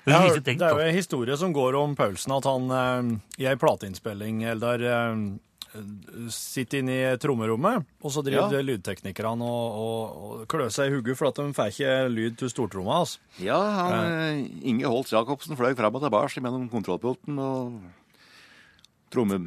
Det 0.05 0.15
har 0.15 0.39
Det 0.39 0.55
er 0.63 0.71
jo 0.73 0.85
en 0.87 0.95
historie 0.95 1.35
som 1.37 1.51
går 1.53 1.75
om 1.77 1.91
Paulsen, 1.99 2.31
at 2.33 2.47
han 2.47 2.71
eh, 2.71 3.43
i 3.43 3.47
ei 3.51 3.55
plateinnspilling 3.59 4.39
eller 4.49 4.81
eh, 4.87 5.19
sitter 6.33 6.79
inne 6.81 6.95
i 6.95 7.17
trommerommet, 7.21 7.83
og 8.01 8.09
så 8.15 8.23
driver 8.25 8.55
Ja. 8.55 8.63
lydteknikerne 8.65 9.45
og, 9.45 9.75
og, 9.83 10.15
og 10.39 10.47
klør 10.49 10.71
seg 10.73 10.89
i 10.89 10.95
hugget 10.95 11.19
for 11.19 11.29
at 11.29 11.37
de 11.37 11.53
får 11.53 11.75
ikke 11.75 11.91
lyd 12.15 12.39
til 12.41 12.49
stortromma. 12.49 13.03
Altså. 13.03 13.19
Ja, 13.43 13.59
han, 13.59 13.93
eh, 14.09 14.41
Inge 14.71 14.89
Holtz 14.89 15.13
Jacobsen 15.13 15.59
fløy 15.59 15.75
fram 15.77 15.93
og 15.99 16.07
tilbake 16.07 16.41
mellom 16.41 16.65
kontrollpulten 16.73 17.37
og 17.37 17.77
tromme, 19.13 19.43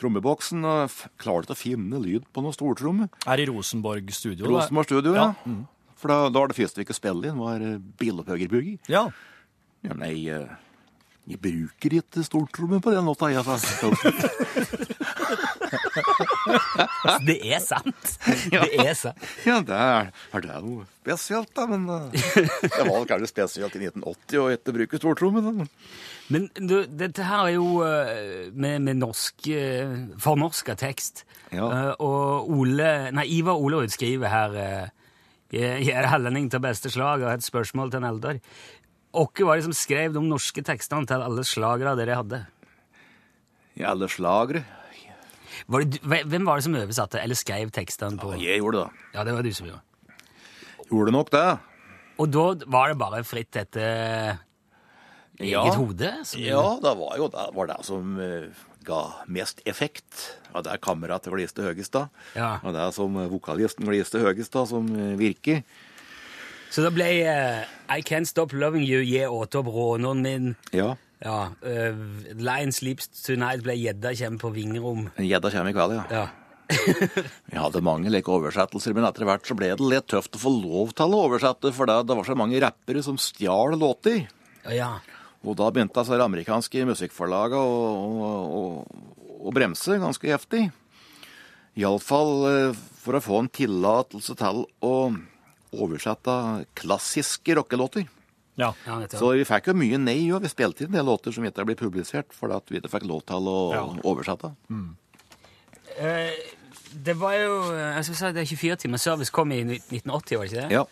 trommeboksen 0.00 0.64
og 0.66 0.90
klarte 1.20 1.52
å 1.54 1.58
finne 1.58 1.98
lyd 2.02 2.22
på 2.32 2.42
noe 2.44 2.54
stortromme. 2.56 3.06
Er 3.28 3.38
i 3.42 3.46
Rosenborg 3.50 4.06
studio. 4.16 4.44
Rosenborg 4.48 4.86
studio, 4.88 5.10
ja. 5.16 5.24
Ja, 5.30 5.34
mm. 5.44 5.62
For 6.00 6.06
da, 6.08 6.16
da 6.32 6.38
var 6.40 6.48
det 6.48 6.56
første 6.56 6.80
vi 6.80 6.84
ikke 6.86 6.96
spilte 6.96 7.28
inn, 7.28 7.40
var 7.40 7.60
uh, 7.60 7.76
Billopphøgerbugi. 8.00 8.78
Ja. 8.88 9.10
Ja, 9.84 9.92
jeg, 10.08 10.18
eh, 10.28 10.48
jeg 11.28 11.38
bruker 11.40 11.90
ikke 12.00 12.22
stortromme 12.24 12.80
på 12.84 12.90
den 12.92 13.04
låta, 13.08 13.28
jeg, 13.32 13.44
sa 13.44 13.56
Det 17.26 17.36
er 17.44 17.60
sant. 17.62 18.14
Det 18.50 18.60
er 18.80 18.94
sant. 18.96 19.26
Ja, 19.46 19.60
det 19.64 19.76
er, 19.76 20.10
er 20.34 20.44
det 20.44 20.60
noe 20.64 20.86
spesielt, 21.00 21.50
da, 21.56 21.66
men 21.70 21.88
eh, 21.88 22.38
det 22.62 22.86
var 22.86 23.06
kanskje 23.08 23.30
spesielt 23.30 23.76
i 23.76 23.82
1980 23.86 24.40
å 24.40 24.46
ikke 24.54 24.74
bruke 24.76 25.00
stortromme. 25.00 25.42
da. 25.44 25.66
Men 26.30 26.46
du, 26.54 26.76
dette 26.86 27.26
her 27.26 27.48
er 27.48 27.56
jo 27.56 27.80
eh, 27.86 28.50
med, 28.52 28.84
med 28.86 29.00
norsk 29.00 29.50
uh, 29.50 29.94
fornorska 30.22 30.76
tekst. 30.78 31.24
Ja. 31.50 31.66
Eh, 31.66 31.92
og 32.04 32.50
Ole, 32.54 33.10
nei, 33.16 33.26
Ivar 33.40 33.58
Olerud 33.58 33.92
skriver 33.92 34.30
her 34.30 34.58
er 35.50 36.06
hellending 36.06 36.46
til 36.52 36.62
beste 36.62 36.92
slag 36.94 37.24
og 37.24 37.32
har 37.32 37.40
et 37.40 37.46
spørsmål 37.46 37.90
til 37.90 38.04
en 38.04 38.10
eldre. 38.12 38.36
Hvem 39.10 39.48
var 39.48 39.58
det 39.58 39.66
som 39.66 39.74
skrev 39.74 40.14
de 40.14 40.22
norske 40.22 40.62
tekstene 40.62 41.08
til 41.10 41.24
alle 41.26 41.42
slagere 41.42 41.96
dere 41.98 42.20
hadde? 42.20 42.44
I 43.80 43.82
alle 43.90 44.06
slagere. 44.10 44.62
Var 45.68 45.80
det, 45.84 46.00
du- 46.00 46.28
hvem 46.30 46.44
var 46.46 46.56
det 46.56 46.64
som 46.64 46.74
oversatte 46.74 47.20
eller 47.22 47.34
skrev 47.34 47.70
tekstene 47.70 48.18
på? 48.18 48.32
Jeg 48.40 48.60
gjorde 48.60 48.84
det. 48.86 48.90
Ja, 49.14 49.24
det 49.24 49.34
var 49.34 49.42
du 49.42 49.52
som 49.52 49.66
gjorde. 49.66 49.82
Gjorde 50.90 51.12
nok 51.12 51.30
det. 51.30 51.58
Og 52.18 52.30
da 52.30 52.46
var 52.66 52.88
det 52.88 52.98
bare 52.98 53.22
fritt 53.24 53.56
etter 53.56 54.38
eget 55.40 55.52
Ja. 55.52 55.62
hode? 55.74 56.24
som- 56.24 56.40
Ja, 56.40 56.78
det 56.82 56.96
var 56.98 57.16
jo 57.16 57.28
det, 57.28 57.54
var 57.54 57.66
det 57.66 57.84
som 57.84 58.18
eh, 58.20 58.48
ga 58.84 59.24
mest 59.28 59.60
effekt. 59.66 60.36
Og 60.54 60.64
det 60.64 60.72
er 60.72 60.78
kameratet 60.78 61.32
gliste 61.32 61.62
høyest 61.62 61.92
da. 61.92 62.08
Ja. 62.34 62.58
Og 62.64 62.72
det 62.74 62.80
er 62.80 62.90
som 62.92 63.14
vokalisten 63.14 63.86
gliste 63.86 64.18
høyest 64.20 64.50
da, 64.52 64.64
som 64.66 64.86
eh, 64.88 65.16
virker. 65.16 65.62
Så 66.70 66.82
da 66.82 66.90
ble 66.90 67.04
eh, 67.26 67.64
I 67.88 68.00
Can't 68.02 68.26
Stop 68.26 68.52
Loving 68.52 68.84
You, 68.86 69.02
Gi 69.02 69.24
åt 69.26 69.54
opp 69.54 69.66
råneren 69.66 70.22
min. 70.22 70.56
Ja. 70.72 70.96
Ja, 71.20 71.50
Uh, 71.60 71.96
Lion 72.40 72.72
Sleeps 72.72 73.10
Tonight 73.20 73.64
ble 73.64 73.74
gjedda 73.76 74.14
kjem 74.16 74.38
på 74.40 74.52
vingerom. 74.54 75.10
Gjedda 75.20 75.50
kommer 75.52 75.72
i 75.72 75.76
kveld, 75.76 75.98
ja. 75.98 76.04
Ja. 76.08 76.26
Vi 77.50 77.58
hadde 77.58 77.82
mange 77.84 78.12
like 78.12 78.30
oversettelser, 78.30 78.94
men 78.96 79.04
etter 79.08 79.26
hvert 79.28 79.44
så 79.48 79.56
ble 79.58 79.72
det 79.74 79.84
litt 79.84 80.08
tøft 80.08 80.38
å 80.38 80.40
få 80.40 80.52
lov 80.54 80.94
til 80.96 81.12
å 81.12 81.24
oversette, 81.26 81.72
for 81.76 81.90
det, 81.90 81.98
det 82.08 82.16
var 82.16 82.28
så 82.28 82.36
mange 82.38 82.60
rappere 82.62 83.02
som 83.04 83.18
stjal 83.20 83.76
låter. 83.80 84.22
Ja, 84.64 84.72
ja. 84.76 84.90
Og 85.44 85.56
da 85.56 85.70
begynte 85.72 86.00
altså 86.00 86.16
de 86.16 86.24
amerikanske 86.24 86.84
musikkforlagene 86.88 87.60
å, 87.60 87.80
å, 88.28 88.30
å, 88.60 89.42
å 89.48 89.54
bremse 89.56 89.96
ganske 90.00 90.28
heftig. 90.30 90.66
Iallfall 91.80 92.32
eh, 92.50 92.80
for 93.00 93.16
å 93.16 93.22
få 93.24 93.42
en 93.42 93.52
tillatelse 93.52 94.36
til 94.36 94.64
å 94.84 94.94
oversette 95.70 96.34
klassiske 96.76 97.56
rockelåter. 97.56 98.08
Ja. 98.56 98.72
ja. 98.86 98.96
Så 99.14 99.30
vi 99.36 99.44
fikk 99.44 99.66
jo 99.70 99.74
mye 99.74 99.98
nei 99.98 100.18
òg. 100.32 100.42
Vi 100.42 100.48
spilte 100.52 100.84
inn 100.84 100.90
en 100.92 100.98
del 101.00 101.06
låter 101.06 101.32
som 101.32 101.44
ikke 101.44 101.64
ble 101.64 101.76
publisert, 101.78 102.32
fordi 102.36 102.56
at 102.56 102.70
vi 102.70 102.80
ikke 102.80 102.90
fikk 102.92 103.06
lov 103.08 103.22
til 103.28 103.46
å 103.48 103.58
Ja. 103.72 103.84
oversette. 104.04 104.50
Eh, 105.98 106.30
det 107.04 107.14
var 107.18 107.34
jo 107.38 107.54
jeg 107.76 108.04
skal 108.04 108.16
si 108.20 108.32
det 108.34 108.42
er 108.44 108.50
24 108.50 108.76
timer 108.84 108.98
service 108.98 109.30
kom 109.30 109.52
i 109.52 109.62
1980, 109.64 110.36
var 110.36 110.44
det 110.46 110.52
ikke 110.52 110.62
det? 110.68 110.70
Ja. 110.74 110.84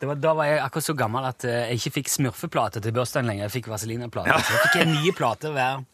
det 0.00 0.08
var, 0.08 0.14
da 0.22 0.32
var 0.34 0.44
jeg 0.50 0.58
akkurat 0.64 0.84
så 0.88 0.94
gammel 0.98 1.24
at 1.28 1.44
eh, 1.44 1.68
jeg 1.70 1.78
ikke 1.80 1.94
fikk 2.00 2.08
smurfeplate 2.10 2.80
til 2.82 2.92
bursdagen 2.96 3.26
lenger. 3.30 3.46
Jeg 3.48 3.54
fikk 3.62 3.68
Vazelina-plate. 3.72 4.38
Så 4.42 4.56
jeg 4.56 4.64
fikk 4.66 4.80
en 4.82 4.94
ny 4.96 5.12
plate 5.14 5.52
hver, 5.54 5.84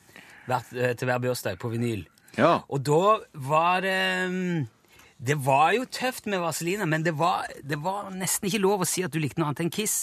hver, 0.49 0.71
eh, 0.77 0.95
til 0.97 1.11
hver 1.11 1.21
bursdag 1.27 1.59
på 1.61 1.71
vinyl. 1.75 2.07
ja. 2.39 2.55
Og 2.69 2.83
da 2.87 3.19
var 3.35 3.81
det 3.85 3.99
mm, 4.31 4.67
Det 5.19 5.35
var 5.43 5.73
jo 5.75 5.83
tøft 5.91 6.29
med 6.31 6.39
Vazelina, 6.39 6.87
men 6.87 7.03
det 7.03 7.11
var, 7.19 7.49
det 7.67 7.81
var 7.83 8.07
nesten 8.15 8.47
ikke 8.47 8.61
lov 8.63 8.85
å 8.85 8.87
si 8.87 9.03
at 9.03 9.11
du 9.11 9.19
likte 9.19 9.41
noe 9.43 9.49
annet 9.51 9.65
enn 9.65 9.73
Kiss. 9.75 9.97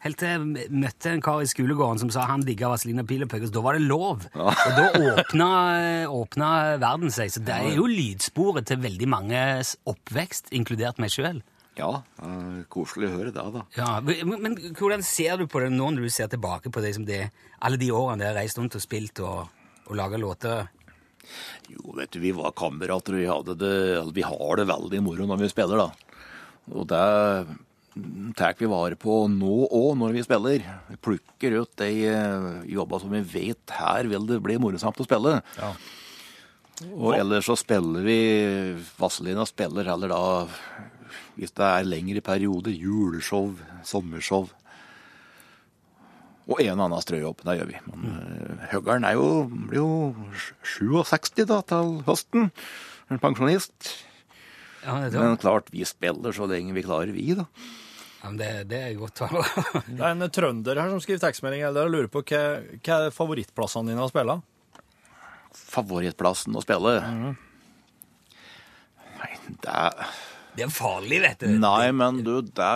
Helt 0.00 0.16
til 0.22 0.30
jeg 0.32 0.70
møtte 0.72 1.12
en 1.12 1.20
kar 1.22 1.42
i 1.44 1.50
skolegården 1.50 2.00
som 2.00 2.10
sa 2.14 2.24
han 2.30 2.40
digga 2.46 2.70
Vazelina 2.72 3.04
Pilepøggers. 3.04 3.52
Da 3.52 3.60
var 3.62 3.76
det 3.76 3.84
lov. 3.84 4.24
Og 4.32 4.72
da 4.78 4.86
åpna, 5.12 5.50
åpna 6.08 6.48
verden 6.80 7.12
seg. 7.12 7.34
Så 7.34 7.44
det 7.44 7.52
er 7.52 7.76
jo 7.76 7.84
lydsporet 7.90 8.70
til 8.72 8.80
veldig 8.82 9.10
manges 9.12 9.76
oppvekst, 9.92 10.48
inkludert 10.56 10.98
meg 11.04 11.12
sjøl. 11.12 11.42
ja. 11.76 11.92
Koselig 12.72 13.10
å 13.10 13.16
høre 13.18 13.30
det, 13.32 13.44
da. 13.54 13.66
Ja, 13.76 13.92
men, 14.00 14.38
men 14.40 14.56
hvordan 14.78 15.04
ser 15.04 15.36
du 15.40 15.46
på 15.52 15.60
det 15.60 15.70
nå 15.72 15.92
når 15.92 16.08
du 16.08 16.12
ser 16.16 16.32
tilbake 16.32 16.72
på 16.72 16.80
det, 16.84 16.96
som 16.96 17.04
det, 17.08 17.26
alle 17.60 17.76
de 17.80 17.92
årene 17.92 18.24
du 18.24 18.30
har 18.30 18.36
reist 18.40 18.56
rundt 18.60 18.76
og 18.80 18.84
spilt 18.84 19.20
og, 19.20 19.52
og 19.84 19.98
laga 20.00 20.20
låter? 20.20 20.68
Jo, 21.72 21.96
vet 21.98 22.12
du, 22.14 22.20
vi 22.22 22.32
var 22.36 22.54
kamerater, 22.58 23.16
og 23.16 23.22
vi, 23.22 23.28
hadde 23.30 23.58
det, 23.60 23.76
vi 24.16 24.24
har 24.26 24.56
det 24.58 24.70
veldig 24.70 25.02
moro 25.04 25.28
når 25.28 25.44
vi 25.44 25.52
spiller, 25.52 25.84
da. 25.84 26.18
Og 26.72 26.86
det, 26.90 27.02
tar 28.36 28.54
vi 28.58 28.68
vare 28.70 28.96
på 28.96 29.26
nå 29.28 29.56
òg 29.68 29.96
når 30.00 30.14
vi 30.16 30.24
spiller. 30.24 30.64
Vi 30.88 30.98
plukker 31.02 31.58
ut 31.60 31.72
de 31.80 31.90
eh, 32.08 32.46
jobba 32.72 33.00
som 33.02 33.12
vi 33.12 33.20
vet 33.34 33.74
her 33.76 34.08
vil 34.08 34.28
det 34.28 34.40
bli 34.44 34.56
morsomt 34.62 35.00
å 35.02 35.06
spille. 35.06 35.40
Ja. 35.58 35.72
Og 36.96 37.14
ellers 37.14 37.46
så 37.46 37.56
spiller 37.58 38.02
vi 38.06 38.18
Vazelina 38.98 39.44
spiller 39.46 39.86
heller 39.92 40.10
da, 40.10 40.22
hvis 41.36 41.52
det 41.54 41.68
er 41.68 41.86
lengre 41.86 42.24
perioder, 42.24 42.72
juleshow, 42.72 43.52
sommershow. 43.86 44.48
Og 46.50 46.58
en 46.58 46.80
og 46.80 46.86
annen 46.88 47.02
strøjobb, 47.04 47.44
det 47.46 47.58
gjør 47.58 47.68
vi. 47.70 47.76
Men 47.86 48.06
mm. 48.06 48.62
Høggern 48.72 49.06
er 49.06 49.14
jo, 49.18 49.26
blir 49.68 49.78
jo 49.78 49.90
67 50.66 51.44
da, 51.46 51.60
til 51.68 52.00
høsten. 52.08 52.50
En 53.12 53.20
pensjonist. 53.22 53.92
Ja, 54.82 54.98
det, 55.04 55.14
Men 55.14 55.38
klart, 55.38 55.70
vi 55.70 55.84
spiller 55.86 56.34
så 56.34 56.48
lenge 56.50 56.74
vi 56.74 56.82
klarer, 56.82 57.12
vi, 57.14 57.28
da. 57.38 57.46
ja, 58.24 58.24
men 58.32 58.40
det, 58.40 58.50
det 58.72 58.80
er 58.88 58.98
godt 58.98 59.22
å 59.22 59.30
høre. 59.30 59.62
Det 59.92 60.00
er 60.00 60.10
en 60.16 60.26
trønder 60.34 60.80
her 60.82 60.90
som 60.90 61.02
skriver 61.04 61.22
tekstmelding 61.22 61.62
eller 61.68 61.92
lurer 61.92 62.10
på 62.10 62.24
hva, 62.26 62.42
hva 62.82 62.98
er 62.98 63.14
favorittplassene 63.14 63.92
dine 63.92 64.02
å 64.02 64.10
spille? 64.10 64.40
Favorittplassen 65.54 66.58
å 66.58 66.64
spille? 66.64 66.96
Nei, 69.20 69.32
det 69.62 69.70
er 69.70 69.94
Det 70.56 70.66
er 70.66 70.74
farlig, 70.74 71.22
vet 71.22 71.46
du. 71.46 71.54
Nei, 71.62 71.92
men 71.94 72.18
du, 72.26 72.40
det 72.42 72.72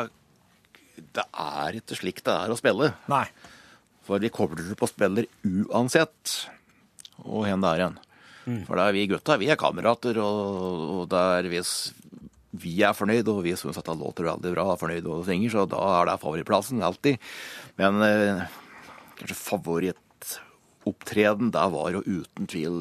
det 1.16 1.24
er 1.32 1.78
ikke 1.80 1.96
slik 1.98 2.22
det 2.24 2.34
er 2.34 2.52
å 2.52 2.58
spille. 2.58 2.92
Nei. 3.10 3.24
For 4.06 4.22
vi 4.22 4.30
kobler 4.30 4.76
på 4.78 4.88
spiller 4.88 5.26
uansett 5.42 6.36
og 7.24 7.46
hen 7.48 7.62
det 7.64 7.70
er 7.70 7.78
igjen. 7.80 7.96
For 8.68 8.78
det 8.78 8.84
er 8.84 8.92
vi 8.94 9.08
gutta, 9.10 9.40
vi 9.40 9.48
er 9.50 9.58
kamerater, 9.58 10.14
og, 10.22 10.34
og 11.00 11.08
det 11.10 11.22
er 11.38 11.48
hvis 11.50 11.72
vi 12.56 12.82
er 12.86 12.94
fornøyd, 12.96 13.28
og 13.32 13.44
vi 13.44 13.56
syns 13.58 13.78
at 13.80 13.88
det 13.88 13.96
låter 13.98 14.28
veldig 14.28 14.50
bra, 14.54 14.64
er 14.72 14.80
fornøyd 14.80 15.06
og 15.10 15.26
synger, 15.26 15.50
så 15.52 15.60
da 15.68 15.80
er 15.98 16.04
det 16.08 16.22
favorittplassen, 16.22 16.86
alltid. 16.86 17.14
Men 17.80 17.92
eh, 18.06 18.44
kanskje 19.18 19.36
favorittopptreden, 19.40 21.48
der 21.56 21.68
var 21.74 21.86
jo 21.96 22.00
uten 22.06 22.44
tvil 22.50 22.74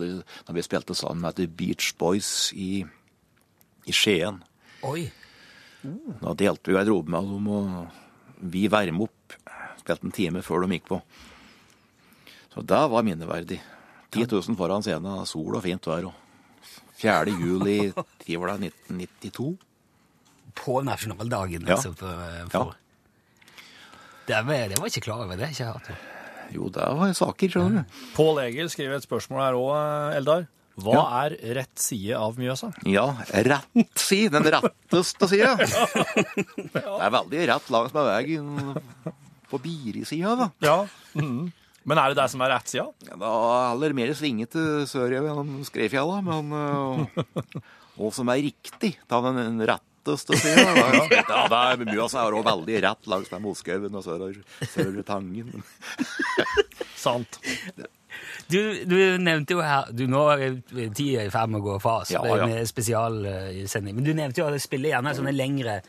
da 0.46 0.50
vi 0.56 0.66
spilte 0.66 0.94
sammen 0.98 1.22
med 1.26 1.34
The 1.40 1.48
Beach 1.50 1.86
Boys 2.00 2.30
i, 2.54 2.72
i 3.90 3.92
Skien. 3.96 4.38
Oi. 4.86 5.04
Da 6.22 6.30
delte 6.38 6.70
vi 6.70 6.78
garderobe 6.78 7.10
med 7.14 7.24
dem, 7.34 7.46
og 7.50 7.66
vi 8.54 8.64
varme 8.70 9.02
opp. 9.10 9.25
Spilte 9.86 10.08
en 10.10 10.14
time 10.16 10.42
før 10.42 10.66
de 10.66 10.80
gikk 10.80 10.88
på. 10.90 10.98
Så 12.56 12.64
det 12.66 12.80
var 12.90 13.04
minneverdig. 13.06 13.60
10 14.16 14.26
000 14.32 14.56
foran 14.58 14.82
scenen, 14.86 15.26
sol 15.30 15.58
og 15.60 15.62
fint 15.66 15.86
vær. 15.86 16.08
og 16.10 16.22
4. 16.96 17.34
juli 17.38 17.92
tid 18.24 18.40
var 18.40 18.56
det 18.56 18.72
1992. 18.90 19.52
På 20.56 20.80
nasjonaldagen, 20.88 21.66
Ja. 21.68 21.76
altså. 21.76 21.92
For, 22.00 22.50
for. 22.50 22.76
Det, 24.26 24.40
var, 24.48 24.68
det 24.72 24.80
var 24.80 24.88
ikke 24.90 25.04
klar 25.06 25.22
over. 25.26 25.36
Det 25.38 25.52
ikke 25.52 25.68
hatt. 25.70 25.92
Jo, 26.56 26.70
det 26.74 26.88
var 26.98 27.14
saker, 27.14 27.50
skjønner 27.52 27.84
du. 27.84 28.00
Pål 28.16 28.40
Egil 28.48 28.70
skriver 28.74 28.96
et 28.98 29.06
spørsmål 29.06 29.44
her 29.44 29.58
òg, 29.60 30.16
Eldar. 30.18 30.48
Hva 30.82 31.04
er 31.26 31.36
rett 31.56 31.80
side 31.80 32.18
av 32.20 32.36
Mjøsa? 32.40 32.72
Ja, 32.90 33.06
rett 33.32 34.00
side. 34.02 34.32
Den 34.34 34.50
retteste 34.52 35.28
sida. 35.32 35.54
Det 36.74 36.82
er 36.84 37.14
veldig 37.16 37.46
rett 37.52 37.70
langs 37.72 37.94
med 37.96 38.10
veien 38.10 38.50
på 39.56 39.62
Biri-sida, 39.66 40.36
da. 40.43 40.49
Ja. 40.66 40.78
Mhm. 41.18 41.51
Men 41.86 41.99
er 42.01 42.10
det 42.10 42.18
det 42.18 42.30
som 42.34 42.41
er 42.41 42.49
rett 42.49 42.72
sida? 42.72 42.88
Ja, 43.06 43.16
Da 43.22 43.30
er 43.30 43.68
heller 43.76 43.93
mer 43.93 44.14
svingete 44.18 44.62
sørover 44.89 45.28
gjennom 45.30 45.60
Skreifjella, 45.68 46.16
men 46.26 46.49
hva 47.95 48.10
som 48.16 48.32
er 48.34 48.41
riktig, 48.47 48.95
ta 49.08 49.20
den 49.22 49.60
retteste 50.06 50.38
sida. 50.38 50.74
Ja, 51.30 51.47
det 51.49 51.60
er 51.60 51.84
Mjøsa 51.86 52.26
er 52.26 52.36
også 52.38 52.49
veldig 52.49 52.80
rett 52.86 53.08
langs 53.10 53.32
med 53.32 53.41
Moskauen 53.45 53.95
og 53.95 54.03
sørover 54.06 54.39
sørover 54.70 55.03
Tangen. 55.08 55.64
Sant. 57.06 57.39
Du, 58.47 58.60
du 58.88 58.95
nevnte 59.20 59.58
jo 59.58 59.60
her 59.60 59.89
du 59.91 60.06
Nå 60.08 60.22
er 60.32 60.53
tida 60.95 61.26
i 61.26 61.32
ferd 61.34 61.51
med 61.51 61.60
å 61.60 61.66
gå 61.66 61.74
fra 61.84 61.97
oss 62.03 62.14
Ja, 62.14 62.22
ja. 62.24 62.45
med 62.47 62.64
spesialsending. 62.70 63.97
Men 63.97 64.06
du 64.08 64.14
nevnte 64.16 64.41
jo 64.41 64.47
at 64.47 64.56
du 64.56 64.64
spiller 64.64 64.93
gjerne 64.93 65.16
sånne 65.18 65.36
lengre, 65.36 65.82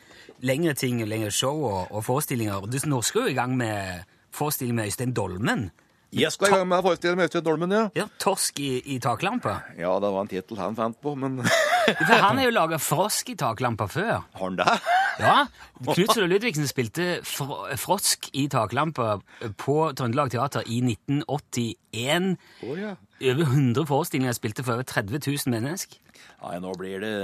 lengre 0.43 0.75
ting, 0.75 1.05
lengre 1.07 1.31
show 1.31 1.63
og, 1.69 1.93
og 1.93 2.05
forestillinger. 2.07 2.67
Du 2.67 2.79
norsker 2.91 3.27
jo 3.27 3.35
i 3.35 3.39
gang 3.39 3.55
med 3.59 4.07
forestilling 4.37 4.77
med 4.77 4.91
Øystein 4.91 5.15
Dolmen. 5.17 5.69
Jeg 6.15 6.33
skal 6.33 6.49
i 6.49 6.51
gang 6.55 6.69
med 6.71 6.79
å 6.79 6.87
forestille 6.87 7.17
meg 7.19 7.33
Dolmen, 7.45 7.73
ja. 7.75 7.89
Ja, 7.97 8.07
'Torsk 8.19 8.61
i, 8.63 8.83
i 8.95 8.99
taklampa'. 9.03 9.57
Ja, 9.79 9.99
det 10.01 10.11
var 10.13 10.21
en 10.23 10.29
tittel 10.31 10.59
han 10.59 10.77
fant 10.77 11.01
på, 11.03 11.17
men 11.19 11.43
For 12.07 12.15
han 12.19 12.39
har 12.39 12.45
jo 12.49 12.55
laga 12.55 12.79
Frosk 12.79 13.31
i 13.31 13.37
taklampa 13.39 13.87
før. 13.91 14.23
har 14.23 14.45
han 14.45 14.57
det? 14.57 14.67
Ja, 15.17 15.47
Knutsen 15.81 16.27
og 16.27 16.29
Ludvigsen 16.29 16.67
spilte 16.69 17.23
fr 17.25 17.73
Frosk 17.81 18.27
i 18.37 18.43
taklampa 18.53 19.15
på 19.57 19.77
Trøndelag 19.97 20.29
Teater 20.35 20.67
i 20.69 20.83
1981. 20.85 22.37
Oh, 22.67 22.75
ja. 22.77 22.91
Over 23.25 23.47
100 23.49 23.87
forestillinger 23.89 24.37
spilte 24.37 24.65
for 24.67 24.77
over 24.77 24.85
30 24.85 25.23
000 25.25 25.55
mennesker. 25.55 25.97
Nei, 26.43 26.59
nå 26.61 26.75
blir 26.77 27.01
det 27.01 27.15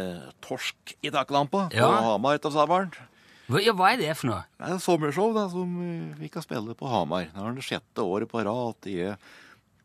torsk 0.41 0.95
i 1.05 1.13
taklampa 1.13 1.67
på 1.69 1.77
Ja. 1.77 1.91
Hamar 2.09 2.39
etter 2.41 2.55
sommeren. 2.55 2.95
Hva, 3.51 3.61
ja, 3.63 3.75
hva 3.75 3.91
er 3.93 4.01
det 4.01 4.13
for 4.19 4.31
noe? 4.31 4.43
Det 4.57 4.69
er 4.69 4.77
en 4.77 4.83
sommershow 4.83 5.33
da, 5.35 5.49
som 5.51 5.73
eh, 5.83 6.13
vi 6.21 6.31
kan 6.33 6.45
spille 6.45 6.77
på 6.79 6.91
Hamar. 6.91 7.27
Det 7.33 7.43
er 7.43 7.57
det 7.59 7.67
sjette 7.67 8.05
året 8.07 8.31
på 8.31 8.43
rad 8.43 8.77
at 8.77 8.91
jeg 8.91 9.17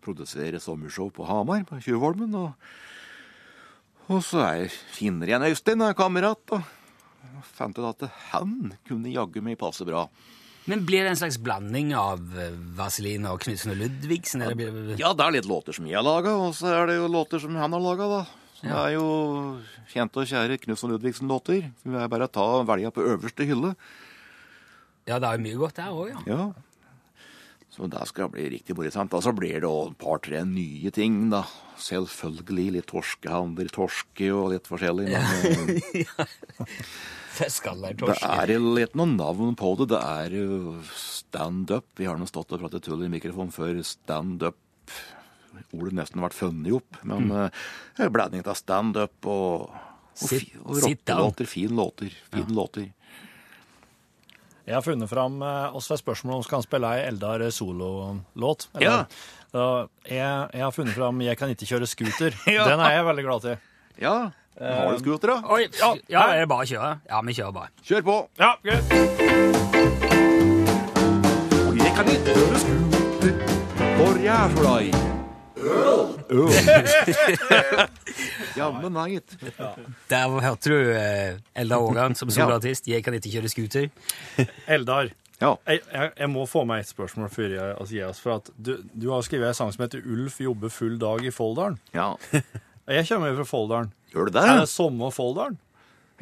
produserer 0.05 0.62
sommershow 0.64 1.10
på 1.14 1.26
Hamar, 1.28 1.66
på 1.68 1.80
Tjuvholmen. 1.84 2.36
Og, 2.38 2.53
og 4.08 4.24
så 4.24 4.43
er, 4.45 4.80
finner 4.93 5.34
jeg 5.34 5.39
en 5.39 5.49
Øystein, 5.49 5.84
en 5.84 5.97
kamerat, 5.97 6.55
og 6.55 7.43
fant 7.58 7.78
ut 7.82 7.89
at 7.89 8.08
han 8.32 8.74
kunne 8.88 9.12
jaggu 9.12 9.41
meg 9.43 9.60
passe 9.60 9.86
bra. 9.88 10.05
Men 10.68 10.84
Blir 10.88 11.05
det 11.05 11.14
en 11.14 11.20
slags 11.22 11.38
blanding 11.39 11.93
av 11.95 12.20
Vaseline 12.20 12.74
Vazelina 12.76 13.32
og 13.32 13.43
Knutsen 13.45 13.72
og 13.72 13.80
Ludvigsen? 13.80 14.43
Eller. 14.43 14.97
Ja, 14.99 15.14
det 15.16 15.24
er 15.24 15.38
litt 15.38 15.47
låter 15.47 15.76
som 15.76 15.88
jeg 15.88 15.95
har 15.95 16.03
laga, 16.03 16.34
og 16.36 16.51
så 16.58 16.74
er 16.74 16.89
det 16.89 16.97
jo 16.99 17.08
låter 17.12 17.39
som 17.39 17.55
han 17.55 17.74
har 17.74 17.84
laga, 17.84 18.10
da. 18.12 18.37
Så 18.58 18.66
Det 18.66 18.74
er 18.74 18.93
jo 18.95 19.08
kjente 19.91 20.22
og 20.24 20.30
kjære 20.30 20.58
Knutson 20.64 20.93
Ludvigsen-låter. 20.95 21.68
Vi 21.86 21.97
er 21.97 22.10
bare 22.10 22.26
å 22.26 22.32
ta 22.34 22.45
velge 22.66 22.89
på 22.95 23.05
øverste 23.05 23.45
hylle. 23.45 23.76
Ja, 25.08 25.20
det 25.22 25.28
er 25.30 25.38
jo 25.38 25.43
mye 25.45 25.60
godt 25.62 25.78
der 25.78 25.93
òg, 25.93 26.10
ja. 26.10 26.24
Ja. 26.26 26.47
Så 27.70 27.86
det 27.91 28.01
skal 28.10 28.32
bli 28.34 28.47
riktig 28.49 28.74
morsomt. 28.74 29.14
Og 29.14 29.22
så 29.22 29.32
blir 29.38 29.62
det 29.62 29.70
også 29.70 29.91
et 29.93 29.99
par-tre 30.01 30.41
nye 30.49 30.91
ting, 30.95 31.28
da. 31.30 31.43
Selvfølgelig 31.78 32.72
litt 32.74 32.89
torskehandler, 32.89 33.70
torske 33.70 34.32
og 34.34 34.49
litt 34.55 34.66
forskjellig. 34.66 35.12
Men 35.14 35.78
eh, 36.01 36.82
Feskaller, 37.38 37.93
det 37.93 38.16
er 38.18 38.55
litt 38.58 38.97
noen 38.97 39.14
navn 39.20 39.53
på 39.60 39.76
det. 39.78 39.91
Det 39.93 40.01
er 40.01 40.89
stand-up. 40.97 41.86
Vi 42.01 42.10
har 42.10 42.18
nå 42.18 42.26
stått 42.26 42.58
og 42.58 42.66
pratet 42.66 42.88
tull 42.89 43.05
i 43.05 43.12
mikrofonen 43.14 43.53
før 43.53 43.78
stand-up. 43.86 44.58
Ordet 45.74 45.93
nesten 45.93 46.22
vært 46.22 46.34
funnet 46.34 46.74
opp. 46.74 46.97
Men 47.03 47.28
Mm. 47.28 47.45
eh, 47.45 47.49
en 48.05 48.12
blanding 48.14 48.45
av 48.47 48.55
stand-up 48.55 49.26
og, 49.26 49.70
og, 49.70 49.74
Sit- 50.16 50.55
og 50.66 50.76
sit 50.76 51.05
rockelåter. 51.05 51.45
Fin 51.47 51.70
låter. 51.70 52.12
Fin 52.34 52.45
låter. 52.55 52.91
Jeg 54.68 54.74
har 54.76 54.82
funnet 54.82 55.08
fram 55.10 55.39
også 55.39 55.93
et 55.93 56.01
spørsmål 56.03 56.36
om 56.36 56.43
skal 56.43 56.58
han 56.58 56.64
spille 56.64 56.88
ei 56.91 57.08
Eldar 57.08 57.39
sololåt. 57.51 58.68
eller- 58.76 59.08
Ja. 59.53 59.88
Jeg, 60.05 60.49
jeg 60.53 60.62
har 60.62 60.72
funnet 60.72 60.93
fram 60.93 61.20
'Jeg 61.22 61.38
kan 61.38 61.49
ikke 61.49 61.66
kjøre 61.66 61.88
scooter'. 61.88 62.34
Ja. 62.53 62.66
Den 62.68 62.80
er 62.82 62.91
jeg 62.91 63.05
veldig 63.05 63.24
glad 63.24 63.41
til. 63.41 63.58
Ja. 64.01 64.30
Har 64.60 64.91
du 64.91 64.99
scooter, 64.99 65.28
da? 65.28 65.41
Oi, 65.53 65.68
Ja, 65.80 65.95
ja, 66.10 66.28
er 66.34 66.39
det 66.41 66.49
bare 66.49 66.66
å 66.66 66.68
kjøre? 66.68 66.99
Ja, 67.10 67.22
vi 67.22 67.34
kjører 67.34 67.53
bare. 67.53 67.70
Kjør 67.86 68.01
på! 68.01 68.28
Ja, 68.39 68.55
greit. 68.64 68.84
Jeg 71.78 71.93
kan 71.95 72.05
ikke 72.10 72.34
kjøre 72.34 72.58
scooter, 72.64 73.34
for 73.97 74.18
jeg 74.18 74.34
er 74.34 74.49
så 74.49 74.58
glad 74.60 74.82
i 74.82 74.91
Øl! 75.68 76.49
Jammen 78.57 78.91
meg, 78.95 79.18
gitt. 79.18 79.36
Der 80.09 80.34
hørte 80.41 80.72
du 80.72 80.91
eh, 80.95 81.38
Eldar 81.57 81.84
Ågan 81.86 82.15
som 82.18 82.30
soloartist. 82.34 82.88
Jeg 82.89 83.03
kan 83.05 83.13
ikke 83.18 83.32
kjøre 83.36 83.51
scooter. 83.53 83.89
Eldar, 84.78 85.11
Ja. 85.41 85.51
jeg, 85.70 85.82
jeg, 85.93 86.11
jeg 86.18 86.30
må 86.34 86.45
få 86.49 86.63
meg 86.65 86.80
et 86.82 86.89
spørsmål 86.89 87.30
før 87.30 87.51
jeg 87.53 87.76
altså, 87.78 87.93
gir 87.93 88.07
oss. 88.09 88.20
For 88.24 88.39
at 88.39 88.49
du, 88.57 88.72
du 88.97 89.11
har 89.13 89.22
skrevet 89.28 89.51
en 89.51 89.57
sang 89.59 89.72
som 89.76 89.84
heter 89.86 90.01
'Ulf 90.05 90.39
jobber 90.41 90.70
full 90.74 90.97
dag 91.01 91.22
i 91.26 91.30
Folldalen'. 91.34 91.78
ja. 91.93 92.13
Jeg 92.88 93.03
kommer 93.09 93.28
jo 93.28 93.36
fra 93.41 93.43
Folldalen. 93.43 93.89
Gjør 94.13 94.30
du 94.30 94.38
Er 94.39 94.45
det 94.47 94.59
det? 94.61 94.70
samme 94.72 95.09
Folldalen? 95.11 95.57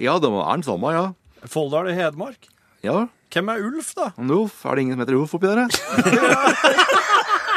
Ja, 0.02 0.16
det 0.18 0.32
er 0.34 0.48
den 0.56 0.64
samme, 0.66 0.90
ja. 0.96 1.04
Folldal 1.46 1.92
i 1.92 1.94
Hedmark? 1.94 2.48
Ja. 2.84 3.04
Hvem 3.32 3.50
er 3.54 3.62
Ulf, 3.68 3.92
da? 3.94 4.08
Ulf, 4.18 4.66
er 4.66 4.74
det 4.76 4.82
ingen 4.82 4.96
som 4.98 5.04
heter 5.06 5.14
Ulf 5.20 5.36
oppi 5.38 5.46
der? 5.46 5.70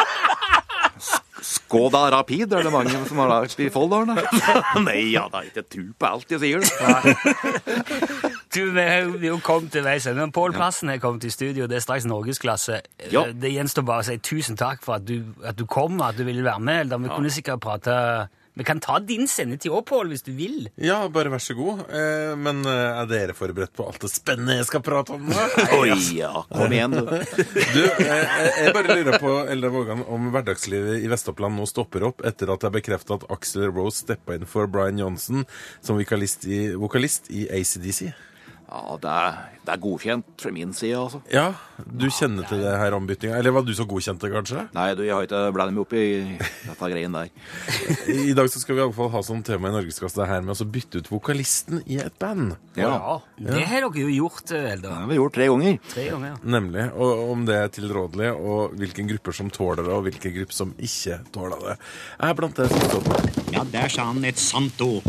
Skåda 1.68 2.06
Rapid, 2.14 2.52
er 2.56 2.62
det 2.64 2.70
mange 2.72 2.94
som 3.06 3.18
har 3.20 3.28
lagt 3.28 3.60
i 3.60 3.66
Folldalen? 3.68 4.16
da? 4.16 4.22
Nei, 4.86 5.10
ja, 5.12 5.26
det 5.28 5.36
er 5.42 5.48
ikke 5.50 5.64
tro 5.68 5.82
på 6.00 6.08
alt 6.08 6.32
jeg 6.32 6.40
sier. 6.40 6.64
Det. 6.64 7.16
Du, 8.48 8.62
Vi 8.72 8.80
har 8.80 9.04
jo- 9.20 9.36
kommet 9.44 9.68
til 9.74 9.84
veis 9.84 10.06
ende. 10.08 10.24
Pål 10.32 10.54
Plassen 10.56 10.88
er 10.88 10.96
kommet 10.98 11.26
i 11.28 11.30
studio. 11.30 11.66
Det 11.68 11.76
er 11.76 11.82
straks 11.84 12.06
norgesklasse. 12.08 12.78
Ja. 13.12 13.26
Det 13.36 13.50
gjenstår 13.52 13.84
bare 13.84 14.00
å 14.00 14.06
si 14.08 14.16
tusen 14.24 14.56
takk 14.56 14.80
for 14.82 14.96
at 14.96 15.04
du, 15.04 15.34
at 15.44 15.58
du 15.60 15.66
kom, 15.68 16.00
at 16.02 16.16
du 16.16 16.24
ville 16.24 16.42
være 16.46 16.58
med. 16.64 16.80
Eller 16.86 17.02
vi 17.04 17.10
kunne 17.12 17.30
sikkert 17.30 17.60
prate 17.60 17.98
Vi 18.58 18.64
kan 18.64 18.80
ta 18.82 18.96
din 18.98 19.28
sendetid 19.30 19.70
òg, 19.70 19.84
Pål, 19.86 20.08
hvis 20.10 20.24
du 20.26 20.32
vil. 20.34 20.64
Ja, 20.82 20.96
bare 21.14 21.30
vær 21.30 21.38
så 21.38 21.54
god. 21.54 21.84
Eh, 21.94 22.32
men 22.34 22.64
eh, 22.66 22.98
er 22.98 23.06
dere 23.06 23.36
forberedt 23.38 23.70
på 23.78 23.86
alt 23.86 24.02
det 24.02 24.10
spennende 24.10 24.56
jeg 24.58 24.66
skal 24.66 24.82
prate 24.82 25.14
om 25.14 25.28
nå? 25.30 25.44
Oi, 25.78 25.92
ja, 26.16 26.32
kom 26.50 26.74
igjen, 26.74 26.96
du. 26.98 27.12
Du, 27.76 27.84
eh, 28.02 28.34
jeg 28.64 28.74
bare 28.74 28.96
lurer 28.98 29.22
på 29.22 29.36
Eldar 29.52 29.70
Vågan, 29.70 30.02
om 30.10 30.32
hverdagslivet 30.34 31.04
i 31.04 31.10
Vest-Oppland 31.12 31.54
nå 31.54 31.68
stopper 31.70 32.08
opp 32.10 32.24
etter 32.26 32.50
at 32.50 32.64
det 32.64 32.72
er 32.72 32.74
bekrefta 32.80 33.20
at 33.20 33.28
Axel 33.30 33.68
Rose 33.70 34.02
steppa 34.02 34.34
inn 34.34 34.48
for 34.50 34.66
Brian 34.66 34.98
Johnson 34.98 35.46
som 35.78 36.00
vokalist 36.00 36.48
i, 36.50 36.64
vokalist 36.74 37.30
i 37.30 37.46
ACDC. 37.60 38.08
Ja, 38.68 38.98
det 39.00 39.08
er, 39.08 39.36
det 39.64 39.72
er 39.72 39.80
godkjent 39.80 40.42
fra 40.42 40.50
min 40.52 40.74
side, 40.76 40.98
altså. 41.00 41.22
Ja, 41.32 41.46
du 41.88 42.04
kjenner 42.12 42.44
til 42.50 42.60
det 42.60 42.74
her 42.76 42.92
ombyttinga? 42.98 43.38
Eller 43.40 43.54
var 43.56 43.62
du 43.64 43.70
så 43.72 43.86
godkjent 43.88 44.20
det, 44.20 44.28
kanskje? 44.34 44.66
Nei, 44.76 44.90
du, 44.98 45.00
jeg 45.06 45.14
har 45.16 45.24
ikke 45.24 45.40
blanda 45.56 45.72
meg 45.72 45.86
opp 45.86 45.94
i 45.96 46.02
dette 46.66 46.90
greien 46.92 47.16
der. 47.16 47.30
I 48.28 48.34
dag 48.36 48.50
så 48.52 48.60
skal 48.60 48.76
vi 48.76 48.82
i 48.82 48.84
alle 48.84 48.96
fall 48.98 49.08
ha 49.14 49.22
som 49.24 49.40
tema 49.46 49.70
i 49.70 49.74
Norgesklasse 49.78 50.26
her 50.28 50.44
med 50.44 50.60
å 50.60 50.66
bytte 50.68 51.00
ut 51.00 51.08
vokalisten 51.14 51.80
i 51.88 51.96
et 52.04 52.18
band. 52.20 52.58
Ja, 52.76 52.92
Det 53.40 53.64
har 53.70 53.88
dere 53.88 54.04
jo 54.04 54.12
gjort, 54.12 54.44
det 54.52 54.84
har 54.84 55.08
vi 55.08 55.16
gjort 55.16 55.36
tre 55.38 55.48
ganger. 55.48 55.80
Tre 55.94 56.04
ganger. 56.10 56.34
ja. 56.34 56.42
Nemlig. 56.58 56.84
Og 57.00 57.24
om 57.32 57.48
det 57.48 57.56
er 57.62 57.72
tilrådelig, 57.78 58.34
og 58.36 58.76
hvilke 58.76 59.08
grupper 59.14 59.38
som 59.40 59.48
tåler 59.54 59.80
det, 59.88 59.96
og 59.96 60.04
hvilke 60.10 60.34
grupper 60.36 60.60
som 60.60 60.76
ikke 60.76 61.22
tåler 61.32 61.64
det. 61.70 61.78
Jeg 62.20 62.34
er 62.34 62.38
blant 62.42 62.60
det 62.60 62.68
som 62.68 62.84
står 62.90 63.08
på. 63.08 63.24
Ja, 63.56 63.64
der 63.72 63.88
sa 63.96 64.10
han 64.12 64.28
et 64.28 64.44
sant 64.44 64.84
ord. 64.84 65.08